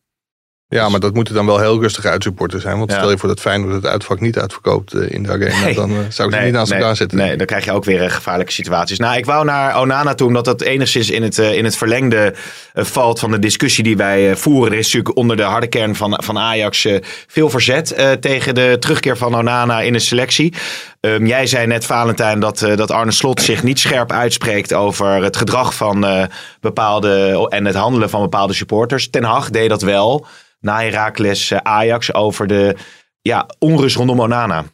Ja, 0.71 0.89
maar 0.89 1.01
dat 1.01 1.15
moeten 1.15 1.35
dan 1.35 1.47
wel 1.47 1.59
heel 1.59 1.81
rustige 1.81 2.09
uitsupporters 2.09 2.63
zijn. 2.63 2.79
Want 2.79 2.91
ja. 2.91 2.97
stel 2.97 3.11
je 3.11 3.19
voor 3.19 3.29
dat 3.29 3.41
Feyenoord 3.41 3.75
het 3.75 3.87
uitvak 3.87 4.21
niet 4.21 4.39
uitverkoopt 4.39 4.95
in 4.95 5.23
de 5.23 5.31
arena. 5.31 5.65
Nee. 5.65 5.75
Dan 5.75 5.91
zou 6.09 6.29
ik 6.29 6.35
nee, 6.35 6.41
ze 6.41 6.47
niet 6.47 6.53
naast 6.55 6.71
nee, 6.71 6.81
elkaar 6.81 6.97
zetten. 6.97 7.19
Nee, 7.19 7.37
dan 7.37 7.47
krijg 7.47 7.65
je 7.65 7.73
ook 7.73 7.85
weer 7.85 8.11
gevaarlijke 8.11 8.53
situaties. 8.53 8.99
Nou, 8.99 9.17
ik 9.17 9.25
wou 9.25 9.45
naar 9.45 9.81
Onana 9.81 10.15
toe, 10.15 10.27
omdat 10.27 10.45
dat 10.45 10.61
enigszins 10.61 11.11
in 11.11 11.23
het, 11.23 11.39
in 11.39 11.65
het 11.65 11.77
verlengde 11.77 12.35
valt 12.75 13.19
van 13.19 13.31
de 13.31 13.39
discussie 13.39 13.85
die 13.85 13.97
wij 13.97 14.37
voeren. 14.37 14.73
Er 14.73 14.79
is 14.79 14.85
natuurlijk 14.85 15.17
onder 15.17 15.37
de 15.37 15.43
harde 15.43 15.67
kern 15.67 15.97
van, 15.97 16.21
van 16.25 16.39
Ajax 16.39 16.87
veel 17.27 17.51
verzet 17.51 18.19
tegen 18.21 18.55
de 18.55 18.77
terugkeer 18.81 19.17
van 19.17 19.35
Onana 19.37 19.81
in 19.81 19.93
de 19.93 19.99
selectie. 19.99 20.55
Um, 21.01 21.27
jij 21.27 21.47
zei 21.47 21.67
net, 21.67 21.85
Valentijn, 21.85 22.41
dat, 22.41 22.63
uh, 22.63 22.77
dat 22.77 22.91
Arne 22.91 23.13
Slot 23.13 23.43
zich 23.43 23.63
niet 23.63 23.79
scherp 23.79 24.13
uitspreekt 24.13 24.73
over 24.73 25.23
het 25.23 25.37
gedrag 25.37 25.75
van 25.75 26.05
uh, 26.05 26.25
bepaalde 26.61 27.47
en 27.49 27.65
het 27.65 27.75
handelen 27.75 28.11
van 28.11 28.21
bepaalde 28.21 28.53
supporters. 28.53 29.11
Ten 29.11 29.25
Hag 29.25 29.51
deed 29.51 29.69
dat 29.69 29.83
wel 29.83 30.27
na 30.61 30.81
Herakles 30.81 31.53
Ajax 31.53 32.15
over 32.15 32.47
de 32.47 32.77
ja, 33.23 33.47
onrust 33.59 33.97
rondom 33.97 34.21
Onana. 34.21 34.65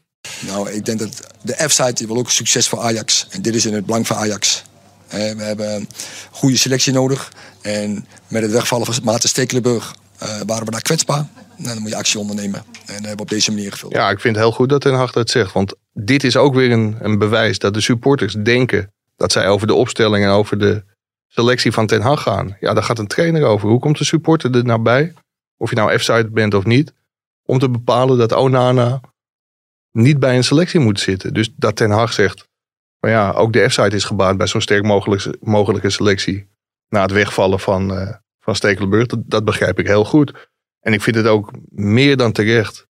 Nou, 0.40 0.70
ik 0.70 0.84
denk 0.84 0.98
dat 0.98 1.20
de 1.42 1.68
F-site 1.68 2.06
wil 2.06 2.16
ook 2.16 2.30
succes 2.30 2.68
voor 2.68 2.80
Ajax. 2.80 3.26
En 3.30 3.42
dit 3.42 3.54
is 3.54 3.66
in 3.66 3.74
het 3.74 3.86
belang 3.86 4.06
van 4.06 4.16
Ajax. 4.16 4.62
We 5.08 5.42
hebben 5.42 5.74
een 5.74 5.88
goede 6.30 6.56
selectie 6.56 6.92
nodig. 6.92 7.32
En 7.62 8.06
met 8.28 8.42
het 8.42 8.50
wegvallen 8.50 8.86
van 8.86 8.94
Maarten 9.04 9.28
Stekelenburg 9.28 9.94
uh, 10.22 10.28
waren 10.46 10.64
we 10.64 10.70
daar 10.70 10.82
kwetsbaar. 10.82 11.26
Nou, 11.56 11.74
dan 11.74 11.82
moet 11.82 11.90
je 11.90 11.96
actie 11.96 12.18
ondernemen. 12.18 12.58
En 12.58 12.74
dat 12.86 12.94
hebben 12.94 13.16
we 13.16 13.22
op 13.22 13.30
deze 13.30 13.50
manier 13.50 13.72
gevuld. 13.72 13.92
Ja, 13.92 14.10
ik 14.10 14.20
vind 14.20 14.36
het 14.36 14.44
heel 14.44 14.54
goed 14.54 14.68
dat 14.68 14.80
Ten 14.80 14.94
Hag 14.94 15.12
dat 15.12 15.30
zegt. 15.30 15.52
Want 15.52 15.74
dit 15.94 16.24
is 16.24 16.36
ook 16.36 16.54
weer 16.54 16.72
een, 16.72 16.96
een 17.00 17.18
bewijs 17.18 17.58
dat 17.58 17.74
de 17.74 17.80
supporters 17.80 18.34
denken 18.34 18.92
dat 19.16 19.32
zij 19.32 19.48
over 19.48 19.66
de 19.66 19.74
opstelling 19.74 20.24
en 20.24 20.30
over 20.30 20.58
de 20.58 20.84
selectie 21.26 21.72
van 21.72 21.86
Ten 21.86 22.02
Hag 22.02 22.22
gaan. 22.22 22.56
Ja, 22.60 22.74
daar 22.74 22.82
gaat 22.82 22.98
een 22.98 23.06
trainer 23.06 23.44
over. 23.44 23.68
Hoe 23.68 23.80
komt 23.80 23.98
de 23.98 24.04
supporter 24.04 24.56
er 24.56 24.64
nou 24.64 24.80
bij? 24.80 25.12
Of 25.56 25.70
je 25.70 25.76
nou 25.76 25.98
F-side 25.98 26.30
bent 26.30 26.54
of 26.54 26.64
niet. 26.64 26.92
Om 27.42 27.58
te 27.58 27.70
bepalen 27.70 28.18
dat 28.18 28.32
Onana 28.32 29.00
niet 29.92 30.18
bij 30.18 30.36
een 30.36 30.44
selectie 30.44 30.80
moet 30.80 31.00
zitten. 31.00 31.34
Dus 31.34 31.52
dat 31.56 31.76
Ten 31.76 31.90
Hag 31.90 32.12
zegt. 32.12 32.48
Maar 33.00 33.10
ja, 33.10 33.30
ook 33.32 33.52
de 33.52 33.68
F-side 33.68 33.96
is 33.96 34.04
gebaat 34.04 34.36
bij 34.36 34.46
zo'n 34.46 34.60
sterk 34.60 34.82
mogelijke, 34.82 35.36
mogelijke 35.40 35.90
selectie. 35.90 36.46
Na 36.88 37.02
het 37.02 37.10
wegvallen 37.10 37.60
van, 37.60 37.92
uh, 37.92 38.14
van 38.38 38.54
Stekelenburg. 38.54 39.06
Dat, 39.06 39.20
dat 39.24 39.44
begrijp 39.44 39.78
ik 39.78 39.86
heel 39.86 40.04
goed. 40.04 40.50
En 40.80 40.92
ik 40.92 41.02
vind 41.02 41.16
het 41.16 41.26
ook 41.26 41.50
meer 41.68 42.16
dan 42.16 42.32
terecht 42.32 42.86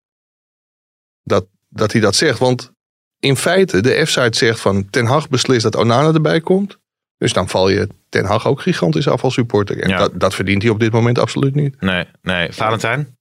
dat, 1.23 1.47
dat 1.69 1.93
hij 1.93 2.01
dat 2.01 2.15
zegt. 2.15 2.39
Want 2.39 2.74
in 3.25 3.37
feite, 3.37 3.81
de 3.81 4.07
F-site 4.07 4.39
zegt 4.39 4.61
van 4.61 4.91
Ten 4.91 5.07
Hag 5.07 5.29
beslist 5.29 5.63
dat 5.63 5.77
Onana 5.77 6.13
erbij 6.13 6.41
komt. 6.41 6.79
Dus 7.19 7.33
dan 7.33 7.49
val 7.49 7.69
je 7.69 7.89
Ten 8.09 8.25
Hag 8.25 8.47
ook 8.47 8.61
gigantisch 8.61 9.09
af 9.09 9.25
als 9.25 9.35
supporter. 9.35 9.81
En 9.81 9.89
ja. 9.89 9.99
dat, 9.99 10.21
dat 10.21 10.35
verdient 10.35 10.63
hij 10.63 10.71
op 10.71 10.81
dit 10.81 10.93
moment 10.93 11.19
absoluut 11.19 11.55
niet. 11.55 11.81
Nee, 11.81 12.05
nee. 12.23 12.53
Valentijn? 12.53 13.19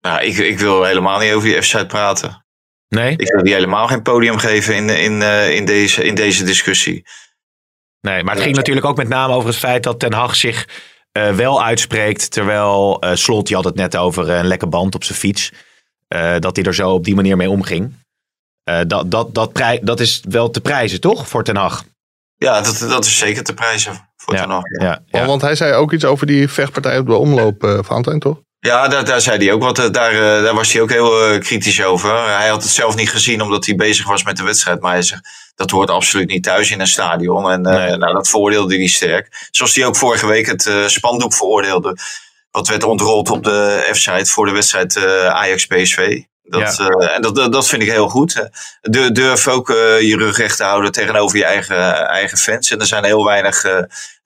Nou, 0.00 0.24
ik, 0.24 0.36
ik 0.36 0.58
wil 0.58 0.84
helemaal 0.84 1.18
niet 1.18 1.32
over 1.32 1.48
die 1.48 1.60
F-site 1.62 1.86
praten. 1.86 2.44
Nee? 2.88 3.16
Ik 3.16 3.32
wil 3.32 3.42
die 3.42 3.54
helemaal 3.54 3.86
geen 3.86 4.02
podium 4.02 4.38
geven 4.38 4.74
in, 4.74 4.88
in, 4.88 5.12
uh, 5.12 5.54
in, 5.54 5.64
deze, 5.64 6.04
in 6.04 6.14
deze 6.14 6.44
discussie. 6.44 7.04
Nee, 8.00 8.22
maar 8.22 8.34
het 8.34 8.42
ging 8.42 8.56
natuurlijk 8.56 8.86
ook 8.86 8.96
met 8.96 9.08
name 9.08 9.34
over 9.34 9.48
het 9.48 9.58
feit 9.58 9.82
dat 9.82 10.00
Ten 10.00 10.12
Hag 10.12 10.36
zich 10.36 10.68
uh, 11.18 11.34
wel 11.34 11.64
uitspreekt. 11.64 12.30
Terwijl 12.30 13.04
uh, 13.04 13.14
Slot, 13.14 13.48
je 13.48 13.54
had 13.54 13.64
het 13.64 13.74
net 13.74 13.96
over 13.96 14.30
een 14.30 14.46
lekke 14.46 14.66
band 14.66 14.94
op 14.94 15.04
zijn 15.04 15.18
fiets. 15.18 15.52
Uh, 16.14 16.38
dat 16.38 16.56
hij 16.56 16.64
er 16.64 16.74
zo 16.74 16.90
op 16.90 17.04
die 17.04 17.14
manier 17.14 17.36
mee 17.36 17.50
omging. 17.50 17.94
Dat, 18.86 19.10
dat, 19.10 19.34
dat, 19.34 19.52
prij, 19.52 19.80
dat 19.82 20.00
is 20.00 20.22
wel 20.28 20.50
te 20.50 20.60
prijzen, 20.60 21.00
toch? 21.00 21.28
Voor 21.28 21.44
Ten 21.44 21.56
Hag. 21.56 21.84
Ja, 22.36 22.60
dat, 22.60 22.78
dat 22.78 23.04
is 23.04 23.18
zeker 23.18 23.44
te 23.44 23.54
prijzen 23.54 24.08
voor 24.16 24.34
ja, 24.34 24.40
Ten 24.40 24.50
Hag. 24.50 24.62
Ja, 24.80 25.02
ja. 25.06 25.26
Want 25.26 25.42
hij 25.42 25.54
zei 25.54 25.72
ook 25.72 25.92
iets 25.92 26.04
over 26.04 26.26
die 26.26 26.48
vechtpartij 26.48 26.98
op 26.98 27.06
de 27.06 27.14
omloop, 27.14 27.64
uh, 27.64 27.78
Valentijn, 27.82 28.18
toch? 28.18 28.40
Ja, 28.58 28.88
daar, 28.88 29.04
daar 29.04 29.20
zei 29.20 29.38
hij 29.38 29.52
ook 29.52 29.62
wat. 29.62 29.76
Daar, 29.76 29.92
daar 29.92 30.54
was 30.54 30.72
hij 30.72 30.82
ook 30.82 30.90
heel 30.90 31.32
uh, 31.32 31.40
kritisch 31.40 31.84
over. 31.84 32.36
Hij 32.36 32.48
had 32.48 32.62
het 32.62 32.72
zelf 32.72 32.96
niet 32.96 33.10
gezien 33.10 33.40
omdat 33.40 33.66
hij 33.66 33.74
bezig 33.74 34.06
was 34.06 34.24
met 34.24 34.36
de 34.36 34.42
wedstrijd. 34.44 34.80
Maar 34.80 34.92
hij 34.92 35.02
zegt, 35.02 35.28
dat 35.56 35.70
hoort 35.70 35.90
absoluut 35.90 36.28
niet 36.28 36.42
thuis 36.42 36.70
in 36.70 36.80
een 36.80 36.86
stadion. 36.86 37.50
En 37.50 37.66
uh, 37.66 37.74
nee. 37.74 37.96
nou, 37.96 38.14
dat 38.14 38.28
veroordeelde 38.28 38.76
hij 38.76 38.86
sterk. 38.86 39.48
Zoals 39.50 39.74
hij 39.74 39.86
ook 39.86 39.96
vorige 39.96 40.26
week 40.26 40.46
het 40.46 40.66
uh, 40.66 40.86
spandoek 40.86 41.34
veroordeelde. 41.34 41.96
Wat 42.50 42.68
werd 42.68 42.84
ontrold 42.84 43.30
op 43.30 43.44
de 43.44 43.88
F-site 43.92 44.30
voor 44.30 44.46
de 44.46 44.52
wedstrijd 44.52 44.96
uh, 44.96 45.26
Ajax-PSV. 45.26 46.22
Dat, 46.48 46.76
ja. 46.76 46.90
uh, 46.90 47.14
en 47.14 47.22
dat, 47.22 47.52
dat 47.52 47.68
vind 47.68 47.82
ik 47.82 47.90
heel 47.90 48.08
goed. 48.08 48.48
De, 48.80 49.12
durf 49.12 49.48
ook 49.48 49.70
uh, 49.70 50.00
je 50.00 50.16
rug 50.16 50.36
recht 50.36 50.56
te 50.56 50.64
houden 50.64 50.92
tegenover 50.92 51.38
je 51.38 51.44
eigen, 51.44 52.08
eigen 52.08 52.38
fans. 52.38 52.70
En 52.70 52.80
er 52.80 52.86
zijn 52.86 53.04
heel 53.04 53.24
weinig 53.24 53.64
uh, 53.64 53.78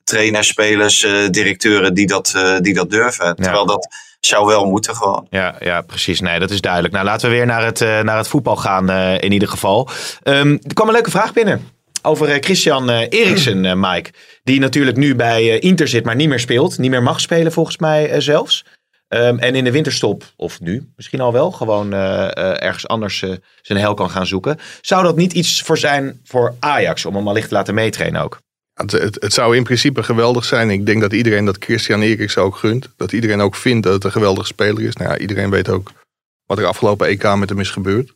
trainers, 0.04 0.48
spelers, 0.48 1.06
directeuren 1.30 1.94
die 1.94 2.06
dat, 2.06 2.34
die 2.60 2.74
dat 2.74 2.90
durven. 2.90 3.26
Ja. 3.26 3.34
Terwijl 3.34 3.66
dat 3.66 3.88
zou 4.20 4.46
wel 4.46 4.64
moeten 4.64 4.96
gewoon. 4.96 5.26
Ja, 5.30 5.54
ja, 5.60 5.80
precies. 5.80 6.20
Nee, 6.20 6.38
dat 6.38 6.50
is 6.50 6.60
duidelijk. 6.60 6.94
Nou, 6.94 7.04
laten 7.04 7.28
we 7.28 7.36
weer 7.36 7.46
naar 7.46 7.64
het, 7.64 7.80
naar 7.80 8.16
het 8.16 8.28
voetbal 8.28 8.56
gaan 8.56 8.90
in 9.20 9.32
ieder 9.32 9.48
geval. 9.48 9.88
Um, 10.22 10.58
er 10.62 10.74
kwam 10.74 10.86
een 10.86 10.94
leuke 10.94 11.10
vraag 11.10 11.32
binnen. 11.32 11.68
Over 12.02 12.36
Christian 12.40 12.90
Eriksen, 12.90 13.80
Mike. 13.80 14.10
Die 14.42 14.60
natuurlijk 14.60 14.96
nu 14.96 15.14
bij 15.14 15.58
Inter 15.58 15.88
zit, 15.88 16.04
maar 16.04 16.16
niet 16.16 16.28
meer 16.28 16.40
speelt. 16.40 16.78
Niet 16.78 16.90
meer 16.90 17.02
mag 17.02 17.20
spelen 17.20 17.52
volgens 17.52 17.78
mij 17.78 18.20
zelfs. 18.20 18.64
Um, 19.14 19.38
en 19.38 19.54
in 19.54 19.64
de 19.64 19.70
winterstop, 19.70 20.24
of 20.36 20.60
nu 20.60 20.92
misschien 20.96 21.20
al 21.20 21.32
wel, 21.32 21.50
gewoon 21.50 21.94
uh, 21.94 22.00
uh, 22.00 22.62
ergens 22.62 22.88
anders 22.88 23.22
uh, 23.22 23.34
zijn 23.62 23.78
hel 23.78 23.94
kan 23.94 24.10
gaan 24.10 24.26
zoeken. 24.26 24.58
Zou 24.80 25.02
dat 25.02 25.16
niet 25.16 25.32
iets 25.32 25.62
voor 25.62 25.78
zijn 25.78 26.20
voor 26.24 26.54
Ajax, 26.58 27.04
om 27.04 27.14
hem 27.14 27.28
allicht 27.28 27.48
te 27.48 27.54
laten 27.54 27.74
meetrainen 27.74 28.22
ook? 28.22 28.40
Het, 28.74 28.92
het, 28.92 29.16
het, 29.20 29.32
zou 29.32 29.56
in 29.56 29.64
principe 29.64 30.02
geweldig 30.02 30.44
zijn. 30.44 30.70
Ik 30.70 30.86
denk 30.86 31.00
dat 31.00 31.12
iedereen 31.12 31.44
dat 31.44 31.56
Christian 31.64 32.00
Eriksen 32.00 32.42
ook 32.42 32.56
gunt. 32.56 32.88
Dat 32.96 33.12
iedereen 33.12 33.40
ook 33.40 33.54
vindt 33.54 33.82
dat 33.82 33.92
het 33.92 34.04
een 34.04 34.12
geweldige 34.12 34.46
speler 34.46 34.82
is. 34.82 34.96
Nou 34.96 35.10
ja, 35.10 35.18
iedereen 35.18 35.50
weet 35.50 35.68
ook 35.68 35.92
wat 36.46 36.58
er 36.58 36.66
afgelopen 36.66 37.06
EK 37.06 37.36
met 37.36 37.48
hem 37.48 37.60
is 37.60 37.70
gebeurd. 37.70 38.14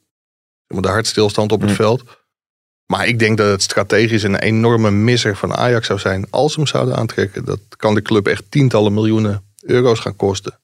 De 0.66 0.88
hartstilstand 0.88 1.52
op 1.52 1.60
het 1.60 1.70
mm. 1.70 1.76
veld. 1.76 2.02
Maar 2.86 3.06
ik 3.06 3.18
denk 3.18 3.38
dat 3.38 3.50
het 3.50 3.62
strategisch 3.62 4.22
een 4.22 4.38
enorme 4.38 4.90
misser 4.90 5.36
van 5.36 5.54
Ajax 5.54 5.86
zou 5.86 5.98
zijn 5.98 6.26
als 6.30 6.52
ze 6.52 6.58
hem 6.58 6.68
zouden 6.68 6.96
aantrekken. 6.96 7.44
Dat 7.44 7.60
kan 7.76 7.94
de 7.94 8.02
club 8.02 8.26
echt 8.26 8.50
tientallen 8.50 8.94
miljoenen 8.94 9.42
euro's 9.60 10.00
gaan 10.00 10.16
kosten. 10.16 10.58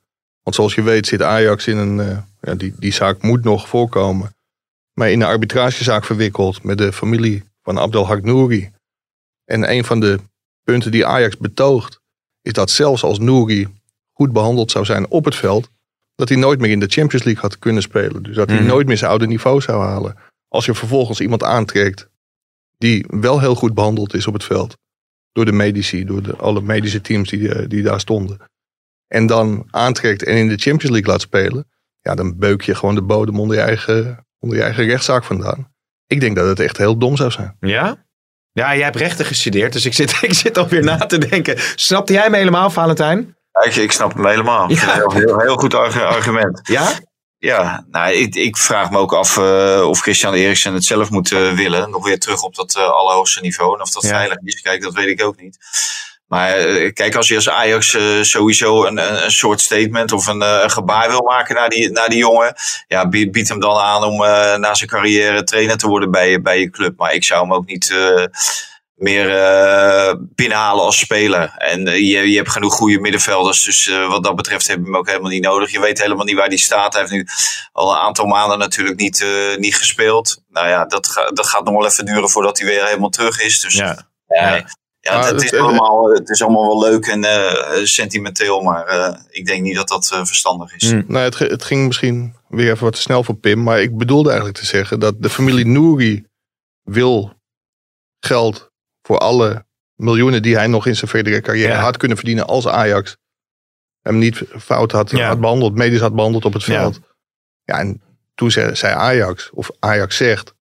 Want 0.50 0.62
zoals 0.62 0.74
je 0.84 0.90
weet 0.90 1.06
zit 1.06 1.22
Ajax 1.22 1.66
in 1.66 1.76
een. 1.76 1.98
Uh, 1.98 2.18
ja, 2.40 2.54
die, 2.54 2.74
die 2.78 2.92
zaak 2.92 3.22
moet 3.22 3.44
nog 3.44 3.68
voorkomen. 3.68 4.34
Maar 4.94 5.10
in 5.10 5.20
een 5.20 5.26
arbitragezaak 5.26 6.04
verwikkeld 6.04 6.62
met 6.62 6.78
de 6.78 6.92
familie 6.92 7.44
van 7.62 7.78
Abdelhak 7.78 8.22
Nouri. 8.22 8.70
En 9.44 9.70
een 9.70 9.84
van 9.84 10.00
de 10.00 10.18
punten 10.64 10.90
die 10.90 11.06
Ajax 11.06 11.36
betoogt. 11.36 12.00
is 12.42 12.52
dat 12.52 12.70
zelfs 12.70 13.02
als 13.02 13.18
Nouri 13.18 13.68
goed 14.12 14.32
behandeld 14.32 14.70
zou 14.70 14.84
zijn 14.84 15.08
op 15.08 15.24
het 15.24 15.34
veld. 15.34 15.68
dat 16.14 16.28
hij 16.28 16.38
nooit 16.38 16.60
meer 16.60 16.70
in 16.70 16.80
de 16.80 16.88
Champions 16.88 17.24
League 17.24 17.42
had 17.42 17.58
kunnen 17.58 17.82
spelen. 17.82 18.22
Dus 18.22 18.36
dat 18.36 18.48
hij 18.48 18.60
mm. 18.60 18.66
nooit 18.66 18.86
meer 18.86 18.98
zijn 18.98 19.10
oude 19.10 19.26
niveau 19.26 19.60
zou 19.60 19.82
halen. 19.82 20.16
Als 20.48 20.64
je 20.64 20.74
vervolgens 20.74 21.20
iemand 21.20 21.42
aantrekt. 21.42 22.08
die 22.78 23.04
wel 23.08 23.40
heel 23.40 23.54
goed 23.54 23.74
behandeld 23.74 24.14
is 24.14 24.26
op 24.26 24.32
het 24.32 24.44
veld. 24.44 24.76
door 25.32 25.44
de 25.44 25.52
medici, 25.52 26.04
door 26.04 26.22
de, 26.22 26.36
alle 26.36 26.60
medische 26.60 27.00
teams 27.00 27.28
die, 27.28 27.66
die 27.66 27.82
daar 27.82 28.00
stonden 28.00 28.49
en 29.11 29.27
dan 29.27 29.66
aantrekt 29.70 30.25
en 30.25 30.37
in 30.37 30.49
de 30.49 30.57
Champions 30.57 30.94
League 30.94 31.11
laat 31.11 31.20
spelen, 31.20 31.68
ja, 32.01 32.14
dan 32.14 32.38
beuk 32.38 32.62
je 32.62 32.75
gewoon 32.75 32.94
de 32.94 33.03
bodem 33.03 33.40
onder 33.40 33.57
je 33.57 33.62
eigen, 33.62 34.27
onder 34.38 34.57
je 34.57 34.62
eigen 34.62 34.85
rechtszaak 34.85 35.25
vandaan. 35.25 35.73
Ik 36.07 36.20
denk 36.20 36.37
dat 36.37 36.46
het 36.46 36.61
echt 36.61 36.77
heel 36.77 36.99
dom 36.99 37.16
zou 37.16 37.31
zijn. 37.31 37.57
Ja? 37.61 38.05
Ja, 38.53 38.75
jij 38.75 38.85
hebt 38.85 38.96
rechten 38.96 39.25
gestudeerd, 39.25 39.73
dus 39.73 39.85
ik 39.85 39.94
zit, 39.94 40.18
ik 40.23 40.33
zit 40.33 40.59
alweer 40.59 40.83
na 40.83 40.96
te 40.96 41.18
denken. 41.18 41.59
Snapte 41.75 42.12
jij 42.12 42.31
me 42.31 42.37
helemaal, 42.37 42.70
Valentijn? 42.70 43.37
Ja, 43.53 43.62
ik, 43.62 43.77
ik 43.77 43.92
snap 43.92 44.14
hem 44.14 44.27
helemaal. 44.27 44.70
Ja. 44.70 44.94
Heel, 44.94 45.12
heel, 45.12 45.40
heel 45.40 45.57
goed 45.57 45.75
argument. 45.75 46.61
Ja? 46.62 46.88
Ja, 47.38 47.85
nou, 47.90 48.12
ik, 48.12 48.35
ik 48.35 48.57
vraag 48.57 48.90
me 48.90 48.99
ook 48.99 49.12
af 49.12 49.37
uh, 49.37 49.85
of 49.88 50.01
Christian 50.01 50.35
Eriksen 50.35 50.75
het 50.75 50.85
zelf 50.85 51.11
moet 51.11 51.31
uh, 51.31 51.53
willen. 51.53 51.90
Nog 51.90 52.05
weer 52.05 52.18
terug 52.18 52.42
op 52.42 52.55
dat 52.55 52.77
uh, 52.77 52.90
allerhoogste 52.90 53.40
niveau. 53.40 53.75
En 53.75 53.83
of 53.83 53.90
dat 53.90 54.03
ja. 54.03 54.09
veilig 54.09 54.38
is, 54.38 54.61
kijk, 54.61 54.83
dat 54.83 54.94
weet 54.94 55.07
ik 55.07 55.25
ook 55.25 55.40
niet. 55.40 55.59
Maar 56.30 56.68
uh, 56.68 56.92
kijk, 56.92 57.14
als 57.14 57.28
je 57.28 57.34
als 57.34 57.48
Ajax 57.48 57.94
uh, 57.94 58.22
sowieso 58.22 58.84
een, 58.84 58.98
een, 58.98 59.24
een, 59.24 59.30
soort 59.30 59.60
statement 59.60 60.12
of 60.12 60.26
een, 60.26 60.42
uh, 60.42 60.58
een, 60.62 60.70
gebaar 60.70 61.08
wil 61.08 61.22
maken 61.22 61.54
naar 61.54 61.68
die, 61.68 61.90
naar 61.90 62.08
die 62.08 62.18
jongen, 62.18 62.54
ja, 62.88 63.08
bied, 63.08 63.48
hem 63.48 63.60
dan 63.60 63.76
aan 63.76 64.04
om 64.04 64.16
na 64.60 64.74
zijn 64.74 64.90
carrière 64.90 65.44
trainer 65.44 65.76
te 65.76 65.86
worden 65.88 66.10
bij, 66.10 66.40
bij 66.42 66.60
je 66.60 66.70
club. 66.70 66.98
Maar 66.98 67.12
ik 67.12 67.24
zou 67.24 67.40
hem 67.42 67.52
ook 67.52 67.66
niet 67.66 67.92
meer 69.00 69.44
eh, 69.44 70.14
binnenhalen 70.18 70.84
als 70.84 70.98
speler. 70.98 71.54
En 71.56 71.86
eh, 71.86 71.94
je, 71.94 72.30
je 72.30 72.36
hebt 72.36 72.50
genoeg 72.50 72.74
goede 72.74 73.00
middenvelders. 73.00 73.64
Dus 73.64 73.88
eh, 73.88 74.08
wat 74.08 74.24
dat 74.24 74.36
betreft 74.36 74.66
heb 74.68 74.78
je 74.78 74.84
hem 74.84 74.96
ook 74.96 75.06
helemaal 75.06 75.30
niet 75.30 75.42
nodig. 75.42 75.70
Je 75.70 75.80
weet 75.80 76.02
helemaal 76.02 76.24
niet 76.24 76.36
waar 76.36 76.46
hij 76.46 76.56
staat. 76.56 76.92
Hij 76.92 77.02
heeft 77.02 77.14
nu 77.14 77.26
al 77.72 77.90
een 77.90 77.98
aantal 77.98 78.26
maanden 78.26 78.58
natuurlijk 78.58 78.98
niet, 78.98 79.22
eh, 79.22 79.56
niet 79.56 79.76
gespeeld. 79.76 80.42
Nou 80.48 80.68
ja, 80.68 80.84
dat, 80.84 81.06
ga- 81.06 81.30
dat 81.30 81.46
gaat 81.46 81.64
nog 81.64 81.74
wel 81.74 81.86
even 81.86 82.04
duren 82.04 82.30
voordat 82.30 82.58
hij 82.58 82.66
weer 82.68 82.84
helemaal 82.84 83.08
terug 83.08 83.40
is. 83.40 83.60
Dus 83.60 83.74
Ja. 83.74 84.08
ja, 84.26 84.64
Ja. 85.00 85.18
Maar 85.18 85.32
het, 85.32 85.42
is 85.42 85.54
allemaal, 85.54 86.10
het 86.10 86.28
is 86.30 86.42
allemaal 86.42 86.66
wel 86.66 86.90
leuk 86.90 87.06
en 87.06 87.24
eh, 87.24 87.84
sentimenteel. 87.84 88.60
Maar 88.60 88.86
eh, 88.86 89.16
ik 89.28 89.46
denk 89.46 89.62
niet 89.62 89.76
dat 89.76 89.88
dat 89.88 90.10
eh, 90.12 90.24
verstandig 90.24 90.74
is. 90.74 90.90
Hmm. 90.90 91.04
Nou, 91.06 91.24
het, 91.24 91.38
het 91.38 91.64
ging 91.64 91.86
misschien 91.86 92.34
weer 92.48 92.70
even 92.70 92.84
wat 92.84 92.94
te 92.94 93.00
snel 93.00 93.24
voor 93.24 93.34
Pim. 93.34 93.62
Maar 93.62 93.80
ik 93.80 93.96
bedoelde 93.96 94.28
eigenlijk 94.28 94.58
te 94.58 94.66
zeggen 94.66 95.00
dat 95.00 95.22
de 95.22 95.30
familie 95.30 95.66
Nouri 95.66 96.26
wil 96.82 97.32
geld 98.20 98.70
voor 99.02 99.18
alle 99.18 99.66
miljoenen 99.94 100.42
die 100.42 100.56
hij 100.56 100.66
nog 100.66 100.86
in 100.86 100.96
zijn 100.96 101.10
verdere 101.10 101.40
carrière 101.40 101.72
Ja. 101.72 101.80
had 101.80 101.96
kunnen 101.96 102.16
verdienen 102.16 102.46
als 102.46 102.68
Ajax 102.68 103.16
hem 104.00 104.18
niet 104.18 104.42
fout 104.58 104.92
had, 104.92 105.10
Ja. 105.10 105.28
had 105.28 105.40
behandeld, 105.40 105.74
medisch 105.74 106.00
had 106.00 106.14
behandeld 106.14 106.44
op 106.44 106.52
het 106.52 106.64
veld. 106.64 107.00
Ja, 107.64 107.78
en 107.78 108.02
toen 108.34 108.50
zei, 108.50 108.76
zei 108.76 108.94
Ajax, 108.94 109.50
of 109.50 109.70
Ajax 109.78 110.16
zegt, 110.16 110.54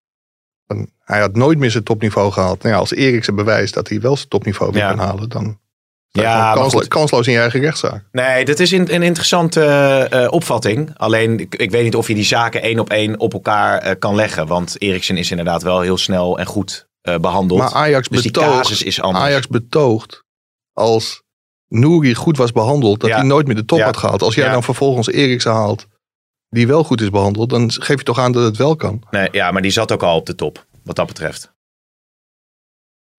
hij 1.10 1.19
had 1.19 1.36
nooit 1.36 1.58
meer 1.58 1.72
zijn 1.72 1.84
topniveau 1.84 2.32
gehaald. 2.32 2.62
Nou 2.62 2.74
ja, 2.74 2.80
als 2.80 2.93
Eriksen 2.93 3.36
bewijst 3.36 3.74
dat 3.74 3.89
hij 3.89 4.02
wel 4.02 4.15
zijn 4.17 4.28
topniveau 4.30 4.72
weer 4.72 4.82
Ja. 4.82 4.89
kan 4.89 5.00
halen, 5.00 5.30
dan 5.30 5.60
Ja, 6.12 6.22
ja, 6.22 6.38
maar 6.38 6.56
kanslo- 6.56 6.80
goed. 6.80 6.88
kansloos 6.88 7.28
in 7.28 7.34
je 7.34 7.39
eigen 7.39 7.60
rechtszaak. 7.60 8.04
Nee, 8.12 8.45
dat 8.45 8.60
is 8.60 8.72
een, 8.72 8.93
een 8.93 9.04
interessante 9.04 9.62
eh, 10.10 10.28
opvatting. 10.32 10.91
Alleen, 10.98 11.39
ik, 11.39 11.56
ik 11.56 11.72
weet 11.72 11.84
niet 11.84 11.95
of 11.95 12.08
je 12.08 12.13
die 12.13 12.24
zaken 12.24 12.62
één 12.62 12.80
op 12.80 12.89
één 12.89 13.19
op 13.19 13.34
elkaar 13.34 13.78
eh, 13.78 13.95
kan 14.00 14.15
leggen. 14.15 14.48
Want 14.48 14.82
Eriksen 14.82 15.17
is 15.17 15.30
inderdaad 15.30 15.63
wel 15.63 15.82
heel 15.82 15.98
snel 15.98 16.39
en 16.39 16.45
goed 16.45 16.88
eh, 17.02 17.15
behandeld. 17.17 17.60
Maar 17.60 17.74
Ajax 17.74 18.08
dus 18.08 18.22
betoogt, 18.24 18.48
casus 18.62 18.84
is 18.84 19.02
anders. 19.02 19.26
Ajax 19.26 19.48
betoogt 19.48 20.24
als 20.74 21.22
Nouri 21.67 22.15
goed 22.15 22.38
was 22.38 22.52
behandeld, 22.52 23.00
dat 23.00 23.10
Ja. 23.10 23.15
hij 23.15 23.26
nooit 23.26 23.48
meer 23.48 23.56
de 23.56 23.65
top 23.65 23.78
Ja. 23.78 23.86
had 23.86 23.98
gehaald. 23.98 24.22
Als 24.22 24.36
jij 24.36 24.45
Ja. 24.45 24.52
dan 24.52 24.63
vervolgens 24.63 25.08
Eriksen 25.08 25.52
haalt, 25.52 25.88
die 26.50 26.67
wel 26.67 26.84
goed 26.84 27.02
is 27.02 27.10
behandeld, 27.10 27.50
dan 27.50 27.72
geef 27.72 27.98
je 27.98 28.04
toch 28.04 28.19
aan 28.19 28.32
dat 28.32 28.43
het 28.43 28.58
wel 28.58 28.76
kan. 28.76 29.02
Nee, 29.12 29.28
ja, 29.32 29.52
maar 29.52 29.62
die 29.62 29.72
zat 29.72 29.91
ook 29.91 30.04
al 30.04 30.15
op 30.15 30.26
de 30.26 30.36
top, 30.36 30.65
wat 30.84 30.96
dat 30.96 31.08
betreft. 31.08 31.58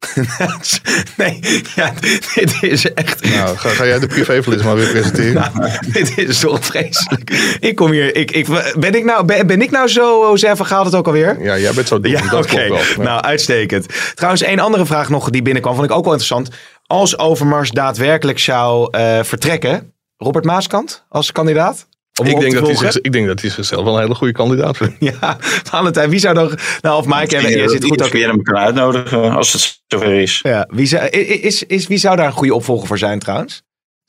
nee, 1.17 1.41
ja, 1.75 1.93
dit 2.35 2.63
is 2.63 2.93
echt... 2.93 3.25
Nou, 3.25 3.57
ga, 3.57 3.69
ga 3.69 3.87
jij 3.87 3.99
de 3.99 4.07
privéverlies 4.07 4.63
maar 4.63 4.75
weer 4.75 4.91
presenteren? 4.91 5.39
Nou, 5.55 5.71
dit 5.93 6.19
is 6.19 6.39
toch 6.39 6.65
vreselijk. 6.65 7.57
Ik 7.61 7.77
kom 7.77 7.91
hier. 7.91 8.17
Ik, 8.17 8.31
ik, 8.31 8.47
ben, 8.79 8.95
ik 8.95 9.05
nou, 9.05 9.25
ben, 9.25 9.47
ben 9.47 9.63
ik 9.63 9.71
nou 9.71 9.89
zo, 9.89 10.29
José 10.29 10.65
gaat 10.65 10.85
het 10.85 10.95
ook 10.95 11.07
alweer? 11.07 11.43
Ja, 11.43 11.59
jij 11.59 11.73
bent 11.73 11.89
zo 11.89 12.01
dom. 12.01 12.13
Ja, 12.13 12.39
oké. 12.39 12.61
Ja. 12.61 12.81
Nou, 12.97 13.23
uitstekend. 13.23 13.87
Trouwens, 14.15 14.43
één 14.43 14.59
andere 14.59 14.87
vraag 14.87 15.09
nog 15.09 15.31
die 15.31 15.43
binnenkwam, 15.43 15.75
vond 15.75 15.87
ik 15.87 15.97
ook 15.97 16.05
wel 16.05 16.13
interessant. 16.13 16.49
Als 16.87 17.19
Overmars 17.19 17.71
daadwerkelijk 17.71 18.39
zou 18.39 18.89
eh, 18.91 19.23
vertrekken, 19.23 19.95
Robert 20.17 20.45
Maaskant 20.45 21.05
als 21.09 21.33
kandidaat? 21.33 21.89
Om 22.21 22.27
ik, 22.27 22.41
denk 22.41 22.53
te 22.53 22.61
dat 22.61 22.67
hij 22.81 22.91
zich, 22.91 23.01
ik 23.01 23.13
denk 23.13 23.27
dat 23.27 23.41
hij 23.41 23.51
zichzelf 23.51 23.85
wel 23.85 23.95
een 23.95 24.01
hele 24.03 24.15
goede 24.15 24.33
kandidaat 24.33 24.77
vindt. 24.77 24.95
Ja, 25.21 25.37
Valentijn, 25.41 26.11
wie 26.11 26.19
zou 26.19 26.35
dan... 26.35 26.59
Nou, 26.81 26.99
of 26.99 27.07
Mike, 27.07 27.41
jij, 27.41 27.51
jij 27.57 27.69
zit 27.69 27.85
goed 27.85 28.03
ook... 28.03 28.13
weer 28.13 28.29
hem 28.29 28.43
kunnen 28.43 28.63
uitnodigen 28.63 29.37
als 29.37 29.53
het 29.53 29.83
zover 29.87 30.13
is. 30.21 30.41
Ja, 30.43 30.67
wie, 30.71 30.87
zou, 30.87 31.07
is, 31.09 31.63
is, 31.63 31.87
wie 31.87 31.99
zou 31.99 32.17
daar 32.17 32.27
een 32.27 32.33
goede 32.33 32.55
opvolger 32.55 32.87
voor 32.87 32.99
zijn 32.99 33.19
trouwens? 33.19 33.63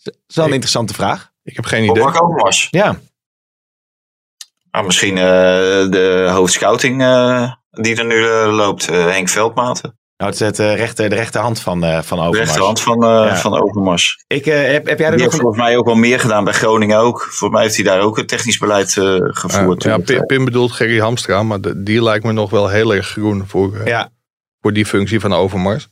Dat 0.04 0.14
is 0.28 0.36
wel 0.36 0.44
een 0.46 0.50
Ik- 0.50 0.56
interessante 0.56 0.94
vraag. 0.94 1.32
Ik 1.44 1.56
heb 1.56 1.66
geen 1.66 1.84
idee. 1.84 2.04
Mark 2.04 2.24
Overmars. 2.24 2.68
Ja, 2.72 3.00
Nou, 4.72 4.86
misschien 4.86 5.18
eh, 5.18 5.24
de 5.90 6.30
hoofdscouting 6.32 7.02
eh, 7.02 7.52
die 7.72 7.96
er 7.96 8.06
nu 8.06 8.26
eh, 8.28 8.56
loopt, 8.56 8.86
Henk 8.86 9.30
Veldmaten. 9.30 10.00
Nou, 10.22 10.32
het 10.32 10.42
is 10.42 10.48
het, 10.48 10.60
eh, 10.60 10.76
rechter, 10.76 11.10
de 11.10 11.16
rechterhand 11.16 11.60
van, 11.60 11.84
eh 11.84 12.02
van 12.02 12.18
De 12.18 12.24
Overmars. 12.24 12.38
rechterhand 12.38 12.82
van, 12.82 13.04
eh, 13.04 13.10
Ja. 13.10 13.36
van 13.38 13.62
Overmars. 13.62 14.24
Ik, 14.28 14.46
eh, 14.46 14.54
heb, 14.72 14.88
heb 14.88 15.00
jij 15.00 15.08
er 15.10 15.12
Die 15.12 15.12
nog 15.12 15.20
heeft 15.20 15.34
een... 15.34 15.40
volgens 15.40 15.62
mij 15.64 15.78
ook 15.78 15.86
wel 15.86 15.96
meer 15.96 16.20
gedaan 16.20 16.44
bij 16.44 16.54
Groningen 16.54 16.98
ook. 16.98 17.22
Volgens 17.22 17.52
mij 17.52 17.62
heeft 17.62 17.76
hij 17.76 17.84
daar 17.86 18.00
ook 18.02 18.18
het 18.18 18.28
technisch 18.28 18.58
beleid 18.58 18.98
eh, 18.98 19.16
gevoerd. 19.20 19.84
Ja. 19.84 19.98
Pim, 19.98 20.26
Pim 20.26 20.46
bedoelt 20.46 20.72
Gerry 20.72 21.00
Hamstra, 21.00 21.44
maar 21.44 21.62
de- 21.62 21.84
die 21.84 22.04
lijkt 22.04 22.26
me 22.26 22.32
nog 22.32 22.50
wel 22.50 22.70
heel 22.70 22.94
erg 22.96 23.08
groen 23.08 23.44
voor, 23.48 23.76
eh, 23.76 23.86
Ja, 23.86 24.10
voor 24.62 24.74
die 24.74 24.86
functie 24.86 25.20
van 25.20 25.34
Overmars. 25.34 25.88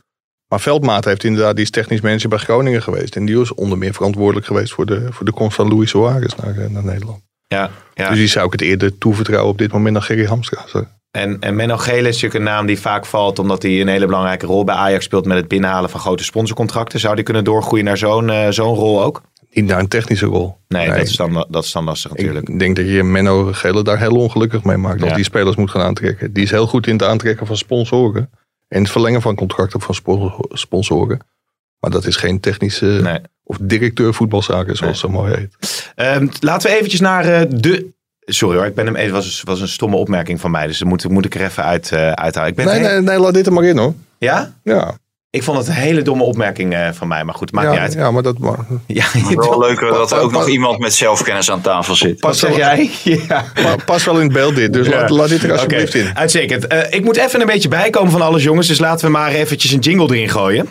Maar 0.47 0.59
Veldmaat 0.59 1.05
heeft 1.05 1.23
inderdaad, 1.23 1.55
die 1.55 1.63
is 1.63 1.71
technisch 1.71 2.01
manager 2.01 2.29
bij 2.29 2.37
Groningen 2.39 2.81
geweest. 2.81 3.15
En 3.15 3.25
die 3.25 3.37
was 3.37 3.53
onder 3.53 3.77
meer 3.77 3.93
verantwoordelijk 3.93 4.45
geweest 4.45 4.73
voor 4.73 4.85
de, 4.85 5.07
voor 5.09 5.25
de 5.25 5.31
komst 5.33 5.55
van 5.55 5.67
Louis 5.67 5.89
Suarez 5.89 6.33
naar, 6.35 6.71
naar 6.71 6.83
Nederland. 6.83 7.21
Ja, 7.55 7.69
ja. 7.93 8.09
Dus 8.09 8.17
die 8.17 8.27
zou 8.27 8.45
ik 8.45 8.51
het 8.51 8.61
eerder 8.61 8.97
toevertrouwen 8.97 9.51
op 9.51 9.57
dit 9.57 9.71
moment 9.71 9.93
dan 9.93 10.03
Gerry 10.03 10.25
Hamstra. 10.25 10.61
Zo. 10.67 10.85
En, 11.11 11.37
en 11.39 11.55
Menno 11.55 11.77
Gele 11.77 11.97
is 12.07 12.13
natuurlijk 12.21 12.33
een 12.33 12.43
naam 12.43 12.65
die 12.65 12.79
vaak 12.79 13.05
valt 13.05 13.39
omdat 13.39 13.61
hij 13.63 13.81
een 13.81 13.87
hele 13.87 14.05
belangrijke 14.05 14.45
rol 14.45 14.63
bij 14.63 14.75
Ajax 14.75 15.03
speelt 15.05 15.25
met 15.25 15.37
het 15.37 15.47
binnenhalen 15.47 15.89
van 15.89 15.99
grote 15.99 16.23
sponsorcontracten. 16.23 16.99
Zou 16.99 17.15
die 17.15 17.23
kunnen 17.23 17.43
doorgroeien 17.43 17.85
naar 17.85 17.97
zo'n 17.97 18.29
eh, 18.29 18.49
zo'n 18.49 18.75
rol 18.75 19.03
ook? 19.03 19.21
Niet 19.51 19.65
naar 19.65 19.79
een 19.79 19.87
technische 19.87 20.25
rol. 20.25 20.57
Nee, 20.67 20.87
Dat, 20.87 20.97
is 20.97 21.15
dan, 21.15 21.45
dat 21.49 21.63
is 21.63 21.71
dan 21.71 21.83
lastig 21.83 22.11
natuurlijk. 22.11 22.49
Ik 22.49 22.59
denk 22.59 22.75
dat 22.75 22.85
je 22.87 23.03
Menno 23.03 23.53
Gele 23.53 23.83
daar 23.83 23.99
heel 23.99 24.15
ongelukkig 24.15 24.63
mee 24.63 24.77
maakt. 24.77 24.99
Dat 24.99 25.09
Ja. 25.09 25.15
die 25.15 25.23
spelers 25.23 25.55
moet 25.55 25.69
gaan 25.71 25.81
aantrekken. 25.81 26.33
Die 26.33 26.43
is 26.43 26.51
heel 26.51 26.67
goed 26.67 26.87
in 26.87 26.93
het 26.93 27.03
aantrekken 27.03 27.47
van 27.47 27.57
sponsoren. 27.57 28.29
En 28.67 28.81
het 28.81 28.91
verlengen 28.91 29.21
van 29.21 29.35
contracten 29.35 29.81
van 29.81 29.95
spo- 29.95 30.37
sponsoren. 30.49 31.19
Maar 31.79 31.91
dat 31.91 32.05
is 32.05 32.15
geen 32.15 32.39
technische 32.39 32.85
Nee. 32.85 33.19
Of 33.49 33.57
directeur 33.61 34.13
voetbalzaken 34.13 34.75
zoals 34.75 35.01
het 35.01 35.11
zo 35.11 35.17
mooi 35.19 35.33
heet. 35.35 35.91
Ehm, 35.95 36.27
laten 36.39 36.69
we 36.69 36.75
eventjes 36.75 36.99
naar 36.99 37.25
eh, 37.25 37.41
de... 37.49 37.85
Sorry 38.25 38.57
hoor, 38.57 38.65
ik 38.65 38.75
ben 38.75 38.85
hem 38.85 38.95
even, 38.95 39.13
was, 39.13 39.41
was 39.45 39.61
een 39.61 39.67
stomme 39.67 39.95
opmerking 39.95 40.39
van 40.39 40.51
mij. 40.51 40.67
Dus 40.67 40.83
moet, 40.83 41.09
moet 41.09 41.25
ik 41.25 41.35
er 41.35 41.41
even 41.41 41.63
uit, 41.63 41.91
eh 41.91 42.11
uithalen. 42.11 42.49
Ik 42.49 42.55
ben 42.55 42.65
Nee, 42.65 42.79
nee, 42.79 43.01
nee, 43.01 43.17
laat 43.19 43.33
dit 43.33 43.45
er 43.45 43.53
maar 43.53 43.63
in 43.63 43.77
hoor. 43.77 43.93
Ja? 44.17 44.53
Ja, 44.63 44.97
Ik 45.29 45.43
vond 45.43 45.57
het 45.57 45.67
een 45.67 45.73
hele 45.73 46.01
domme 46.01 46.23
opmerking 46.23 46.73
eh, 46.73 46.89
van 46.91 47.07
mij. 47.07 47.23
Maar 47.23 47.33
goed, 47.35 47.51
maakt 47.51 47.65
ja, 47.67 47.71
niet 47.73 47.81
uit. 47.81 47.93
ja 47.93 48.11
maar 48.11 48.23
dat 48.23 48.37
maar, 48.37 48.57
Ja, 48.87 49.03
Het 49.11 49.29
is 49.29 49.35
wel 49.35 49.59
leuker 49.59 49.87
dat 49.91 50.11
er 50.11 50.19
ook 50.19 50.31
Pas- 50.31 50.39
nog 50.39 50.49
iemand 50.49 50.79
met 50.79 50.93
zelfkennis 50.93 51.51
aan 51.51 51.61
tafel 51.61 51.95
zit. 51.95 52.19
Wat 52.21 52.37
zeg 52.37 52.55
jij? 52.55 52.89
Ja. 53.27 53.45
pa- 53.53 53.75
past 53.85 54.05
wel 54.05 54.15
in 54.15 54.23
het 54.23 54.31
beeld 54.33 54.55
dit. 54.55 54.73
Dus 54.73 54.87
Ja. 54.87 54.99
laat, 54.99 55.09
laat 55.09 55.29
dit 55.29 55.43
er 55.43 55.51
alsjeblieft 55.51 55.95
Oké, 55.95 55.97
in. 56.05 56.17
Uitstekend. 56.17 56.67
Eh, 56.67 56.93
ik 56.93 57.03
moet 57.03 57.17
even 57.17 57.41
een 57.41 57.47
beetje 57.47 57.69
bijkomen 57.69 58.11
van 58.11 58.21
alles, 58.21 58.43
jongens. 58.43 58.67
Dus 58.67 58.79
laten 58.79 59.05
we 59.05 59.11
maar 59.11 59.31
eventjes 59.31 59.71
een 59.71 59.79
jingle 59.79 60.15
erin 60.15 60.29
gooien. 60.29 60.67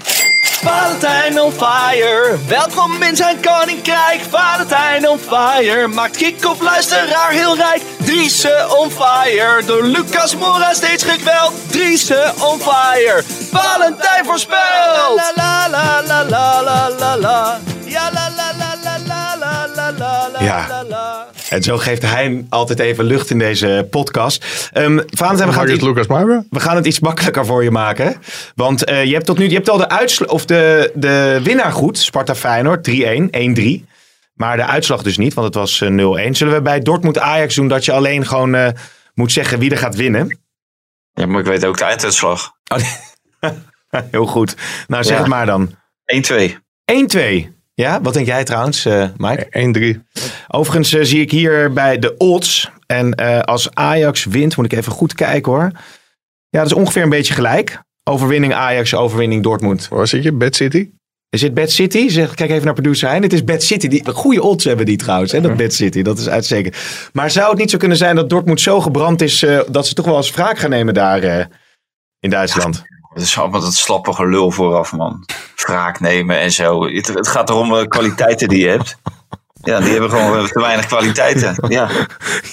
Valentijn 0.62 1.40
on 1.40 1.52
fire, 1.52 2.38
welkom 2.46 3.02
in 3.02 3.16
zijn 3.16 3.40
koninkrijk. 3.40 4.20
Valentijn 4.30 5.08
on 5.08 5.18
fire, 5.18 5.86
maakt 5.86 6.16
kick-off 6.16 6.60
luisteraar 6.60 7.30
heel 7.30 7.56
rijk. 7.56 7.82
Driese 7.98 8.66
on 8.78 8.90
fire, 8.90 9.62
door 9.64 9.82
Lucas 9.82 10.36
Mora 10.36 10.74
steeds 10.74 11.04
gekweld. 11.04 11.52
Driese 11.70 12.32
on 12.40 12.58
fire, 12.58 13.22
Valentijn 13.52 14.24
voorspelt. 14.24 15.14
La 15.14 15.32
la 15.34 15.68
la 15.68 16.02
la 16.06 16.24
la 16.24 16.62
la 16.62 16.90
la 16.98 17.16
la. 17.16 17.58
Ja 17.84 18.10
la 18.12 18.30
la 18.36 18.52
la 18.58 18.74
la 18.82 18.98
la 19.06 19.36
la 19.38 19.68
la 19.74 19.92
la 19.98 20.28
la 20.32 20.44
ja. 20.44 21.26
En 21.50 21.62
zo 21.62 21.76
geeft 21.78 22.02
hij 22.02 22.44
altijd 22.48 22.78
even 22.78 23.04
lucht 23.04 23.30
in 23.30 23.38
deze 23.38 23.86
podcast. 23.90 24.44
Ehm 24.72 24.98
Valentijn, 25.06 25.48
we 25.48 25.54
gaan, 25.54 25.68
het, 25.68 25.82
Lucas 25.82 26.06
we 26.50 26.60
gaan 26.60 26.76
het 26.76 26.86
iets 26.86 27.00
makkelijker 27.00 27.46
voor 27.46 27.62
je 27.62 27.70
maken. 27.70 28.16
Want 28.54 28.84
eh, 28.84 29.04
je 29.04 29.12
hebt 29.12 29.26
tot 29.26 29.38
nu 29.38 29.48
je 29.48 29.54
hebt 29.54 29.70
al 29.70 29.76
de, 29.76 29.88
uitsla- 29.88 30.26
of 30.26 30.44
de, 30.44 30.90
de 30.94 31.40
winnaar 31.42 31.72
goed. 31.72 31.98
Sparta 31.98 32.34
Feyenoord 32.34 32.90
3-1, 32.90 32.92
1-3. 33.82 33.84
Maar 34.34 34.56
de 34.56 34.66
uitslag 34.66 35.02
dus 35.02 35.16
niet, 35.18 35.34
want 35.34 35.46
het 35.46 35.56
was 35.56 35.80
eh, 35.80 35.88
0-1. 36.28 36.30
Zullen 36.30 36.54
we 36.54 36.62
bij 36.62 36.80
Dortmund 36.80 37.18
Ajax 37.18 37.54
doen 37.54 37.68
dat 37.68 37.84
je 37.84 37.92
alleen 37.92 38.26
gewoon 38.26 38.54
eh, 38.54 38.68
moet 39.14 39.32
zeggen 39.32 39.58
wie 39.58 39.70
er 39.70 39.78
gaat 39.78 39.96
winnen? 39.96 40.38
Ja, 41.12 41.26
maar 41.26 41.40
ik 41.40 41.46
weet 41.46 41.64
ook 41.64 41.78
de 41.78 41.84
einduitslag. 41.84 42.52
Oh, 42.74 42.78
Heel 44.10 44.26
goed. 44.26 44.56
Nou, 44.86 45.04
zeg 45.04 45.12
Ja. 45.14 45.18
het 45.20 45.28
maar 45.28 45.46
dan. 45.46 45.74
1-2. 46.48 46.52
1-2. 47.16 47.57
Ja, 47.80 48.00
wat 48.02 48.14
denk 48.14 48.26
jij 48.26 48.44
trouwens, 48.44 48.84
eh 48.84 49.08
Mike? 49.16 49.96
1-3. 49.96 50.22
Overigens 50.48 50.92
eh, 50.92 51.04
zie 51.04 51.20
ik 51.20 51.30
hier 51.30 51.72
bij 51.72 51.98
de 51.98 52.16
odds. 52.16 52.70
En 52.86 53.14
eh, 53.14 53.40
als 53.40 53.74
Ajax 53.74 54.24
wint, 54.24 54.56
moet 54.56 54.72
ik 54.72 54.78
even 54.78 54.92
goed 54.92 55.14
kijken 55.14 55.52
hoor. 55.52 55.70
Ja, 56.48 56.58
dat 56.58 56.66
is 56.66 56.72
ongeveer 56.72 57.02
een 57.02 57.08
beetje 57.08 57.34
gelijk. 57.34 57.82
Overwinning 58.04 58.54
Ajax, 58.54 58.94
overwinning 58.94 59.42
Dortmund. 59.42 59.88
Waar 59.88 60.06
zit 60.06 60.22
je? 60.22 60.32
Bad 60.32 60.56
City? 60.56 60.90
Is 61.28 61.40
dit 61.40 61.54
Bad 61.54 61.70
City? 61.70 62.08
Zeg, 62.08 62.34
kijk 62.34 62.50
even 62.50 62.64
naar 62.64 62.74
producer 62.74 63.08
Hein. 63.08 63.22
Het 63.22 63.32
is 63.32 63.44
Bad 63.44 63.62
City. 63.62 63.88
Die, 63.88 64.12
goede 64.12 64.42
odds 64.42 64.64
hebben 64.64 64.86
die 64.86 64.96
trouwens, 64.96 65.32
hè, 65.32 65.40
dat 65.40 65.56
Bad 65.56 65.72
City. 65.72 66.02
Dat 66.02 66.18
is 66.18 66.28
uitstekend. 66.28 66.76
Maar 67.12 67.30
zou 67.30 67.50
het 67.50 67.58
niet 67.58 67.70
zo 67.70 67.78
kunnen 67.78 67.96
zijn 67.96 68.16
dat 68.16 68.30
Dortmund 68.30 68.60
zo 68.60 68.80
gebrand 68.80 69.22
is... 69.22 69.44
dat 69.68 69.86
ze 69.86 69.94
toch 69.94 70.06
wel 70.06 70.16
eens 70.16 70.30
wraak 70.30 70.58
gaan 70.58 70.70
nemen 70.70 70.94
daar 70.94 71.48
in 72.20 72.30
Duitsland? 72.30 72.84
Het 73.18 73.26
is 73.26 73.38
allemaal 73.38 73.60
dat 73.60 73.74
slappe 73.74 74.12
gelul 74.12 74.50
vooraf, 74.50 74.92
man. 74.92 75.24
Wraak 75.56 76.00
nemen 76.00 76.38
en 76.38 76.50
zo. 76.52 76.86
Het, 76.86 77.06
het 77.08 77.28
gaat 77.28 77.48
erom 77.50 77.72
de 77.72 77.88
kwaliteiten 77.88 78.48
die 78.48 78.58
je 78.58 78.68
hebt. 78.68 78.96
Ja, 79.62 79.80
die 79.80 79.90
hebben 79.90 80.10
gewoon 80.10 80.46
te 80.46 80.60
weinig 80.60 80.86
kwaliteiten. 80.86 81.54
Ja. 81.68 81.88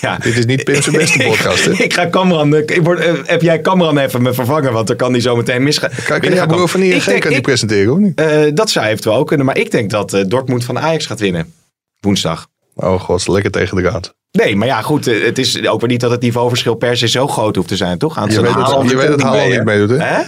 Ja. 0.01 0.17
Dit 0.17 0.37
is 0.37 0.45
niet 0.45 0.63
Pim's 0.63 0.89
beste 0.91 1.23
podcast. 1.27 1.65
Hè? 1.65 1.71
ik 1.71 1.93
ga 1.93 2.09
Cameron... 2.09 2.55
eh, 2.55 2.59
ik 2.75 2.83
word, 2.83 2.99
eh, 2.99 3.13
heb 3.25 3.41
jij 3.41 3.61
Cameron 3.61 3.97
even 3.97 4.21
me 4.21 4.33
vervangen? 4.33 4.73
Want 4.73 4.87
dan 4.87 4.95
kan 4.95 5.13
die 5.13 5.21
zo 5.21 5.35
meteen 5.35 5.63
misgaan. 5.63 5.89
Kijk, 6.05 6.29
ja, 6.29 6.35
gaan 6.35 6.47
broer 6.47 6.69
van. 6.69 6.81
ING 6.81 6.93
Ik 6.93 7.05
denk- 7.05 7.19
kan 7.21 7.29
die 7.29 7.37
ik- 7.39 7.45
presenteren, 7.45 7.93
of 7.93 7.97
niet? 7.99 8.19
Eh, 8.19 8.41
dat 8.53 8.69
zou 8.69 8.85
eventueel 8.85 9.15
ook 9.15 9.27
kunnen. 9.27 9.45
Maar 9.45 9.57
ik 9.57 9.71
denk 9.71 9.89
dat 9.89 10.13
eh, 10.13 10.23
Dortmund 10.27 10.63
van 10.65 10.79
Ajax 10.79 11.05
gaat 11.05 11.19
winnen. 11.19 11.53
Woensdag. 11.99 12.47
Oh 12.75 12.99
god, 12.99 13.27
lekker 13.27 13.51
tegen 13.51 13.75
de 13.77 13.83
raad. 13.83 14.13
Nee, 14.31 14.55
maar 14.55 14.67
ja, 14.67 14.81
goed. 14.81 15.07
eh, 15.07 15.23
Het 15.23 15.37
is 15.37 15.67
ook 15.67 15.79
weer 15.79 15.89
niet 15.89 15.99
dat 15.99 16.11
het 16.11 16.21
niveauverschil 16.21 16.75
per 16.75 16.97
se 16.97 17.07
zo 17.07 17.27
groot 17.27 17.55
hoeft 17.55 17.67
te 17.67 17.75
zijn, 17.75 17.97
toch? 17.97 18.17
Aan 18.17 18.29
Je 18.29 18.41
weet 18.41 18.53
dat, 18.53 18.89
je 18.89 18.95
weet 18.97 19.07
dat 19.07 19.19
doet 19.19 19.49
niet 19.49 19.63
meedoet, 19.63 19.89
hè? 19.89 19.97
Hè? 19.97 20.21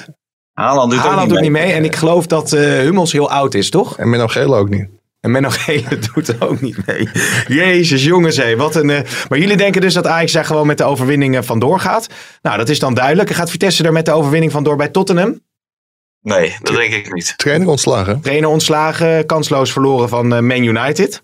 Haaland 0.58 0.92
doet 0.92 1.00
Haaland 1.00 1.20
niet 1.22 1.30
doet 1.30 1.40
niet 1.42 1.52
mee. 1.52 1.64
mee. 1.66 1.74
En 1.74 1.84
ik 1.84 1.96
geloof 1.96 2.26
dat 2.28 2.54
eh, 2.54 2.62
Hummels 2.62 3.12
heel 3.12 3.30
oud 3.32 3.54
is, 3.54 3.70
toch? 3.70 3.98
En 3.98 4.10
Menno 4.10 4.28
Gele 4.28 4.56
ook 4.56 4.70
niet. 4.70 4.88
En 5.20 5.32
Menno 5.32 5.50
Gele 5.50 6.00
doet 6.14 6.42
ook 6.42 6.62
niet 6.62 6.86
mee. 6.86 7.10
Jezus, 7.48 8.04
jongens, 8.04 8.38
hé, 8.38 8.56
wat 8.56 8.76
een... 8.76 8.90
eh, 8.90 9.02
Maar 9.30 9.40
jullie 9.40 9.58
denken 9.58 9.82
dus 9.82 9.94
dat 9.94 10.08
Ajax 10.08 10.32
daar 10.32 10.46
gewoon 10.46 10.68
met 10.68 10.78
de 10.78 10.84
overwinning 10.84 11.46
vandoor 11.46 11.80
gaat? 11.80 12.08
Nou, 12.42 12.58
dat 12.58 12.70
is 12.70 12.80
dan 12.80 12.94
duidelijk. 12.94 13.30
Gaat 13.30 13.50
Vitesse 13.52 13.84
er 13.84 13.92
met 13.94 14.06
de 14.06 14.12
overwinning 14.12 14.52
vandoor 14.52 14.76
bij 14.76 14.88
Tottenham? 14.90 15.40
Nee, 16.22 16.56
dat 16.62 16.76
denk 16.76 16.94
ik 16.94 17.14
niet. 17.14 17.34
Trainer 17.38 17.68
ontslagen. 17.68 18.22
Trainer 18.22 18.50
ontslagen, 18.50 19.26
kansloos 19.26 19.72
verloren 19.72 20.10
van 20.10 20.34
eh, 20.36 20.42
Man 20.42 20.64
United. 20.64 21.24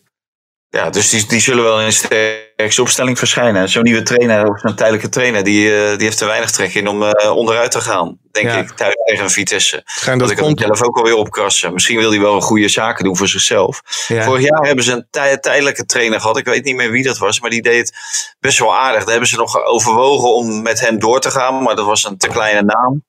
Ja, 0.74 0.89
dus 0.89 1.09
die, 1.09 1.26
die 1.28 1.39
zullen 1.39 1.63
wel 1.63 1.80
in 1.80 1.86
de 1.86 1.91
sterkste 1.91 2.82
opstelling 2.82 3.17
verschijnen. 3.17 3.69
Zo'n 3.69 3.84
nieuwe 3.84 4.03
trainer 4.03 4.47
of 4.47 4.59
zo'n 4.59 4.76
tijdelijke 4.76 5.09
trainer, 5.09 5.43
die, 5.43 5.76
eh, 5.76 5.97
die 5.97 6.05
heeft 6.05 6.19
er 6.21 6.28
weinig 6.28 6.51
trek 6.51 6.74
in 6.74 6.88
om 6.88 7.03
eh, 7.03 7.36
onderuit 7.36 7.71
te 7.71 7.82
gaan. 7.82 8.17
Denk 8.32 8.47
Ja. 8.47 8.57
ik, 8.57 8.69
thuis 8.71 8.93
tegen 9.05 9.30
Vitesse. 9.30 9.82
Schijnt 9.86 10.19
Dat 10.19 10.30
dat 10.30 10.38
ik 10.39 10.45
het 10.59 10.59
zelf 10.59 10.84
ook 10.84 10.97
alweer 10.97 11.15
opkrassen. 11.15 11.74
Misschien 11.74 11.97
wil 11.97 12.09
hij 12.09 12.19
wel 12.19 12.41
goede 12.41 12.67
zaken 12.67 13.03
doen 13.03 13.17
voor 13.17 13.28
zichzelf. 13.28 13.82
Ja. 14.07 14.24
Vorig 14.24 14.43
jaar 14.49 14.65
hebben 14.65 14.84
ze 14.84 14.91
een 14.91 15.07
tij- 15.09 15.38
tijdelijke 15.38 15.86
trainer 15.86 16.19
gehad. 16.19 16.38
Ik 16.38 16.45
weet 16.45 16.63
niet 16.63 16.76
meer 16.76 16.91
wie 16.91 17.03
dat 17.03 17.17
was, 17.17 17.39
maar 17.39 17.49
die 17.49 17.61
deed 17.61 17.78
het 17.88 17.93
best 18.39 18.59
wel 18.59 18.76
aardig. 18.76 19.01
Daar 19.01 19.11
hebben 19.11 19.30
ze 19.30 19.36
nog 19.38 19.63
overwogen 19.65 20.34
om 20.36 20.61
met 20.61 20.80
hem 20.80 20.99
door 20.99 21.19
te 21.19 21.32
gaan, 21.32 21.63
maar 21.63 21.76
dat 21.76 21.86
was 21.86 22.03
een 22.03 22.17
te 22.17 22.28
kleine 22.28 22.61
naam. 22.61 23.03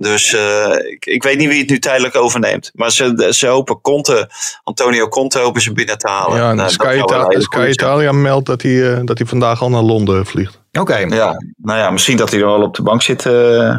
Dus 0.00 0.34
eh, 0.34 0.90
ik, 0.90 1.06
ik 1.06 1.22
weet 1.22 1.38
niet 1.38 1.48
wie 1.48 1.60
het 1.60 1.70
nu 1.70 1.78
tijdelijk 1.78 2.16
overneemt. 2.16 2.70
Maar 2.74 2.90
ze, 2.90 3.32
ze 3.36 3.46
hopen 3.46 3.80
Conte, 3.80 4.30
Antonio 4.62 5.08
Conte 5.08 5.38
hopen 5.38 5.62
ze 5.62 5.72
binnen 5.72 5.98
te 5.98 6.08
halen. 6.08 6.36
Ja, 6.36 6.50
en 6.50 6.56
Nou, 6.56 6.70
Sky, 6.70 7.00
Sky. 7.38 7.66
Italia 7.68 8.12
meldt 8.12 8.46
dat 8.46 8.62
hij, 8.62 8.92
eh, 8.92 9.00
dat 9.04 9.18
hij 9.18 9.26
vandaag 9.26 9.62
al 9.62 9.70
naar 9.70 9.82
Londen 9.82 10.26
vliegt. 10.26 10.60
Oké, 10.72 10.96
Ja, 10.96 11.36
nou 11.56 11.78
ja, 11.78 11.90
misschien 11.90 12.16
dat 12.16 12.30
hij 12.30 12.40
er 12.40 12.46
wel 12.46 12.62
op 12.62 12.74
de 12.74 12.82
bank 12.82 13.02
zit 13.02 13.26
eh, 13.26 13.78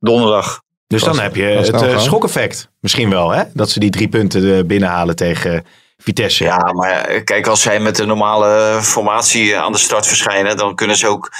donderdag. 0.00 0.62
dus 0.86 1.02
dan 1.02 1.18
heb 1.18 1.36
je 1.36 1.42
het 1.42 1.72
nou 1.72 1.98
schokeffect. 2.00 2.70
Misschien 2.80 3.10
wel, 3.10 3.30
hè? 3.30 3.42
Dat 3.54 3.70
ze 3.70 3.80
die 3.80 3.90
drie 3.90 4.08
punten 4.08 4.66
binnenhalen 4.66 5.16
tegen 5.16 5.64
Vitesse. 5.96 6.44
Ja, 6.44 6.72
maar 6.72 7.20
kijk, 7.24 7.46
als 7.46 7.62
zij 7.62 7.80
met 7.80 7.96
de 7.96 8.06
normale 8.06 8.78
formatie 8.82 9.56
aan 9.56 9.72
de 9.72 9.78
start 9.78 10.06
verschijnen, 10.06 10.56
dan 10.56 10.74
kunnen 10.74 10.96
ze 10.96 11.06
ook 11.06 11.30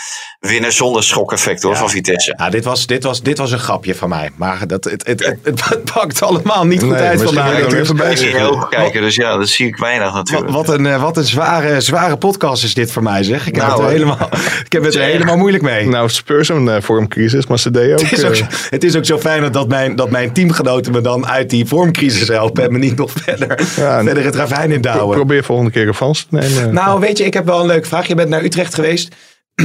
winnen 0.41 0.72
zonder 0.72 1.03
schokeffect 1.03 1.62
hoor, 1.62 1.72
Ja. 1.72 1.78
van 1.78 1.91
Vitesse. 1.91 2.34
Ja, 2.36 2.51
dit, 2.51 2.64
was, 2.64 2.86
dit, 2.86 3.03
was, 3.05 3.22
dit 3.22 3.38
was 3.38 3.53
een 3.53 3.59
grapje 3.59 3.95
van 3.95 4.09
mij. 4.09 4.30
Maar 4.36 4.66
dat, 4.66 4.84
het, 4.84 5.07
het, 5.07 5.24
het, 5.26 5.38
het, 5.43 5.68
het 5.68 5.84
pakt 5.95 6.22
allemaal 6.22 6.66
niet 6.66 6.80
goed 6.80 6.91
Nee, 6.91 7.01
uit 7.01 7.11
misschien 7.20 7.36
vandaag. 7.38 8.01
er 8.01 8.11
Ik 8.11 8.16
zie 8.16 8.38
ogen 8.51 8.68
kijken, 8.68 9.01
dus 9.01 9.14
ja, 9.14 9.36
dat 9.36 9.49
zie 9.49 9.66
ik 9.66 9.76
weinig 9.76 10.07
Wat, 10.07 10.14
natuurlijk. 10.14 10.51
wat 10.51 10.68
een, 10.68 10.86
eh, 10.86 11.03
wat 11.03 11.16
een 11.16 11.24
zware, 11.24 11.80
zware 11.80 12.16
podcast 12.16 12.64
is 12.64 12.74
dit 12.74 12.93
voor 12.93 13.03
mij, 13.03 13.22
zeg. 13.22 13.47
Ik, 13.47 13.55
heb 13.55 13.64
Nou, 13.66 13.68
het 13.70 13.78
er 13.78 13.84
hoor. 13.84 13.93
helemaal, 13.93 14.28
ik 14.64 14.72
heb 14.72 14.82
het 14.84 14.95
er 14.95 15.03
helemaal 15.03 15.36
moeilijk 15.36 15.62
mee. 15.62 15.86
Nou, 15.86 16.09
Spurs 16.09 16.49
een 16.49 16.68
eh, 16.68 16.82
vormcrisis, 16.82 17.47
maar 17.47 17.59
ze 17.59 17.70
deden 17.70 17.93
ook... 17.93 18.01
het, 18.01 18.12
is 18.12 18.24
ook, 18.24 18.30
eh, 18.32 18.36
zo- 18.38 18.45
het 18.70 18.84
is 18.84 18.97
ook 18.97 19.05
zo 19.05 19.18
fijn 19.18 19.53
dat 19.53 19.68
mijn, 19.68 19.97
dat 19.97 20.11
mijn 20.11 20.32
teamgenoten 20.32 20.93
me 20.93 21.01
dan 21.01 21.26
uit 21.26 21.51
die 21.51 21.66
vormcrisis 21.66 22.28
helpen. 22.28 22.64
En 22.64 22.72
me 22.72 22.78
niet 22.78 22.97
nog 22.97 23.11
verder, 23.14 23.49
Ja, 23.76 24.03
verder 24.03 24.24
het 24.24 24.34
ravijn 24.34 24.72
in 24.72 24.80
douwen. 24.80 25.16
probeer 25.16 25.45
volgende 25.45 25.70
keer 25.70 25.84
revanche 25.84 26.22
te 26.30 26.36
nemen. 26.36 26.74
Nou, 26.74 27.01
weet 27.01 27.18
je, 27.18 27.24
ik 27.24 27.34
heb 27.34 27.47
wel 27.47 27.61
een 27.61 27.66
leuke 27.66 27.88
vraag. 27.88 28.07
Je 28.07 28.14
bent 28.14 28.28
naar 28.28 28.43
Utrecht 28.43 28.74
geweest. 28.74 29.14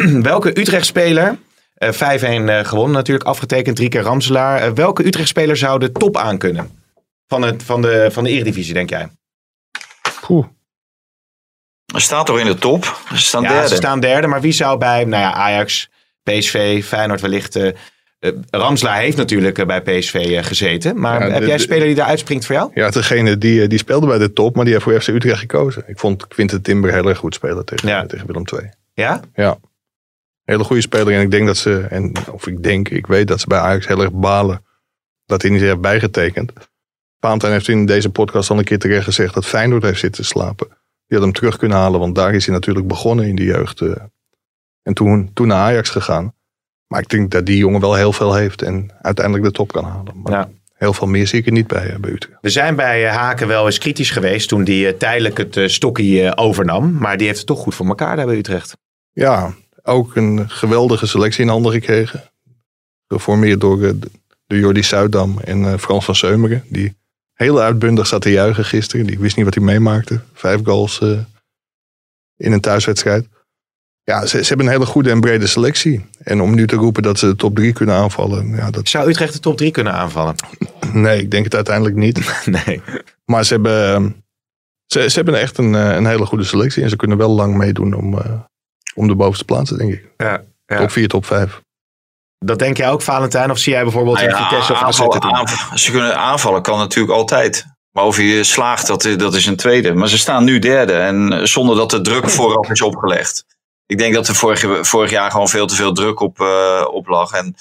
welke 0.31 0.59
Utrecht-speler, 0.59 1.37
eh 1.73 1.91
5-1 1.93 1.97
eh, 1.99 2.59
gewonnen 2.65 2.93
natuurlijk, 2.95 3.27
afgetekend, 3.27 3.75
drie 3.75 3.89
keer 3.89 4.01
Ramselaar. 4.01 4.61
Eh, 4.61 4.71
welke 4.71 5.05
Utrecht-speler 5.05 5.57
zou 5.57 5.79
de 5.79 5.91
top 5.91 6.17
aan 6.17 6.37
kunnen? 6.37 6.69
Van, 7.27 7.41
het, 7.41 7.63
van, 7.63 7.81
de, 7.81 8.09
van 8.11 8.23
de 8.23 8.29
Eredivisie, 8.29 8.73
denk 8.73 8.89
jij? 8.89 9.09
Poeh. 10.21 10.45
Er 11.93 12.01
staat 12.01 12.25
toch 12.25 12.39
in 12.39 12.45
de 12.45 12.55
top? 12.55 13.01
Ze 13.09 13.17
staan 13.17 13.41
Ja, 13.43 13.49
derde. 13.49 13.67
ze 13.67 13.75
staan 13.75 13.99
derde, 13.99 14.27
maar 14.27 14.41
wie 14.41 14.51
zou 14.51 14.77
bij 14.77 15.03
nou 15.05 15.21
ja, 15.23 15.33
Ajax, 15.33 15.89
PSV, 16.23 16.85
Feyenoord 16.85 17.21
wellicht... 17.21 17.57
Ramselaar 18.49 18.99
heeft 18.99 19.17
natuurlijk 19.17 19.67
bij 19.67 19.81
PSV 19.81 20.13
eh, 20.13 20.43
gezeten. 20.43 20.99
Maar 20.99 21.27
Ja, 21.27 21.33
heb 21.33 21.43
jij 21.43 21.53
een 21.53 21.59
speler 21.59 21.85
die 21.85 21.95
daar 21.95 22.05
uitspringt 22.05 22.45
voor 22.45 22.55
jou? 22.55 22.71
Ja, 22.73 22.89
degene 22.89 23.37
die, 23.37 23.67
die 23.67 23.77
speelde 23.79 24.07
bij 24.07 24.17
de 24.17 24.33
top, 24.33 24.55
maar 24.55 24.63
die 24.65 24.73
heeft 24.73 24.85
voor 24.85 25.01
FC 25.01 25.07
Utrecht 25.07 25.39
gekozen. 25.39 25.83
Ik 25.87 25.99
vond 25.99 26.27
Quinten 26.27 26.61
Timber 26.61 26.93
heel 26.93 27.07
erg 27.09 27.17
goed 27.17 27.33
spelen 27.33 27.65
tegen, 27.65 27.87
Ja. 27.87 28.05
tegen 28.05 28.27
Willem 28.27 28.43
II. 28.53 28.69
Ja? 28.93 29.21
Ja. 29.33 29.57
Hele 30.45 30.63
goede 30.63 30.81
speler. 30.81 31.13
En 31.13 31.21
ik 31.21 31.31
denk 31.31 31.45
dat 31.47 31.57
ze, 31.57 31.79
en, 31.79 32.11
of 32.31 32.47
ik 32.47 32.63
denk, 32.63 32.89
ik 32.89 33.07
weet 33.07 33.27
dat 33.27 33.39
ze 33.39 33.47
bij 33.47 33.59
Ajax 33.59 33.87
heel 33.87 34.01
erg 34.01 34.11
balen 34.13 34.65
dat 35.25 35.41
hij 35.41 35.51
niet 35.51 35.61
heeft 35.61 35.81
bijgetekend. 35.81 36.51
Paantijn 37.19 37.51
heeft 37.51 37.67
in 37.67 37.85
deze 37.85 38.09
podcast 38.09 38.49
al 38.49 38.57
een 38.57 38.63
keer 38.63 38.79
terecht 38.79 39.03
gezegd 39.03 39.33
dat 39.33 39.45
Feyenoord 39.45 39.83
heeft 39.83 39.99
zitten 39.99 40.25
slapen. 40.25 40.67
Die 41.07 41.17
had 41.17 41.21
hem 41.21 41.33
terug 41.33 41.57
kunnen 41.57 41.77
halen, 41.77 41.99
want 41.99 42.15
daar 42.15 42.33
is 42.33 42.45
hij 42.45 42.55
natuurlijk 42.55 42.87
begonnen 42.87 43.27
in 43.27 43.35
de 43.35 43.43
jeugd. 43.43 43.81
eh. 43.81 43.91
En 44.83 44.93
toen, 44.93 45.29
toen 45.33 45.47
naar 45.47 45.57
Ajax 45.57 45.89
gegaan. 45.89 46.33
Maar 46.87 47.01
ik 47.01 47.09
denk 47.09 47.31
dat 47.31 47.45
die 47.45 47.57
jongen 47.57 47.81
wel 47.81 47.93
heel 47.95 48.13
veel 48.13 48.33
heeft 48.33 48.61
en 48.61 48.91
uiteindelijk 49.01 49.45
de 49.45 49.51
top 49.51 49.71
kan 49.71 49.83
halen. 49.83 50.21
Maar 50.23 50.31
Ja. 50.33 50.49
heel 50.73 50.93
veel 50.93 51.07
meer 51.07 51.27
zie 51.27 51.39
ik 51.39 51.45
er 51.45 51.51
niet 51.51 51.67
bij, 51.67 51.89
eh, 51.89 51.99
bij 51.99 52.11
Utrecht. 52.11 52.37
We 52.41 52.49
zijn 52.49 52.75
bij 52.75 53.05
eh, 53.07 53.15
Haken 53.15 53.47
wel 53.47 53.65
eens 53.65 53.77
kritisch 53.77 54.11
geweest 54.11 54.47
toen 54.47 54.63
hij 54.63 54.93
tijdelijk 54.93 55.37
het 55.37 55.57
eh, 55.57 56.31
overnam. 56.35 56.97
Maar 56.97 57.17
die 57.17 57.25
heeft 57.27 57.37
het 57.39 57.47
toch 57.47 57.59
goed 57.59 57.75
voor 57.75 57.85
elkaar 57.87 58.15
daar 58.15 58.25
bij 58.25 58.37
Utrecht. 58.37 58.77
Ja, 59.11 59.53
ook 59.85 60.15
een 60.15 60.49
geweldige 60.49 61.07
selectie 61.07 61.43
in 61.43 61.49
handen 61.49 61.71
gekregen. 61.71 62.23
Geformeerd 63.07 63.61
door, 63.61 63.83
eh, 63.83 63.91
door 64.47 64.59
Jordi 64.59 64.83
Zuidam 64.83 65.39
en 65.39 65.65
eh, 65.65 65.77
Frans 65.77 66.05
van 66.05 66.15
Seumeren. 66.15 66.63
Die 66.69 66.95
heel 67.33 67.61
uitbundig 67.61 68.07
zat 68.07 68.21
te 68.21 68.31
juichen 68.31 68.65
gisteren. 68.65 69.05
Die 69.05 69.19
wist 69.19 69.35
niet 69.35 69.45
wat 69.45 69.53
hij 69.53 69.63
meemaakte. 69.63 70.19
Vijf 70.33 70.63
goals 70.63 70.99
eh, 71.01 71.19
in 72.37 72.51
een 72.51 72.61
thuiswedstrijd. 72.61 73.27
Ja, 74.03 74.25
ze, 74.25 74.41
ze 74.41 74.47
hebben 74.47 74.65
een 74.65 74.71
hele 74.71 74.85
goede 74.85 75.09
en 75.09 75.19
brede 75.19 75.47
selectie. 75.47 76.05
En 76.17 76.41
om 76.41 76.55
nu 76.55 76.67
te 76.67 76.75
roepen 76.75 77.03
dat 77.03 77.19
ze 77.19 77.25
de 77.25 77.35
top 77.35 77.55
drie 77.55 77.73
kunnen 77.73 77.95
aanvallen. 77.95 78.55
Ja, 78.55 78.71
dat, 78.71 78.89
Zou 78.89 79.09
Utrecht 79.09 79.33
de 79.33 79.39
top 79.39 79.57
3 79.57 79.71
kunnen 79.71 79.93
aanvallen? 79.93 80.35
nee, 80.93 81.21
ik 81.21 81.31
denk 81.31 81.43
het 81.43 81.55
uiteindelijk 81.55 81.95
niet. 81.95 82.43
Nee. 82.65 82.81
Maar 83.25 83.45
ze 83.45 83.53
hebben, 83.53 83.95
eh, 83.95 84.05
ze, 84.85 85.09
ze 85.09 85.15
hebben 85.15 85.39
echt 85.39 85.57
een, 85.57 85.73
een 85.73 86.05
hele 86.05 86.25
goede 86.25 86.43
selectie. 86.43 86.83
En 86.83 86.89
ze 86.89 86.95
kunnen 86.95 87.17
wel 87.17 87.29
lang 87.29 87.55
meedoen 87.55 87.93
om, 87.93 88.19
om 88.95 89.07
de 89.07 89.15
bovenste 89.15 89.45
plaatsen, 89.45 89.77
denk 89.77 89.93
ik. 89.93 90.09
Ja, 90.17 90.41
ja. 90.65 90.77
Top 90.77 90.91
4, 90.91 91.07
top 91.07 91.25
5. 91.25 91.61
Dat 92.39 92.59
denk 92.59 92.77
jij 92.77 92.89
ook, 92.89 93.01
Valentijn? 93.01 93.51
Of 93.51 93.57
zie 93.57 93.73
jij 93.73 93.83
bijvoorbeeld 93.83 94.17
Nou 94.17 94.29
ja, 94.29 94.37
Vitesse 94.47 94.73
of 94.73 94.81
AZ 94.81 94.99
aanvallen- 94.99 95.79
ze 95.79 95.91
kunnen 95.91 96.17
aanvallen, 96.17 96.61
kan 96.61 96.77
natuurlijk 96.77 97.13
altijd. 97.17 97.65
Maar 97.91 98.03
of 98.03 98.17
je 98.17 98.43
slaagt, 98.43 98.87
dat, 98.87 99.09
dat 99.17 99.33
is 99.35 99.45
een 99.45 99.55
tweede. 99.55 99.93
Maar 99.93 100.07
ze 100.07 100.17
staan 100.17 100.43
nu 100.43 100.59
derde. 100.59 100.93
En 100.93 101.33
eh, 101.33 101.45
zonder 101.45 101.75
dat 101.75 101.89
de 101.89 102.01
druk 102.01 102.29
vooraf 102.29 102.69
is 102.69 102.81
opgelegd. 102.81 103.45
Ik 103.85 103.97
denk 103.97 104.13
dat 104.13 104.27
er 104.27 104.35
vorig, 104.35 104.87
vorig 104.87 105.09
jaar 105.11 105.31
gewoon 105.31 105.49
veel 105.49 105.67
te 105.67 105.75
veel 105.75 105.93
druk 105.93 106.19
op, 106.19 106.39
eh, 106.41 106.85
op 106.91 107.07
lag. 107.07 107.31
En, 107.31 107.55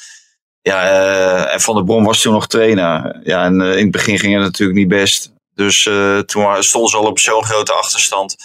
ja, 0.61 0.83
eh, 0.83 1.53
en 1.55 1.61
Van 1.61 1.75
der 1.75 1.85
Brom 1.85 2.05
was 2.05 2.21
toen 2.23 2.33
nog 2.33 2.47
trainer. 2.47 3.21
Ja, 3.25 3.45
en 3.45 3.61
eh, 3.61 3.77
in 3.77 3.83
het 3.83 3.91
begin 3.91 4.19
ging 4.19 4.33
het 4.35 4.43
natuurlijk 4.43 4.79
niet 4.79 4.89
best. 4.89 5.33
Dus 5.55 5.87
eh, 5.87 6.19
toen 6.19 6.63
stonden 6.63 6.91
ze 6.91 6.97
al 6.97 7.07
op 7.07 7.19
zo'n 7.19 7.45
grote 7.45 7.73
achterstand. 7.73 8.37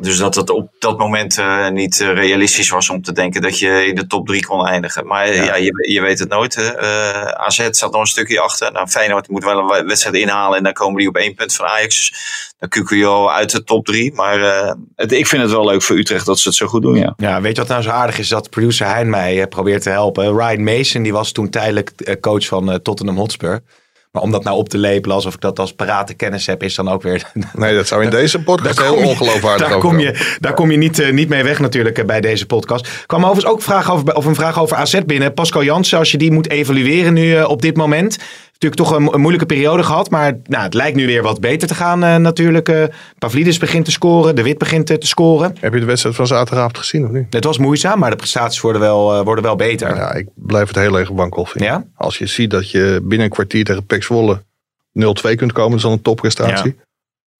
Dus 0.00 0.18
dat 0.18 0.34
het 0.34 0.50
op 0.50 0.70
dat 0.78 0.98
moment 0.98 1.38
eh, 1.38 1.68
niet 1.68 2.00
eh, 2.00 2.12
realistisch 2.12 2.70
was 2.70 2.90
om 2.90 3.02
te 3.02 3.12
denken 3.12 3.42
dat 3.42 3.58
je 3.58 3.86
in 3.86 3.94
de 3.94 4.06
top 4.06 4.26
drie 4.26 4.46
kon 4.46 4.66
eindigen. 4.66 5.06
Maar 5.06 5.34
ja. 5.34 5.56
je, 5.56 5.88
je 5.88 6.00
weet 6.00 6.18
het 6.18 6.28
nooit. 6.28 6.54
hè. 6.54 6.74
Eh, 6.74 7.22
AZ 7.22 7.68
staat 7.70 7.92
nog 7.92 8.00
een 8.00 8.06
stukje 8.06 8.40
achter. 8.40 8.72
Nou, 8.72 8.88
Feyenoord 8.88 9.28
moet 9.28 9.44
wel 9.44 9.58
een 9.58 9.86
wedstrijd 9.86 10.16
inhalen 10.16 10.58
en 10.58 10.64
dan 10.64 10.72
komen 10.72 10.98
die 10.98 11.08
op 11.08 11.16
één 11.16 11.34
punt 11.34 11.54
van 11.54 11.66
Ajax. 11.66 12.12
Dan 12.58 13.04
al 13.04 13.32
uit 13.32 13.50
de 13.50 13.64
top 13.64 13.84
drie. 13.84 14.14
Maar 14.14 14.42
eh, 14.42 14.74
het, 14.94 15.12
ik 15.12 15.26
vind 15.26 15.42
het 15.42 15.50
wel 15.50 15.66
leuk 15.66 15.82
voor 15.82 15.96
Utrecht 15.96 16.26
dat 16.26 16.38
ze 16.38 16.48
het 16.48 16.56
zo 16.56 16.66
goed 16.66 16.82
doen, 16.82 16.96
ja. 16.96 17.14
Ja, 17.16 17.40
weet 17.40 17.54
je 17.56 17.60
wat 17.60 17.70
nou 17.70 17.82
zo 17.82 17.90
aardig 17.90 18.18
is? 18.18 18.28
Dat 18.28 18.50
producer 18.50 18.86
Hein 18.86 19.10
mij 19.10 19.46
probeert 19.46 19.82
te 19.82 19.90
helpen. 19.90 20.36
Ryan 20.36 20.62
Mason, 20.62 21.02
die 21.02 21.12
was 21.12 21.32
toen 21.32 21.50
tijdelijk 21.50 22.18
coach 22.20 22.46
van 22.46 22.82
Tottenham 22.82 23.16
Hotspur. 23.16 23.62
Maar 24.12 24.22
om 24.22 24.30
dat 24.30 24.44
nou 24.44 24.56
op 24.56 24.68
te 24.68 24.78
lepelen 24.78 25.16
alsof 25.16 25.34
ik 25.34 25.40
dat 25.40 25.58
als 25.58 25.72
parate 25.72 26.14
kennis 26.14 26.46
heb, 26.46 26.62
is 26.62 26.74
dan 26.74 26.88
ook 26.88 27.02
weer... 27.02 27.32
Nee, 27.52 27.74
dat 27.74 27.86
zou 27.86 28.04
in 28.04 28.10
deze 28.20 28.42
podcast 28.42 28.80
heel 28.80 28.94
ongeloofwaardig 28.94 29.68
daar 29.68 29.78
kom 29.78 29.98
je, 29.98 30.36
daar 30.40 30.54
kom 30.54 30.70
je 30.70 30.76
niet, 30.76 30.98
eh, 30.98 31.12
niet 31.12 31.28
mee 31.28 31.42
weg 31.42 31.60
natuurlijk 31.60 31.98
eh, 31.98 32.04
bij 32.04 32.20
deze 32.20 32.46
podcast. 32.46 32.86
Er 32.86 33.06
kwam 33.06 33.24
overigens 33.24 33.52
ook 33.52 33.56
een 33.56 33.62
vraag 33.62 33.90
over, 33.90 34.14
of 34.14 34.24
een 34.24 34.34
vraag 34.34 34.60
over 34.60 34.76
AZ 34.76 35.00
binnen. 35.06 35.34
Pascal 35.34 35.62
Jansen, 35.62 35.98
als 35.98 36.10
je 36.10 36.18
die 36.18 36.32
moet 36.32 36.50
evalueren 36.50 37.12
nu 37.12 37.36
eh, 37.36 37.48
op 37.48 37.62
dit 37.62 37.76
moment. 37.76 38.18
Natuurlijk 38.58 38.90
toch 38.90 38.98
een, 38.98 39.14
een 39.14 39.20
moeilijke 39.20 39.46
periode 39.46 39.82
gehad. 39.82 40.10
Maar 40.10 40.38
nou, 40.44 40.62
het 40.62 40.74
lijkt 40.74 40.96
nu 40.96 41.06
weer 41.06 41.22
wat 41.22 41.40
beter 41.40 41.68
te 41.68 41.74
gaan 41.74 42.04
eh, 42.04 42.16
natuurlijk. 42.16 42.68
eh 42.68 42.84
Pavlidis 43.18 43.58
begint 43.58 43.84
te 43.84 43.90
scoren. 43.90 44.34
De 44.34 44.42
Wit 44.42 44.58
begint 44.58 44.90
eh, 44.90 44.96
te 44.96 45.06
scoren. 45.06 45.56
Heb 45.60 45.72
je 45.72 45.80
de 45.80 45.86
wedstrijd 45.86 46.16
van 46.16 46.26
zaterdagavond 46.26 46.78
gezien 46.78 47.04
of 47.04 47.10
niet? 47.10 47.32
Het 47.32 47.44
was 47.44 47.58
moeizaam, 47.58 47.98
maar 47.98 48.10
de 48.10 48.16
prestaties 48.16 48.60
worden 48.60 48.80
wel, 48.80 49.24
worden 49.24 49.44
wel 49.44 49.56
beter. 49.56 49.96
Ja, 49.96 50.12
ik 50.12 50.28
blijf 50.34 50.68
het 50.68 50.76
heel 50.76 50.98
erg 50.98 51.08
wankel 51.08 51.44
vinden. 51.44 51.72
Ja? 51.72 51.84
Als 51.94 52.18
je 52.18 52.26
ziet 52.26 52.50
dat 52.50 52.70
je 52.70 53.00
binnen 53.02 53.26
een 53.26 53.32
kwartier 53.32 53.64
tegen 53.64 53.86
Pek 53.86 54.02
Zwolle 54.02 54.42
0-2 54.92 55.34
kunt 55.36 55.52
komen, 55.52 55.70
dat 55.70 55.78
is 55.78 55.84
al 55.84 55.92
een 55.92 56.02
topprestatie. 56.02 56.76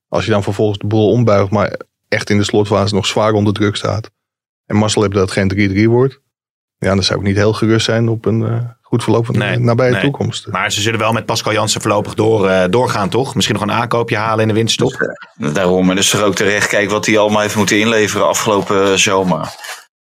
Als 0.09 0.25
je 0.25 0.31
dan 0.31 0.43
vervolgens 0.43 0.79
de 0.79 0.87
boel 0.87 1.11
ombuigt, 1.11 1.51
maar 1.51 1.77
echt 2.09 2.31
in 2.31 2.39
de 2.39 2.45
slotfase 2.45 2.95
nog 2.95 3.07
zwaar 3.07 3.33
onder 3.33 3.53
druk 3.53 3.77
staat. 3.77 4.11
En 4.67 4.77
mazzel 4.77 5.03
hebt 5.03 5.15
dat 5.15 5.31
geen 5.31 5.87
3-3 5.87 5.89
wordt. 5.89 6.21
Ja, 6.79 6.95
dan 6.95 7.03
zou 7.03 7.19
ik 7.19 7.25
niet 7.27 7.37
heel 7.37 7.53
gerust 7.53 7.85
zijn 7.85 8.09
op 8.09 8.25
een 8.25 8.47
eh, 8.47 8.59
goed 8.83 9.03
verloop 9.03 9.27
van 9.27 9.39
Nee, 9.39 9.53
de 9.53 9.61
nabije 9.61 9.93
nee. 9.93 10.01
toekomst. 10.03 10.47
Maar 10.47 10.73
ze 10.73 10.81
zullen 10.81 10.99
wel 10.99 11.13
met 11.13 11.27
Pascal 11.27 11.53
Jansen 11.53 11.81
voorlopig 11.81 12.15
door, 12.15 12.49
eh, 12.49 12.65
doorgaan, 12.71 13.09
toch? 13.09 13.35
Misschien 13.35 13.57
nog 13.57 13.65
een 13.65 13.73
aankoopje 13.73 14.17
halen 14.17 14.41
in 14.43 14.49
de 14.49 14.55
winterstop. 14.55 15.15
Daarom, 15.35 15.91
en 15.91 15.97
dus 15.97 16.13
er 16.13 16.25
ook 16.25 16.35
terecht, 16.35 16.69
kijk 16.69 16.91
wat 16.91 17.07
hij 17.07 17.19
allemaal 17.19 17.43
heeft 17.43 17.57
moeten 17.57 17.79
inleveren 17.79 18.29
afgelopen 18.29 18.99
zomer. 18.99 19.49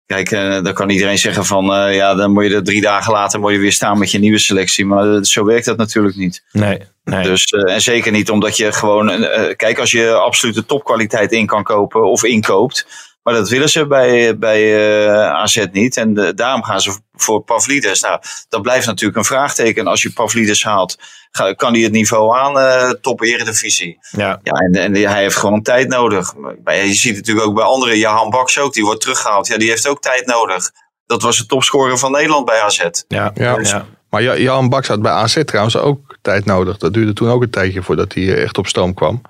Kijk, 0.06 0.30
eh, 0.30 0.62
dan 0.62 0.72
kan 0.72 0.88
iedereen 0.90 1.18
zeggen 1.18 1.44
van 1.44 1.74
eh, 1.74 1.94
ja, 1.94 2.14
dan 2.14 2.32
moet 2.32 2.44
je 2.44 2.54
er 2.54 2.64
drie 2.64 2.80
dagen 2.80 3.12
later 3.12 3.40
moet 3.40 3.52
je 3.52 3.58
weer 3.58 3.72
staan 3.72 3.98
met 3.98 4.10
je 4.10 4.18
nieuwe 4.18 4.38
selectie. 4.38 4.86
Maar 4.86 5.14
eh, 5.14 5.22
zo 5.22 5.44
werkt 5.44 5.64
dat 5.64 5.76
natuurlijk 5.76 6.16
niet. 6.16 6.44
Nee, 6.52 6.78
nee. 7.04 7.22
Dus, 7.22 7.44
eh, 7.44 7.74
en 7.74 7.80
zeker 7.80 8.12
niet 8.12 8.30
omdat 8.30 8.56
je 8.56 8.72
gewoon, 8.72 9.10
eh, 9.10 9.56
kijk, 9.56 9.78
als 9.78 9.90
je 9.90 10.12
absolute 10.12 10.66
topkwaliteit 10.66 11.32
in 11.32 11.46
kan 11.46 11.62
kopen 11.62 12.10
of 12.10 12.24
inkoopt. 12.24 12.86
Maar 13.28 13.36
dat 13.36 13.48
willen 13.48 13.68
ze 13.68 13.86
bij, 13.86 14.38
bij 14.38 14.76
eh, 15.06 15.30
AZ 15.30 15.64
niet. 15.72 15.96
En 15.96 16.32
daarom 16.34 16.62
gaan 16.64 16.80
ze 16.80 16.98
voor 17.14 17.40
Pavlidis. 17.42 18.00
Nou, 18.00 18.20
dat 18.48 18.62
blijft 18.62 18.86
natuurlijk 18.86 19.18
een 19.18 19.24
vraagteken. 19.24 19.86
Als 19.86 20.02
je 20.02 20.12
Pavlidis 20.12 20.64
haalt, 20.64 20.96
ga- 21.30 21.52
kan 21.54 21.72
hij 21.72 21.82
het 21.82 21.92
niveau 21.92 22.38
aan, 22.38 22.58
eh 22.58 22.90
top 22.90 23.20
eredivisie. 23.22 23.98
ja. 24.10 24.40
Ja, 24.42 24.52
en, 24.52 24.74
en 24.74 24.94
hij 24.94 25.22
heeft 25.22 25.36
gewoon 25.36 25.62
tijd 25.62 25.88
nodig. 25.88 26.34
Maar 26.64 26.76
je 26.76 26.94
ziet 26.94 27.16
het 27.16 27.26
natuurlijk 27.26 27.46
ook 27.46 27.54
bij 27.54 27.64
anderen. 27.64 27.98
Jahan 27.98 28.30
Baks 28.30 28.58
ook, 28.58 28.72
die 28.72 28.84
wordt 28.84 29.00
teruggehaald. 29.00 29.46
Ja, 29.46 29.58
die 29.58 29.68
heeft 29.68 29.88
ook 29.88 30.00
tijd 30.02 30.26
nodig. 30.26 30.70
Dat 31.06 31.22
was 31.22 31.36
de 31.38 31.46
topscorer 31.46 31.98
van 31.98 32.12
Nederland 32.12 32.44
bij 32.44 32.60
AZ. 32.60 32.78
Ja, 33.08 33.30
Ja. 33.34 33.58
ja. 33.62 33.86
Maar 34.10 34.22
Ja- 34.22 34.36
Jan 34.36 34.68
Baks 34.68 34.88
had 34.88 35.02
bij 35.02 35.12
AZ 35.12 35.44
trouwens 35.44 35.76
ook 35.76 36.16
tijd 36.22 36.44
nodig. 36.44 36.76
Dat 36.78 36.92
duurde 36.94 37.12
toen 37.12 37.30
ook 37.30 37.42
een 37.42 37.50
tijdje 37.50 37.82
voordat 37.82 38.14
hij 38.14 38.22
eh, 38.22 38.42
echt 38.42 38.58
op 38.58 38.66
stoom 38.66 38.94
kwam. 38.94 39.20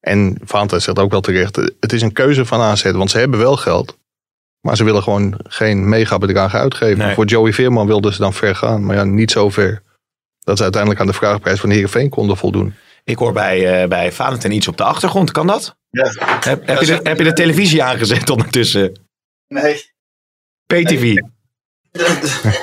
En 0.00 0.38
Vanta 0.44 0.78
zegt 0.78 0.98
ook 0.98 1.10
wel 1.10 1.20
terecht, 1.20 1.56
het 1.80 1.92
is 1.92 2.02
een 2.02 2.12
keuze 2.12 2.44
van 2.44 2.60
AZ. 2.60 2.90
Want 2.90 3.10
ze 3.10 3.18
hebben 3.18 3.38
wel 3.40 3.56
geld. 3.56 3.98
Maar 4.60 4.76
ze 4.76 4.84
willen 4.84 5.02
gewoon 5.02 5.34
geen 5.42 5.88
megabedragen 5.88 6.58
uitgeven. 6.60 6.98
Nee. 6.98 7.14
Voor 7.14 7.24
Joey 7.24 7.52
Veerman 7.52 7.86
wilden 7.86 8.12
ze 8.12 8.18
dan 8.20 8.32
ver 8.34 8.56
gaan. 8.56 8.84
Maar 8.84 8.96
ja, 8.96 9.04
niet 9.04 9.30
zo 9.30 9.50
ver. 9.50 9.82
Dat 10.40 10.56
ze 10.56 10.62
uiteindelijk 10.62 11.00
aan 11.00 11.06
de 11.06 11.12
vraagprijs 11.12 11.60
van 11.60 11.70
Heerenveen 11.70 12.08
konden 12.08 12.36
voldoen. 12.36 12.74
Ik 13.04 13.18
hoor 13.18 13.32
bij, 13.32 13.82
eh 13.82 13.88
bij 13.88 14.12
Valentijn 14.12 14.52
iets 14.52 14.68
op 14.68 14.76
de 14.76 14.84
achtergrond. 14.84 15.30
Kan 15.30 15.46
dat? 15.46 15.76
Ja. 15.90 16.10
Heb, 16.40 16.66
heb, 16.66 16.80
je, 16.80 16.86
de, 16.86 17.00
heb 17.02 17.18
je 17.18 17.24
de 17.24 17.32
televisie 17.32 17.82
aangezet 17.82 18.30
ondertussen? 18.30 19.06
Nee. 19.48 19.82
PTV. 20.66 21.14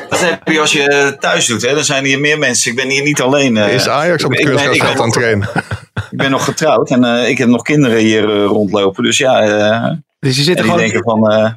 Dat 0.09 0.19
heb 0.19 0.47
je 0.47 0.59
als 0.59 0.71
je 0.71 1.15
thuis 1.19 1.45
doet. 1.45 1.61
Hè? 1.61 1.73
Dan 1.73 1.83
zijn 1.83 2.05
hier 2.05 2.19
meer 2.19 2.37
mensen. 2.39 2.71
Ik 2.71 2.77
ben 2.77 2.89
hier 2.89 3.03
niet 3.03 3.21
alleen. 3.21 3.57
eh. 3.57 3.73
Is 3.73 3.87
Ajax 3.87 4.23
op 4.23 4.31
het 4.31 4.41
kunstgrasveld 4.43 4.99
aan 4.99 5.05
het 5.05 5.13
trainen? 5.13 5.49
Ik 6.17 6.23
ben 6.23 6.31
nog 6.31 6.43
getrouwd 6.45 6.89
en 6.89 7.03
eh, 7.03 7.29
ik 7.29 7.37
heb 7.37 7.47
nog 7.47 7.61
kinderen 7.61 7.97
hier 7.97 8.29
eh, 8.29 8.45
rondlopen. 8.45 9.03
Dus 9.03 9.17
ja, 9.17 9.41
eh, 9.41 9.91
Dus 10.19 10.35
je 10.37 10.41
zit 10.43 10.55
er 10.57 10.63
die 10.63 10.71
gewoon, 10.71 10.79
denken 10.89 11.03
van, 11.03 11.31
eh, 11.31 11.51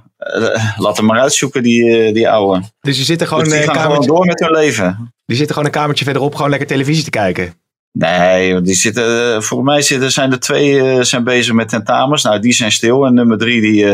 laat 0.76 0.96
hem 0.96 1.06
maar 1.06 1.20
uitzoeken, 1.20 1.62
die, 1.62 2.06
eh, 2.06 2.14
die 2.14 2.28
ouwe. 2.28 2.62
dus 2.80 2.98
je 2.98 3.04
zit 3.04 3.20
er 3.20 3.26
gewoon, 3.26 3.44
Dus 3.44 3.52
die 3.52 3.62
gaan 3.62 3.80
gewoon 3.80 4.06
door 4.06 4.26
met 4.26 4.40
hun 4.40 4.50
leven. 4.50 5.12
die 5.26 5.36
zit 5.36 5.46
er 5.46 5.52
gewoon 5.52 5.68
een 5.68 5.74
kamertje 5.74 6.04
verderop 6.04 6.34
gewoon 6.34 6.50
lekker 6.50 6.68
televisie 6.68 7.04
te 7.04 7.11
kijken. 7.11 7.54
Nee, 7.92 8.52
want 8.52 8.66
die 8.66 8.74
zitten, 8.74 9.42
volgens 9.42 9.70
mij 9.70 9.82
zitten, 9.82 10.12
zijn 10.12 10.32
er 10.32 10.40
twee 10.40 11.04
zijn 11.04 11.24
bezig 11.24 11.54
met 11.54 11.68
tentamens. 11.68 12.22
Nou, 12.22 12.40
die 12.40 12.52
zijn 12.52 12.72
stil. 12.72 13.06
En 13.06 13.14
nummer 13.14 13.38
drie, 13.38 13.61
die, 13.61 13.84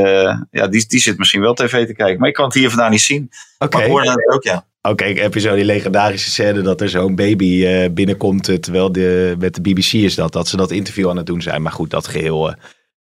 ja, 0.51 0.67
die, 0.71 0.87
die 0.87 1.01
zit 1.01 1.19
misschien 1.19 1.41
wel 1.41 1.55
tv 1.55 1.87
te 1.87 1.95
kijken. 1.95 2.19
Maar 2.19 2.29
ik 2.29 2.35
kan 2.35 2.45
het 2.45 2.55
hier 2.55 2.69
vandaan 2.69 2.91
niet 2.91 3.01
zien. 3.01 3.31
Oké. 3.59 3.77
Maar 3.77 3.85
ik 3.87 3.91
hoorde 3.91 4.11
het 4.11 4.33
ook, 4.35 4.43
ja. 4.43 4.65
Oké, 4.89 5.05
heb 5.05 5.35
je 5.35 5.41
zo 5.41 5.55
die 5.55 5.65
legendarische 5.65 6.31
scène 6.31 6.61
dat 6.61 6.81
er 6.81 6.89
zo'n 6.89 7.15
baby 7.15 7.67
eh, 7.67 7.91
binnenkomt 7.91 8.49
eh, 8.49 8.57
terwijl 8.57 8.93
de, 8.93 9.35
met 9.39 9.55
de 9.55 9.61
BBC 9.61 9.93
is 9.93 10.15
dat, 10.15 10.33
dat 10.33 10.49
ze 10.49 10.57
dat 10.57 10.71
interview 10.71 11.09
aan 11.09 11.17
het 11.17 11.27
doen 11.27 11.43
zijn. 11.43 11.63
Maar 11.63 11.73
goed, 11.73 11.91
dat 11.91 12.07
geheel 12.07 12.49
eh 12.51 12.55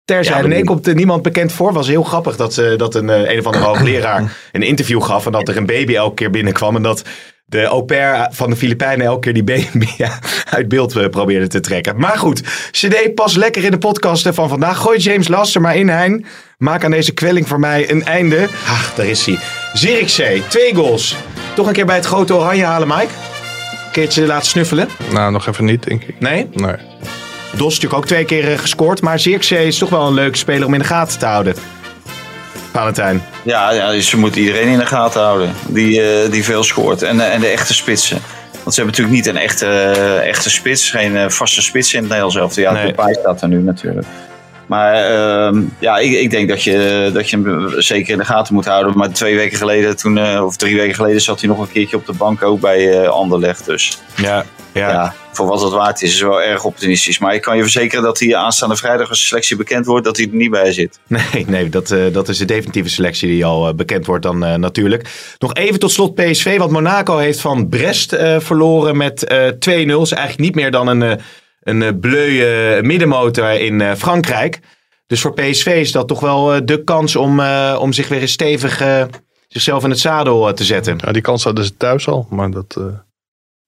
terzijde. 0.05 0.41
Ja, 0.41 0.47
nee, 0.47 0.63
komt 0.63 0.87
er 0.87 0.95
niemand 0.95 1.21
bekend 1.21 1.51
voor. 1.51 1.73
Was 1.73 1.87
heel 1.87 2.03
grappig 2.03 2.35
dat, 2.35 2.53
ze, 2.53 2.73
dat 2.77 2.95
een, 2.95 3.07
een 3.07 3.39
of 3.39 3.45
andere 3.45 3.65
hoogleraar 3.65 4.37
een 4.51 4.61
interview 4.61 5.01
gaf 5.01 5.25
en 5.25 5.31
dat 5.31 5.47
er 5.47 5.57
een 5.57 5.65
baby 5.65 5.95
elke 5.95 6.15
keer 6.15 6.29
binnenkwam 6.29 6.75
en 6.75 6.81
dat 6.81 7.03
de 7.45 7.63
au 7.63 7.83
pair 7.83 8.27
van 8.31 8.49
de 8.49 8.55
Filipijnen 8.55 9.05
elke 9.05 9.19
keer 9.19 9.33
die 9.33 9.43
baby 9.43 9.87
uit 10.57 10.67
beeld 10.67 11.09
probeerde 11.09 11.47
te 11.47 11.59
trekken. 11.59 11.99
Maar 11.99 12.17
goed, 12.17 12.41
CD 12.71 13.13
pas 13.15 13.35
lekker 13.35 13.63
in 13.63 13.71
de 13.71 13.77
podcast 13.77 14.29
van 14.31 14.49
vandaag. 14.49 14.77
Gooi 14.77 14.97
James 14.97 15.27
Laster 15.27 15.61
maar 15.61 15.75
in, 15.75 15.89
Hein. 15.89 16.25
Maak 16.57 16.83
aan 16.83 16.91
deze 16.91 17.13
kwelling 17.13 17.47
voor 17.47 17.59
mij 17.59 17.91
een 17.91 18.03
einde. 18.03 18.47
Ach, 18.67 18.93
daar 18.95 19.05
is 19.05 19.25
hij. 19.25 19.39
Zirkzee, 19.73 20.47
twee 20.47 20.75
goals. 20.75 21.15
Toch 21.55 21.67
een 21.67 21.73
keer 21.73 21.85
bij 21.85 21.95
het 21.95 22.05
grote 22.05 22.35
oranje 22.35 22.63
halen, 22.63 22.87
Mike? 22.87 23.01
Een 23.01 23.91
keertje 23.91 24.25
laten 24.25 24.47
snuffelen? 24.47 24.87
Nou, 25.11 25.31
nog 25.31 25.47
even 25.47 25.65
niet, 25.65 25.83
denk 25.83 26.03
ik. 26.03 26.15
Nee? 26.19 26.49
Nee. 26.53 26.75
Dos 27.51 27.67
is 27.67 27.73
natuurlijk 27.73 27.93
ook 27.93 28.05
twee 28.05 28.25
keer 28.25 28.51
eh, 28.51 28.57
gescoord. 28.59 29.01
Maar 29.01 29.19
Zirkzee 29.19 29.67
is 29.67 29.77
toch 29.77 29.89
wel 29.89 30.07
een 30.07 30.13
leuke 30.13 30.37
speler 30.37 30.67
om 30.67 30.73
in 30.73 30.79
de 30.79 30.85
gaten 30.85 31.19
te 31.19 31.25
houden. 31.25 31.55
Valentijn. 32.71 33.23
Ja, 33.43 33.71
ja 33.71 33.91
dus 33.91 34.09
ze 34.09 34.17
moeten 34.17 34.41
iedereen 34.41 34.67
in 34.67 34.77
de 34.77 34.85
gaten 34.85 35.21
houden 35.21 35.53
die, 35.67 36.01
eh, 36.01 36.31
die 36.31 36.43
veel 36.43 36.63
scoort. 36.63 37.01
En, 37.01 37.19
eh, 37.19 37.33
en 37.33 37.39
de 37.39 37.47
echte 37.47 37.73
spitsen. 37.73 38.17
Want 38.63 38.75
ze 38.75 38.81
hebben 38.81 38.85
natuurlijk 38.99 39.25
niet 39.25 39.35
een 39.35 39.41
echte, 39.41 39.67
echte 40.25 40.49
spits. 40.49 40.89
Geen 40.89 41.31
vaste 41.31 41.61
spits 41.61 41.93
in 41.93 41.99
het 41.99 42.07
Nederlands 42.07 42.35
elftal. 42.35 42.63
Ja, 42.63 42.71
Nee. 42.71 42.85
Depay 42.85 43.13
staat 43.13 43.41
er 43.41 43.47
nu 43.47 43.61
natuurlijk. 43.61 44.07
Maar 44.65 44.93
ehm, 44.93 45.61
ja, 45.79 45.97
ik, 45.97 46.11
ik 46.11 46.29
denk 46.29 46.49
dat 46.49 46.63
je, 46.63 47.09
dat 47.13 47.29
je 47.29 47.37
hem 47.37 47.81
zeker 47.81 48.11
in 48.11 48.17
de 48.17 48.25
gaten 48.25 48.53
moet 48.53 48.65
houden. 48.65 48.97
Maar 48.97 49.11
twee 49.11 49.35
weken 49.35 49.57
geleden, 49.57 49.97
toen, 49.97 50.17
eh, 50.17 50.45
of 50.45 50.57
drie 50.57 50.75
weken 50.75 50.95
geleden, 50.95 51.21
zat 51.21 51.39
hij 51.39 51.49
nog 51.49 51.59
een 51.59 51.71
keertje 51.71 51.97
op 51.97 52.05
de 52.05 52.13
bank 52.13 52.43
ook 52.43 52.59
bij 52.59 53.01
eh 53.01 53.09
Anderlecht. 53.09 53.65
Dus 53.65 53.97
Ja, 54.15 54.45
ja. 54.73 54.89
ja. 54.89 55.15
voor 55.31 55.47
wat 55.47 55.61
het 55.61 55.71
waard 55.71 56.01
is, 56.01 56.13
is 56.13 56.19
het 56.19 56.29
wel 56.29 56.41
erg 56.41 56.63
optimistisch. 56.63 57.19
Maar 57.19 57.33
ik 57.33 57.41
kan 57.41 57.55
je 57.55 57.61
verzekeren 57.61 58.03
dat 58.03 58.19
hij 58.19 58.35
aanstaande 58.35 58.75
vrijdag 58.75 59.09
als 59.09 59.27
selectie 59.27 59.55
bekend 59.55 59.85
wordt, 59.85 60.05
dat 60.05 60.17
hij 60.17 60.25
er 60.25 60.35
niet 60.35 60.51
bij 60.51 60.71
zit. 60.71 60.99
Nee, 61.07 61.45
nee 61.47 61.69
dat, 61.69 61.91
eh, 61.91 61.99
dat 62.11 62.29
is 62.29 62.37
de 62.37 62.45
definitieve 62.45 62.89
selectie 62.89 63.27
die 63.27 63.45
al 63.45 63.73
bekend 63.73 64.05
wordt 64.05 64.23
dan 64.23 64.59
natuurlijk. 64.59 65.35
Nog 65.39 65.53
even 65.53 65.79
tot 65.79 65.91
slot 65.91 66.15
PSV, 66.15 66.57
want 66.57 66.71
Monaco 66.71 67.17
heeft 67.17 67.39
van 67.39 67.69
Brest 67.69 68.15
verloren 68.37 68.97
met 68.97 69.23
eh 69.23 69.47
2-0. 69.47 70.01
Is 70.01 70.11
eigenlijk 70.11 70.39
niet 70.39 70.55
meer 70.55 70.71
dan 70.71 70.87
een, 70.87 71.19
een 71.63 71.81
eh, 71.81 71.89
bleuwe 71.99 72.81
middenmotor 72.83 73.51
in 73.51 73.81
eh, 73.81 73.93
Frankrijk. 73.95 74.59
Dus 75.07 75.21
voor 75.21 75.33
PSV 75.33 75.65
is 75.65 75.91
dat 75.91 76.07
toch 76.07 76.19
wel 76.19 76.53
eh, 76.53 76.61
de 76.63 76.83
kans 76.83 77.15
om, 77.15 77.39
eh, 77.39 77.77
om 77.81 77.93
zich 77.93 78.07
weer 78.07 78.21
eens 78.21 78.31
stevig 78.31 78.81
eh, 78.81 79.03
zichzelf 79.47 79.83
in 79.83 79.89
het 79.89 79.99
zadel 79.99 80.53
te 80.53 80.63
zetten. 80.63 80.97
Ja, 81.05 81.11
die 81.11 81.21
kans 81.21 81.43
hadden 81.43 81.65
ze 81.65 81.77
thuis 81.77 82.07
al. 82.07 82.27
Maar 82.29 82.51
dat... 82.51 82.75
eh, 82.77 82.83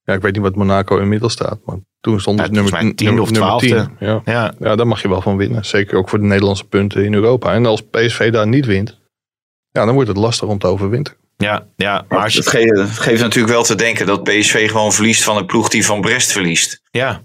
ja, 0.04 0.14
ik 0.14 0.22
weet 0.22 0.34
niet 0.34 0.42
wat 0.42 0.56
Monaco 0.56 0.98
inmiddels 0.98 1.34
staat. 1.34 1.60
Maar 1.66 1.76
toen 2.00 2.20
stond 2.20 2.38
Ja, 2.38 2.44
het 2.44 2.54
nummer, 2.54 2.72
volgens 2.72 2.90
mij 2.90 2.98
tiende 3.06 3.22
nummer, 3.22 3.22
of 3.24 3.60
nummer 3.60 3.70
twaalfde. 3.70 3.96
10. 4.00 4.08
Ja. 4.08 4.22
Ja, 4.26 4.54
ja, 4.60 4.76
daar 4.76 4.88
mag 4.88 5.02
je 5.02 5.10
wel 5.10 5.22
van 5.22 5.38
winnen. 5.38 5.66
Zeker 5.66 5.98
ook 5.98 6.10
voor 6.10 6.20
de 6.20 6.26
Nederlandse 6.26 6.64
punten 6.64 7.04
in 7.06 7.14
Europa. 7.14 7.54
En 7.54 7.66
als 7.66 7.82
PSV 7.82 8.32
daar 8.32 8.48
niet 8.48 8.66
wint, 8.66 9.00
ja, 9.72 9.86
dan 9.86 9.94
wordt 9.94 10.10
het 10.10 10.18
lastig 10.18 10.48
om 10.48 10.58
te 10.58 10.68
overwinteren. 10.68 11.20
ja, 11.38 11.68
ja. 11.76 12.06
Maar 12.10 12.24
als 12.24 12.34
Het 12.34 12.48
geeft, 12.48 12.78
het 12.78 12.90
geeft 13.00 13.22
natuurlijk 13.22 13.54
wel 13.54 13.64
te 13.64 13.76
denken 13.76 14.06
dat 14.06 14.24
PSV 14.24 14.70
gewoon 14.70 14.94
verliest 14.94 15.24
van 15.24 15.38
een 15.38 15.46
ploeg 15.46 15.70
die 15.70 15.86
van 15.86 16.02
Brest 16.02 16.32
verliest. 16.32 16.82
ja, 16.92 17.22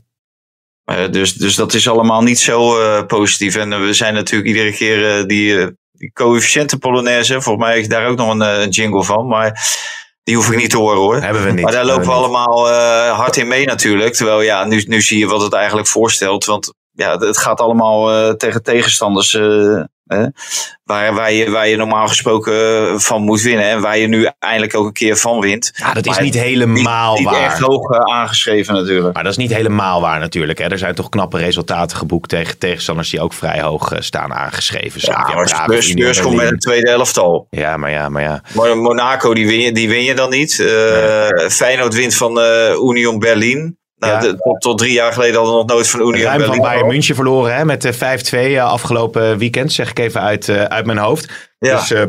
dus, 1.11 1.33
dus 1.33 1.55
dat 1.55 1.75
is 1.75 1.89
allemaal 1.89 2.23
niet 2.23 2.39
zo 2.39 2.81
eh, 2.81 3.07
positief. 3.07 3.57
En 3.57 3.73
eh, 3.73 3.81
we 3.81 3.93
zijn 3.93 4.15
natuurlijk 4.15 4.49
iedere 4.49 4.73
keer 4.73 5.19
eh, 5.19 5.27
die, 5.27 5.61
eh, 5.61 5.67
die 5.93 6.13
coëfficiënten 6.13 6.79
Polonaise. 6.79 7.41
Volgens 7.41 7.67
mij 7.67 7.79
is 7.81 7.89
daar 7.89 8.07
ook 8.07 8.17
nog 8.17 8.31
een, 8.31 8.43
eh, 8.43 8.61
een 8.61 8.69
jingle 8.69 9.05
van. 9.05 9.27
Maar 9.27 9.77
die 10.23 10.37
hoef 10.37 10.51
ik 10.51 10.57
niet 10.57 10.71
te 10.71 10.77
horen 10.77 10.99
hoor. 10.99 11.23
hebben 11.23 11.45
we 11.45 11.51
niet. 11.51 11.63
Maar 11.63 11.73
daar 11.73 11.85
lopen 11.85 12.07
we 12.07 12.13
allemaal 12.13 12.71
eh, 12.71 13.19
hard 13.19 13.37
in 13.37 13.49
mee 13.49 13.67
natuurlijk. 13.67 14.15
Terwijl 14.15 14.43
ja, 14.43 14.65
nu, 14.65 14.85
nu 14.87 15.03
zie 15.03 15.19
je 15.19 15.27
wat 15.27 15.43
het 15.43 15.53
eigenlijk 15.53 15.89
voorstelt. 15.89 16.45
Want 16.45 16.73
ja, 17.01 17.19
het 17.19 17.39
gaat 17.39 17.61
allemaal 17.61 18.11
eh, 18.13 18.35
tegen 18.35 18.63
tegenstanders. 18.63 19.35
eh, 19.35 19.83
waar, 20.85 21.15
waar, 21.15 21.33
je, 21.33 21.51
waar 21.51 21.69
je 21.69 21.77
normaal 21.77 22.07
gesproken 22.09 22.55
eh, 22.89 22.99
van 22.99 23.23
moet 23.23 23.41
winnen. 23.41 23.65
En 23.65 23.81
waar 23.81 23.99
je 23.99 24.07
nu 24.07 24.29
eindelijk 24.39 24.75
ook 24.75 24.87
een 24.87 24.93
keer 24.93 25.17
van 25.17 25.41
wint. 25.41 25.73
Ja, 25.75 25.93
dat 25.93 26.07
is 26.07 26.13
Maar 26.15 26.23
niet 26.23 26.35
helemaal 26.35 27.13
niet, 27.15 27.21
niet 27.21 27.31
waar. 27.31 27.45
echt 27.45 27.59
hoog 27.61 27.99
aangeschreven 27.99 28.75
natuurlijk. 28.75 29.15
Maar 29.15 29.23
dat 29.23 29.33
is 29.33 29.39
niet 29.39 29.55
helemaal 29.55 30.01
waar 30.01 30.19
natuurlijk. 30.21 30.59
Hè. 30.59 30.65
Er 30.69 30.79
zijn 30.79 30.95
toch 30.95 31.09
knappe 31.09 31.39
resultaten 31.39 31.97
geboekt 31.97 32.29
tegen 32.29 32.59
tegenstanders 32.59 33.11
die 33.11 33.21
ook 33.21 33.33
vrij 33.33 33.61
hoog 33.61 33.93
staan 33.99 34.33
aangeschreven. 34.35 35.01
Zoals 35.01 35.29
Ja, 35.29 35.35
maar 35.35 35.49
Spurs, 35.49 35.89
Spurs 35.89 36.21
komt 36.21 36.37
met 36.37 36.51
een 36.51 36.59
tweede 36.59 36.91
elftal. 36.91 37.47
Ja, 37.51 37.77
maar 37.77 37.91
ja, 37.91 38.09
maar 38.09 38.23
ja. 38.23 38.43
Monaco, 38.75 39.35
die 39.35 39.47
win 39.47 39.61
je, 39.61 39.73
die 39.73 39.89
win 39.89 40.03
je 40.05 40.15
dan 40.15 40.31
niet. 40.31 40.61
Eh 40.61 41.49
Feyenoord 41.49 41.95
wint 41.95 42.15
van 42.15 42.41
eh, 42.41 42.75
Union 42.75 43.19
Berlin. 43.19 43.79
Nou, 44.01 44.27
Ja. 44.27 44.35
tot, 44.35 44.61
tot 44.61 44.79
drie 44.79 44.93
jaar 44.93 45.13
geleden 45.13 45.35
hadden 45.35 45.53
we 45.53 45.59
nog 45.59 45.69
nooit 45.69 45.89
van 45.89 46.01
Union 46.01 46.21
Ruim 46.21 46.45
van 46.45 46.59
Bayern 46.59 46.87
München 46.87 47.15
verloren 47.15 47.55
hè, 47.55 47.65
met 47.65 47.83
de 47.83 47.95
5-2 47.95 47.99
eh, 48.57 48.65
afgelopen 48.65 49.39
weekend. 49.39 49.73
Zeg 49.73 49.91
ik 49.91 49.99
even 49.99 50.21
uit, 50.21 50.49
eh, 50.49 50.63
uit 50.65 50.87
mijn 50.87 50.99
hoofd. 50.99 51.51
Ja. 51.59 51.77
Dus 51.77 51.91
eh, 51.91 52.03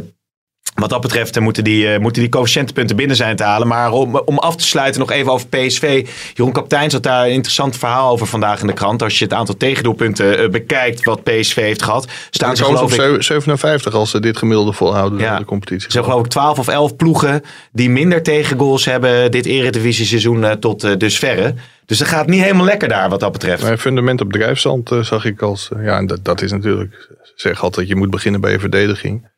wat 0.81 0.89
dat 0.89 1.01
betreft 1.01 1.35
eh, 1.35 1.43
moeten 1.43 1.63
die, 1.63 1.87
eh, 1.93 1.99
moeten 1.99 2.21
die 2.21 2.31
coëfficiëntenpunten 2.31 2.95
binnen 2.95 3.15
zijn 3.15 3.35
te 3.35 3.43
halen. 3.43 3.67
Maar 3.67 3.91
om, 3.91 4.15
om 4.15 4.37
af 4.37 4.55
te 4.55 4.63
sluiten 4.63 4.99
nog 4.99 5.11
even 5.11 5.31
over 5.31 5.47
PSV. 5.47 6.07
Jeroen 6.33 6.53
Kapteins 6.53 6.93
had 6.93 7.03
daar 7.03 7.25
een 7.25 7.31
interessant 7.31 7.77
verhaal 7.77 8.11
over 8.11 8.27
vandaag 8.27 8.61
in 8.61 8.67
de 8.67 8.73
krant. 8.73 9.03
Als 9.03 9.19
je 9.19 9.23
het 9.23 9.33
aantal 9.33 9.57
tegendoelpunten 9.57 10.39
eh, 10.39 10.49
bekijkt 10.49 11.03
wat 11.03 11.23
PSV 11.23 11.55
heeft 11.55 11.81
gehad. 11.81 12.07
Staan 12.29 12.55
ze 12.55 12.63
geloof 12.63 12.93
ik... 12.93 13.23
57 13.23 13.93
als 13.93 14.09
ze 14.09 14.19
dit 14.19 14.37
gemiddelde 14.37 14.73
volhouden 14.73 15.19
Ja. 15.19 15.31
in 15.33 15.39
de 15.39 15.45
competitie. 15.45 15.85
Er 15.85 15.91
zijn 15.91 16.03
geloof 16.03 16.23
ik 16.25 16.27
12 16.31 16.59
of 16.59 16.67
11 16.67 16.95
ploegen 16.95 17.41
die 17.71 17.89
minder 17.89 18.23
tegengoals 18.23 18.85
hebben 18.85 19.31
dit 19.31 19.45
eredivisie 19.45 20.05
seizoen 20.05 20.59
tot 20.59 20.83
eh, 20.83 20.91
dusverre. 20.97 21.53
Dus 21.85 21.97
dat 21.97 22.07
gaat 22.07 22.27
niet 22.27 22.41
helemaal 22.41 22.65
lekker 22.65 22.87
daar 22.87 23.09
wat 23.09 23.19
dat 23.19 23.31
betreft. 23.31 23.63
Mijn 23.63 23.77
fundament 23.77 24.21
op 24.21 24.31
drijfstand 24.31 24.91
zag 25.01 25.25
ik 25.25 25.41
als... 25.41 25.69
ja, 25.83 25.97
en 25.97 26.07
dat, 26.07 26.25
dat 26.25 26.41
is 26.41 26.51
natuurlijk... 26.51 27.09
Ze 27.23 27.31
zeggen 27.35 27.63
altijd, 27.63 27.87
je 27.87 27.95
moet 27.95 28.09
beginnen 28.09 28.41
bij 28.41 28.51
je 28.51 28.59
verdediging. 28.59 29.30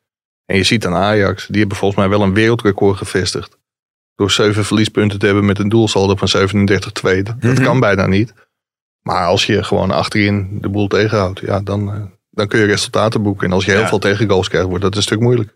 En 0.46 0.56
je 0.58 0.64
ziet 0.64 0.86
aan 0.86 0.96
Ajax, 0.96 1.48
die 1.48 1.60
hebben 1.60 1.78
volgens 1.78 2.00
mij 2.00 2.10
wel 2.10 2.22
een 2.22 2.34
wereldrecord 2.34 2.98
gevestigd. 2.98 3.58
Door 4.16 4.32
zeven 4.32 4.66
verliespunten 4.66 5.20
te 5.20 5.26
hebben 5.26 5.46
met 5.46 5.60
een 5.60 5.70
doelsaldo 5.70 6.16
van 6.16 6.28
37-2. 6.28 7.24
Dat, 7.24 7.42
dat 7.42 7.54
Mhm. 7.54 7.64
kan 7.64 7.80
bijna 7.80 8.08
niet. 8.08 8.34
Maar 9.02 9.26
als 9.28 9.46
je 9.46 9.64
gewoon 9.64 9.92
achterin 9.92 10.58
de 10.62 10.70
boel 10.70 10.88
tegenhoudt, 10.88 11.40
ja, 11.40 11.60
dan, 11.60 11.94
eh, 11.94 12.02
dan 12.30 12.48
kun 12.48 12.60
je 12.60 12.66
resultaten 12.66 13.24
boeken. 13.24 13.48
En 13.48 13.54
als 13.54 13.66
je 13.66 13.72
heel 13.72 13.80
Ja. 13.80 13.88
veel 13.88 14.00
tegengoals 14.00 14.48
krijgt, 14.50 14.68
wordt 14.68 14.84
dat 14.84 14.96
een 14.96 15.02
stuk 15.02 15.20
moeilijk. 15.20 15.54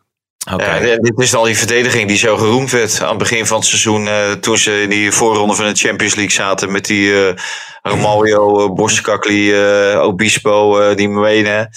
Oké. 0.54 0.76
Ja, 0.76 0.98
dit 0.98 1.20
is 1.20 1.36
al 1.36 1.44
die 1.44 1.58
verdediging 1.58 2.08
die 2.08 2.18
zo 2.18 2.38
geroemd 2.38 2.72
werd 2.72 3.02
aan 3.02 3.10
het 3.10 3.18
begin 3.18 3.46
van 3.46 3.58
het 3.58 3.66
seizoen. 3.66 4.08
eh, 4.08 4.32
toen 4.32 4.58
ze 4.58 4.82
in 4.82 4.90
die 4.90 5.12
voorronde 5.12 5.56
van 5.56 5.66
de 5.66 5.76
Champions 5.76 6.16
League 6.16 6.34
zaten 6.34 6.72
met 6.72 6.86
die 6.86 7.28
eh 7.28 7.36
Romario, 7.82 8.64
uh, 8.68 8.74
Boskakli, 8.76 9.54
eh, 9.54 10.00
Obispo, 10.02 10.80
eh, 10.80 10.96
die 10.96 11.10
Mwene, 11.10 11.70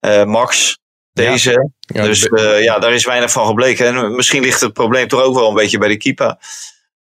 eh, 0.00 0.24
Max. 0.24 0.78
Deze. 1.26 1.70
Ja, 1.80 2.02
dus 2.02 2.28
eh, 2.28 2.62
ja, 2.62 2.78
daar 2.78 2.92
is 2.92 3.04
weinig 3.04 3.30
van 3.30 3.46
gebleken. 3.46 3.86
En 3.86 4.14
misschien 4.14 4.42
ligt 4.42 4.60
het 4.60 4.72
probleem 4.72 5.08
toch 5.08 5.22
ook 5.22 5.34
wel 5.34 5.48
een 5.48 5.54
beetje 5.54 5.78
bij 5.78 5.88
de 5.88 5.96
keeper. 5.96 6.36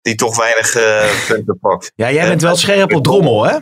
Die 0.02 0.14
toch 0.14 0.36
weinig 0.36 0.74
eh, 0.74 1.10
punten 1.28 1.58
pakt. 1.60 1.92
Ja, 1.94 2.12
jij 2.12 2.28
bent 2.28 2.42
wel 2.42 2.56
scherp 2.56 2.94
op 2.94 3.04
drommel, 3.04 3.44
hè? 3.44 3.58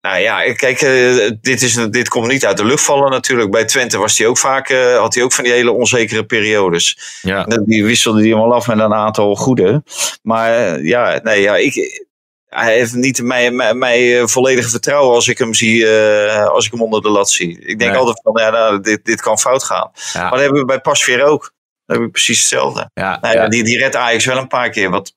Nou 0.00 0.18
ja, 0.18 0.52
kijk, 0.52 0.80
eh, 0.80 1.30
dit, 1.40 1.62
is, 1.62 1.74
dit 1.90 2.08
komt 2.08 2.26
niet 2.26 2.46
uit 2.46 2.56
de 2.56 2.64
lucht 2.64 2.84
vallen 2.84 3.10
natuurlijk. 3.10 3.50
Bij 3.50 3.64
Twente 3.64 3.98
was 3.98 4.18
hij 4.18 4.26
ook 4.26 4.38
vaak, 4.38 4.68
eh, 4.68 4.96
had 4.96 5.14
hij 5.14 5.22
ook 5.22 5.32
van 5.32 5.44
die 5.44 5.52
hele 5.52 5.72
onzekere 5.72 6.24
periodes. 6.24 6.98
Ja. 7.22 7.44
Die 7.44 7.84
wisselde 7.84 8.22
die 8.22 8.34
allemaal 8.34 8.56
af 8.56 8.66
met 8.66 8.78
een 8.78 8.94
aantal 8.94 9.36
goede. 9.36 9.82
Maar 10.22 10.54
eh, 10.54 10.84
ja, 10.84 11.20
nee, 11.22 11.40
ja, 11.40 11.56
ik, 11.56 12.06
hij 12.50 12.74
heeft 12.74 12.94
niet 12.94 13.22
mij, 13.22 13.50
mij, 13.50 13.74
mij 13.74 14.20
eh, 14.20 14.26
volledige 14.26 14.68
vertrouwen 14.68 15.14
als 15.14 15.28
ik 15.28 15.38
hem 15.38 15.54
zie, 15.54 15.86
eh, 15.88 16.46
als 16.46 16.66
ik 16.66 16.72
hem 16.72 16.82
onder 16.82 17.02
de 17.02 17.08
lat 17.08 17.30
zie. 17.30 17.58
Ik 17.60 17.78
denk 17.78 17.90
Nee. 17.90 18.00
altijd 18.00 18.20
van, 18.22 18.42
ja, 18.42 18.50
nou, 18.50 18.80
dit, 18.80 19.04
dit 19.04 19.20
kan 19.20 19.38
fout 19.38 19.64
gaan. 19.64 19.90
Ja. 20.12 20.20
Maar 20.20 20.30
dat 20.30 20.40
hebben 20.40 20.58
we 20.60 20.64
bij 20.66 20.80
Pasveer 20.80 21.24
ook. 21.24 21.40
Dat 21.42 21.52
hebben 21.86 22.06
we 22.06 22.12
precies 22.12 22.38
hetzelfde. 22.38 22.90
Ja, 22.94 23.18
Nou 23.20 23.34
ja, 23.34 23.48
die, 23.48 23.64
die 23.64 23.78
redt 23.78 23.96
Ajax 23.96 24.24
wel 24.24 24.36
een 24.36 24.48
paar 24.48 24.70
keer. 24.70 24.90
Wat 24.90 25.12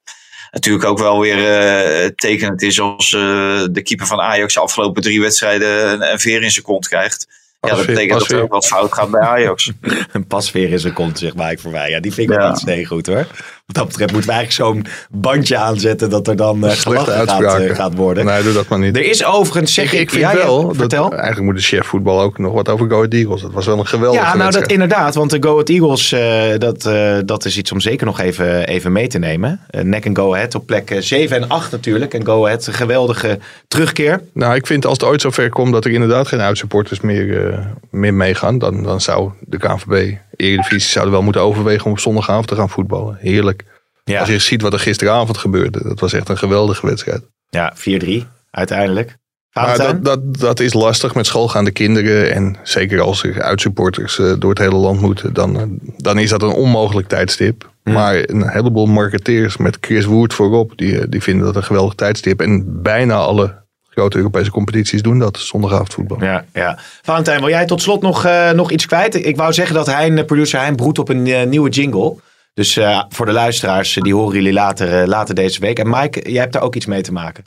natuurlijk 0.51 0.83
ook 0.85 0.99
wel 0.99 1.19
weer 1.19 1.37
eh, 1.37 2.09
tekenend 2.15 2.61
is 2.61 2.79
als 2.79 3.09
de 3.09 3.81
keeper 3.83 4.07
van 4.07 4.19
Ajax 4.21 4.53
de 4.53 4.59
afgelopen 4.59 5.01
drie 5.01 5.21
wedstrijden 5.21 5.91
een, 5.91 6.11
een 6.11 6.19
veer 6.19 6.41
in 6.43 6.51
zijn 6.51 6.65
kont 6.65 6.87
krijgt. 6.87 7.27
Ja, 7.29 7.69
dat 7.69 7.77
Pasveer, 7.77 7.95
betekent 7.95 8.19
dat 8.19 8.31
er 8.31 8.41
ook 8.41 8.51
wat 8.51 8.65
fout 8.65 8.93
gaat 8.93 9.11
bij 9.11 9.21
Ajax. 9.21 9.71
Een 10.11 10.27
pasveer 10.27 10.69
in 10.69 10.79
zijn 10.79 10.93
kont, 10.93 11.19
zeg 11.19 11.35
Mike 11.35 11.61
voorbij. 11.61 11.89
Ja, 11.89 11.99
die 11.99 12.13
vind 12.13 12.29
ik 12.31 12.37
Ja. 12.39 12.57
niet 12.65 12.87
goed 12.87 13.05
hoor. 13.07 13.27
Wat 13.65 13.75
dat 13.75 13.87
betreft 13.87 14.11
moeten 14.11 14.29
we 14.29 14.35
eigenlijk 14.35 14.69
zo'n 14.69 14.85
bandje 15.11 15.57
aanzetten 15.57 16.09
dat 16.09 16.27
er 16.27 16.35
dan 16.35 16.57
Slechte 16.57 16.81
gelachen 16.81 17.27
gaat, 17.27 17.59
eh, 17.59 17.75
gaat 17.75 17.95
worden. 17.95 18.25
Nee, 18.25 18.43
doe 18.43 18.53
dat 18.53 18.67
maar 18.67 18.79
niet. 18.79 18.95
Er 18.95 19.05
is 19.05 19.25
overigens, 19.25 19.73
zeg 19.73 19.93
Ik, 19.93 19.99
ik, 19.99 20.09
vind 20.09 20.21
ja, 20.21 20.31
ja, 20.31 20.37
wel, 20.37 20.75
dat, 20.75 20.93
eigenlijk 20.93 21.41
moet 21.41 21.55
de 21.55 21.61
chef 21.61 21.85
voetbal 21.85 22.21
ook 22.21 22.37
nog 22.37 22.53
wat 22.53 22.69
over 22.69 22.89
Go 22.89 22.95
Ahead 22.95 23.13
Eagles. 23.13 23.41
Dat 23.41 23.51
was 23.51 23.65
wel 23.65 23.79
een 23.79 23.87
geweldige 23.87 24.23
Ja, 24.23 24.35
nou 24.35 24.51
dat 24.51 24.71
inderdaad. 24.71 25.15
Want 25.15 25.29
de 25.29 25.37
Go 25.41 25.51
Ahead 25.51 25.69
Eagles, 25.69 26.11
eh, 26.11 26.57
dat, 26.57 26.89
dat 27.27 27.45
is 27.45 27.57
iets 27.57 27.71
om 27.71 27.79
zeker 27.79 28.05
nog 28.05 28.19
even, 28.19 28.67
even 28.67 28.91
mee 28.91 29.07
te 29.07 29.19
nemen. 29.19 29.59
Uh, 29.71 29.81
Nek 29.81 30.05
en 30.05 30.15
Go 30.15 30.33
Ahead 30.33 30.55
op 30.55 30.65
plek 30.65 30.91
eh, 30.91 31.01
7 31.01 31.41
en 31.41 31.49
8 31.49 31.71
natuurlijk. 31.71 32.13
En 32.13 32.25
Go 32.25 32.45
Ahead, 32.45 32.67
een 32.67 32.73
geweldige 32.73 33.39
terugkeer. 33.67 34.21
Nou, 34.33 34.55
ik 34.55 34.67
vind 34.67 34.85
als 34.85 34.97
het 34.97 35.07
ooit 35.07 35.21
zover 35.21 35.49
komt 35.49 35.73
dat 35.73 35.85
er 35.85 35.91
inderdaad 35.91 36.27
geen 36.27 36.41
uitsupporters 36.41 36.99
meer, 36.99 37.59
meer 37.89 38.13
meegaan, 38.13 38.57
dan, 38.57 38.83
dan 38.83 39.01
zou 39.01 39.31
de 39.39 39.57
KNVB, 39.57 40.15
Eredivisie, 40.35 40.91
zouden 40.91 41.13
wel 41.13 41.23
moeten 41.23 41.41
overwegen 41.41 41.85
om 41.85 41.91
op 41.91 41.99
zondagavond 41.99 42.47
te 42.47 42.55
gaan 42.55 42.69
voetballen. 42.69 43.17
Heerlijk. 43.19 43.63
Ja, 44.03 44.19
Als 44.19 44.29
je 44.29 44.39
ziet 44.39 44.61
wat 44.61 44.73
er 44.73 44.79
gisteravond 44.79 45.37
gebeurde, 45.37 45.83
dat 45.83 45.99
was 45.99 46.13
echt 46.13 46.29
een 46.29 46.37
geweldige 46.37 46.85
wedstrijd. 46.87 47.21
ja 47.49 47.73
4-3 47.75 48.23
uiteindelijk. 48.51 49.17
Maar 49.53 49.77
dat, 49.77 50.05
dat, 50.05 50.37
dat 50.39 50.59
is 50.59 50.73
lastig 50.73 51.15
met 51.15 51.25
schoolgaande 51.25 51.71
kinderen. 51.71 52.33
En 52.33 52.57
zeker 52.63 53.01
als 53.01 53.23
er 53.23 53.41
uitsupporters 53.41 54.19
eh, 54.19 54.33
door 54.39 54.49
het 54.49 54.59
hele 54.59 54.75
land 54.75 55.01
moeten, 55.01 55.33
dan, 55.33 55.59
eh, 55.59 55.63
dan 55.97 56.19
is 56.19 56.29
dat 56.29 56.41
een 56.41 56.49
onmogelijk 56.49 57.07
tijdstip. 57.07 57.71
Maar 57.83 58.15
een 58.15 58.49
heleboel 58.49 58.85
marketeers 58.85 59.57
met 59.57 59.77
Chris 59.81 60.05
Woert 60.05 60.33
voorop, 60.33 60.71
die, 60.75 60.99
eh, 60.99 61.05
die 61.09 61.21
vinden 61.21 61.45
dat 61.45 61.55
een 61.55 61.63
geweldig 61.63 61.93
tijdstip. 61.93 62.41
En 62.41 62.81
bijna 62.81 63.15
alle 63.15 63.62
grote 63.95 64.17
Europese 64.17 64.51
competities 64.51 65.01
doen 65.01 65.19
dat, 65.19 65.37
zondagavond 65.39 65.93
voetbal. 65.93 66.23
Ja, 66.23 66.45
ja. 66.53 66.79
Valentijn, 67.01 67.39
wil 67.39 67.49
jij 67.49 67.65
tot 67.65 67.81
slot 67.81 68.01
nog, 68.01 68.25
eh, 68.25 68.51
nog 68.51 68.71
iets 68.71 68.85
kwijt? 68.85 69.25
Ik 69.25 69.35
wou 69.35 69.53
zeggen 69.53 69.75
dat 69.75 69.85
hij, 69.85 70.07
een 70.07 70.25
producer, 70.25 70.59
hij 70.59 70.75
broedt 70.75 70.99
op 70.99 71.09
een 71.09 71.27
eh, 71.27 71.43
nieuwe 71.47 71.69
jingle. 71.69 72.15
Dus 72.53 72.77
eh, 72.77 73.03
voor 73.09 73.25
de 73.25 73.31
luisteraars, 73.31 73.97
eh, 73.97 74.03
die 74.03 74.13
horen 74.15 74.35
jullie 74.35 74.53
later, 74.53 75.01
eh, 75.01 75.07
later 75.07 75.35
deze 75.35 75.59
week. 75.59 75.79
En 75.79 75.89
Mike, 75.89 76.31
jij 76.31 76.41
hebt 76.41 76.53
daar 76.53 76.61
ook 76.61 76.75
iets 76.75 76.85
mee 76.85 77.01
te 77.01 77.11
maken. 77.11 77.43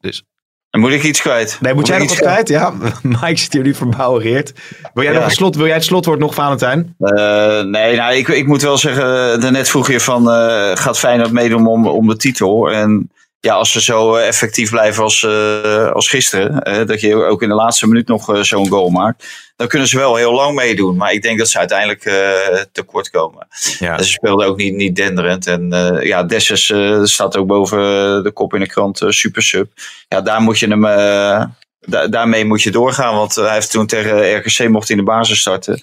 Dus, 0.00 0.22
Dan 0.70 0.80
moet 0.80 0.90
ik 0.92 1.02
iets 1.02 1.20
kwijt. 1.20 1.58
nee, 1.60 1.74
moet 1.74 1.86
jij 1.86 1.98
nog 1.98 2.06
wat 2.08 2.16
iets 2.16 2.26
kwijt? 2.26 2.48
Ja, 2.48 2.72
Mike 3.02 3.36
zit 3.36 3.52
hier 3.52 3.62
nu 3.62 3.74
verbouwereerd. 3.74 4.52
Wil 4.94 5.02
jij, 5.04 5.12
Ja. 5.12 5.18
nog 5.18 5.28
een 5.28 5.34
slot, 5.34 5.56
wil 5.56 5.66
jij 5.66 5.74
het 5.74 5.84
slotwoord 5.84 6.18
nog, 6.18 6.34
Valentijn? 6.34 6.94
Eh, 6.98 7.60
nee, 7.62 7.96
nou, 7.96 8.14
ik, 8.14 8.28
ik 8.28 8.46
moet 8.46 8.62
wel 8.62 8.78
zeggen, 8.78 9.32
eh, 9.32 9.40
daarnet 9.40 9.68
vroeg 9.68 9.90
je 9.90 10.00
van, 10.00 10.30
eh, 10.30 10.70
gaat 10.76 10.98
Feyenoord 10.98 11.32
meedoen 11.32 11.66
om, 11.66 11.86
om 11.86 12.08
de 12.08 12.16
titel? 12.16 12.70
En 12.70 13.10
ja, 13.44 13.54
als 13.54 13.72
ze 13.72 13.80
zo 13.80 14.14
eh, 14.14 14.26
effectief 14.26 14.70
blijven 14.70 15.02
als, 15.02 15.22
eh, 15.22 15.90
als 15.92 16.08
gisteren, 16.08 16.62
eh, 16.62 16.86
dat 16.86 17.00
je 17.00 17.14
ook 17.14 17.42
in 17.42 17.48
de 17.48 17.54
laatste 17.54 17.86
minuut 17.86 18.08
nog 18.08 18.38
zo'n 18.40 18.68
goal 18.68 18.90
maakt, 18.90 19.26
dan 19.56 19.68
kunnen 19.68 19.88
ze 19.88 19.98
wel 19.98 20.16
heel 20.16 20.32
lang 20.32 20.54
meedoen. 20.54 20.96
Maar 20.96 21.12
ik 21.12 21.22
denk 21.22 21.38
dat 21.38 21.48
ze 21.48 21.58
uiteindelijk 21.58 22.02
tekort 22.72 23.10
komen. 23.10 23.46
Ja. 23.78 24.02
Ze 24.02 24.10
speelden 24.10 24.46
ook 24.46 24.56
niet, 24.56 24.74
niet 24.74 24.96
denderend. 24.96 25.46
En 25.46 25.68
ja, 26.00 26.22
Dessus 26.22 26.72
staat 27.12 27.36
ook 27.36 27.46
boven 27.46 27.78
de 28.22 28.30
kop 28.34 28.54
in 28.54 28.60
de 28.60 28.66
krant, 28.66 29.02
super 29.08 29.42
sub. 29.42 29.72
Ja, 30.08 30.20
daar 30.20 30.40
moet 30.40 30.58
je 30.58 30.68
hem... 30.68 30.82
da- 31.80 32.06
daarmee 32.08 32.44
moet 32.44 32.62
je 32.62 32.70
doorgaan, 32.70 33.14
want 33.14 33.34
hij 33.34 33.52
heeft 33.52 33.70
toen 33.70 33.86
tegen 33.86 34.36
RKC 34.36 34.68
mocht 34.68 34.90
in 34.90 34.96
de 34.96 35.02
basis 35.02 35.40
starten. 35.40 35.82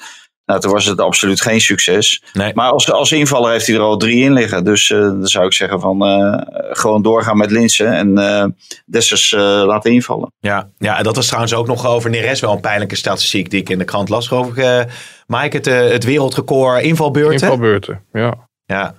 Nou, 0.51 0.63
toen 0.63 0.71
was 0.71 0.85
het 0.85 0.99
absoluut 0.99 1.41
geen 1.41 1.61
succes. 1.61 2.23
Nee. 2.33 2.53
Maar 2.53 2.71
als, 2.71 2.91
als 2.91 3.11
invaller 3.11 3.51
heeft 3.51 3.67
hij 3.67 3.75
er 3.75 3.81
al 3.81 3.97
drie 3.97 4.23
in 4.23 4.33
liggen. 4.33 4.63
Dus 4.63 4.91
eh, 4.91 4.99
dan 4.99 5.27
zou 5.27 5.45
ik 5.45 5.53
zeggen 5.53 5.79
van 5.79 6.05
eh, 6.05 6.41
gewoon 6.71 7.01
doorgaan 7.01 7.37
met 7.37 7.51
Linsen 7.51 7.93
en 7.93 8.17
eh 8.17 8.45
Dessers 8.85 9.33
eh, 9.33 9.39
laten 9.41 9.91
invallen. 9.91 10.31
Ja, 10.39 10.69
ja, 10.77 10.97
en 10.97 11.03
dat 11.03 11.15
was 11.15 11.25
trouwens 11.25 11.53
ook 11.53 11.67
nog 11.67 11.87
over 11.87 12.09
Neres 12.09 12.39
wel 12.39 12.51
een 12.51 12.59
pijnlijke 12.59 12.95
statistiek 12.95 13.49
die 13.49 13.59
ik 13.59 13.69
in 13.69 13.77
de 13.77 13.85
krant 13.85 14.09
las. 14.09 14.27
Geloof 14.27 14.47
ik, 14.47 14.57
eh 14.57 14.81
Mike, 15.27 15.57
het, 15.57 15.65
het 15.65 16.03
wereldrecord 16.03 16.81
invalbeurten. 16.81 17.33
Invalbeurten, 17.33 18.05
ja. 18.11 18.49
Ja, 18.65 18.95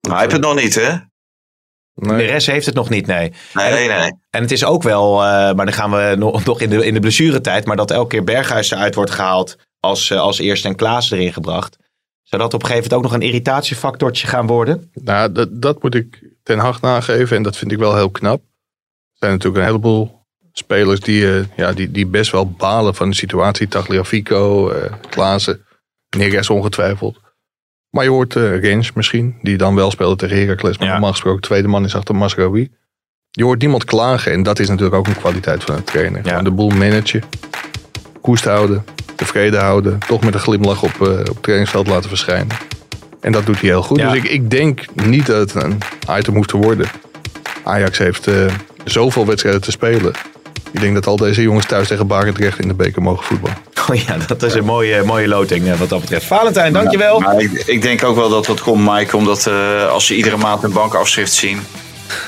hij 0.00 0.18
heeft 0.18 0.32
het 0.32 0.40
nog 0.40 0.54
niet, 0.54 0.74
hè? 0.74 0.96
Nee. 1.94 2.16
Neres 2.16 2.46
heeft 2.46 2.66
het 2.66 2.74
nog 2.74 2.88
niet, 2.88 3.06
nee. 3.06 3.32
Nee, 3.54 3.72
nee, 3.72 3.88
nee. 3.88 4.12
En 4.30 4.42
het 4.42 4.50
is 4.50 4.64
ook 4.64 4.82
wel, 4.82 5.22
eh, 5.22 5.28
maar 5.28 5.64
dan 5.64 5.72
gaan 5.72 5.90
we 5.90 6.14
nog, 6.18 6.44
nog 6.44 6.60
in, 6.60 6.70
de, 6.70 6.86
in 6.86 6.94
de 6.94 7.00
blessuretijd, 7.00 7.66
maar 7.66 7.76
dat 7.76 7.90
elke 7.90 8.08
keer 8.08 8.24
Berghuis 8.24 8.70
eruit 8.70 8.94
wordt 8.94 9.10
gehaald 9.10 9.56
als, 9.84 10.10
eh, 10.10 10.18
als 10.18 10.38
eerste 10.38 10.68
en 10.68 10.76
Klaas 10.76 11.10
erin 11.10 11.32
gebracht. 11.32 11.76
Zou 12.22 12.42
dat 12.42 12.54
op 12.54 12.62
een 12.62 12.68
gegeven 12.68 12.90
moment 12.90 13.04
ook 13.06 13.12
nog 13.12 13.20
een 13.20 13.28
irritatiefactortje 13.28 14.26
gaan 14.26 14.46
worden? 14.46 14.90
Nou, 14.94 15.32
dat, 15.32 15.62
dat 15.62 15.82
moet 15.82 15.94
ik 15.94 16.30
ten 16.42 16.58
hart 16.58 16.80
nageven 16.80 17.36
en 17.36 17.42
dat 17.42 17.56
vind 17.56 17.72
ik 17.72 17.78
wel 17.78 17.96
heel 17.96 18.10
knap. 18.10 18.40
Er 18.40 19.18
zijn 19.20 19.32
natuurlijk 19.32 19.60
een 19.62 19.66
heleboel 19.68 20.22
spelers 20.52 21.00
die, 21.00 21.34
eh, 21.36 21.44
ja, 21.56 21.72
die, 21.72 21.90
die 21.90 22.06
best 22.06 22.30
wel 22.30 22.50
balen 22.50 22.94
van 22.94 23.10
de 23.10 23.16
situatie. 23.16 23.68
Tagliafico, 23.68 24.70
eh 24.70 24.92
Klaassen, 25.10 25.64
Neres 26.16 26.50
ongetwijfeld. 26.50 27.18
Maar 27.90 28.04
je 28.04 28.10
hoort 28.10 28.36
eh 28.36 28.60
Rens 28.60 28.92
misschien, 28.92 29.38
die 29.42 29.56
dan 29.56 29.74
wel 29.74 29.90
speelde 29.90 30.16
tegen 30.16 30.36
Heracles. 30.36 30.78
Maar 30.78 30.86
Ja. 30.86 30.92
normaal 30.92 31.10
gesproken 31.10 31.40
tweede 31.42 31.68
man 31.68 31.84
is 31.84 31.94
achter 31.94 32.14
Masraoui. 32.14 32.70
Je 33.30 33.44
hoort 33.44 33.60
niemand 33.60 33.84
klagen 33.84 34.32
en 34.32 34.42
dat 34.42 34.58
is 34.58 34.68
natuurlijk 34.68 34.96
ook 34.96 35.06
een 35.06 35.16
kwaliteit 35.16 35.64
van 35.64 35.74
een 35.76 35.84
trainer. 35.84 36.26
Ja. 36.26 36.42
De 36.42 36.50
boel 36.50 36.70
managen, 36.70 37.22
koest 38.20 38.44
houden, 38.44 38.84
tevreden 39.16 39.60
houden. 39.60 39.98
Toch 40.06 40.24
met 40.24 40.34
een 40.34 40.40
glimlach 40.40 40.82
op, 40.82 40.94
eh, 41.02 41.08
op 41.08 41.26
het 41.26 41.42
trainingsveld 41.42 41.86
laten 41.86 42.08
verschijnen. 42.08 42.56
En 43.20 43.32
dat 43.32 43.46
doet 43.46 43.60
hij 43.60 43.68
heel 43.68 43.82
goed. 43.82 43.98
Ja. 43.98 44.10
Dus 44.10 44.22
ik, 44.22 44.30
ik 44.30 44.50
denk 44.50 44.84
niet 44.94 45.26
dat 45.26 45.52
het 45.52 45.64
een 45.64 45.78
item 46.10 46.34
hoeft 46.34 46.48
te 46.48 46.56
worden. 46.56 46.86
Ajax 47.64 47.98
heeft 47.98 48.26
eh, 48.26 48.34
zoveel 48.84 49.26
wedstrijden 49.26 49.60
te 49.60 49.70
spelen. 49.70 50.12
Ik 50.72 50.80
denk 50.80 50.94
dat 50.94 51.06
al 51.06 51.16
deze 51.16 51.42
jongens 51.42 51.66
thuis 51.66 51.88
tegen 51.88 52.06
Barendrecht 52.06 52.58
in 52.58 52.68
de 52.68 52.74
beker 52.74 53.02
mogen 53.02 53.24
voetballen. 53.24 53.56
Oh 53.90 53.96
ja, 53.96 54.16
dat 54.26 54.42
is 54.42 54.54
een 54.54 54.64
mooie, 54.64 55.02
mooie 55.02 55.28
loting 55.28 55.68
eh, 55.68 55.78
wat 55.78 55.88
dat 55.88 56.00
betreft. 56.00 56.24
Valentijn, 56.24 56.72
dankjewel. 56.72 57.20
Maar 57.20 57.40
ik, 57.40 57.62
ik 57.66 57.82
denk 57.82 58.04
ook 58.04 58.16
wel 58.16 58.28
dat 58.28 58.46
dat 58.46 58.60
komt, 58.60 58.90
Mike, 58.90 59.16
omdat 59.16 59.46
eh, 59.46 59.88
als 59.88 60.06
ze 60.06 60.16
iedere 60.16 60.36
maand 60.36 60.62
een 60.62 60.72
bankafschrift 60.72 61.32
zien, 61.32 61.60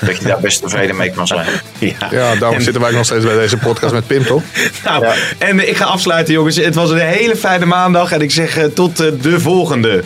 dat 0.01 0.17
je 0.17 0.23
daar 0.25 0.39
best 0.39 0.61
tevreden 0.61 0.95
mee 0.95 1.11
kan 1.11 1.27
zijn. 1.27 1.45
Ja. 1.79 2.07
Ja, 2.11 2.35
daarom 2.35 2.57
En- 2.57 2.61
zitten 2.63 2.81
wij 2.81 2.91
nog 2.91 3.05
steeds 3.05 3.25
bij 3.25 3.35
deze 3.35 3.57
podcast 3.57 3.93
met 3.93 4.07
Pim, 4.07 4.25
toch? 4.25 4.41
Nou, 4.83 5.05
Ja. 5.05 5.13
en 5.37 5.69
ik 5.69 5.77
ga 5.77 5.85
afsluiten 5.85 6.33
jongens. 6.33 6.55
Het 6.55 6.75
was 6.75 6.89
een 6.89 6.97
hele 6.97 7.35
fijne 7.35 7.65
maandag 7.65 8.11
en 8.11 8.21
ik 8.21 8.31
zeg 8.31 8.57
eh, 8.57 8.65
tot 8.65 8.99
eh, 8.99 9.07
de 9.21 9.39
volgende. 9.39 10.03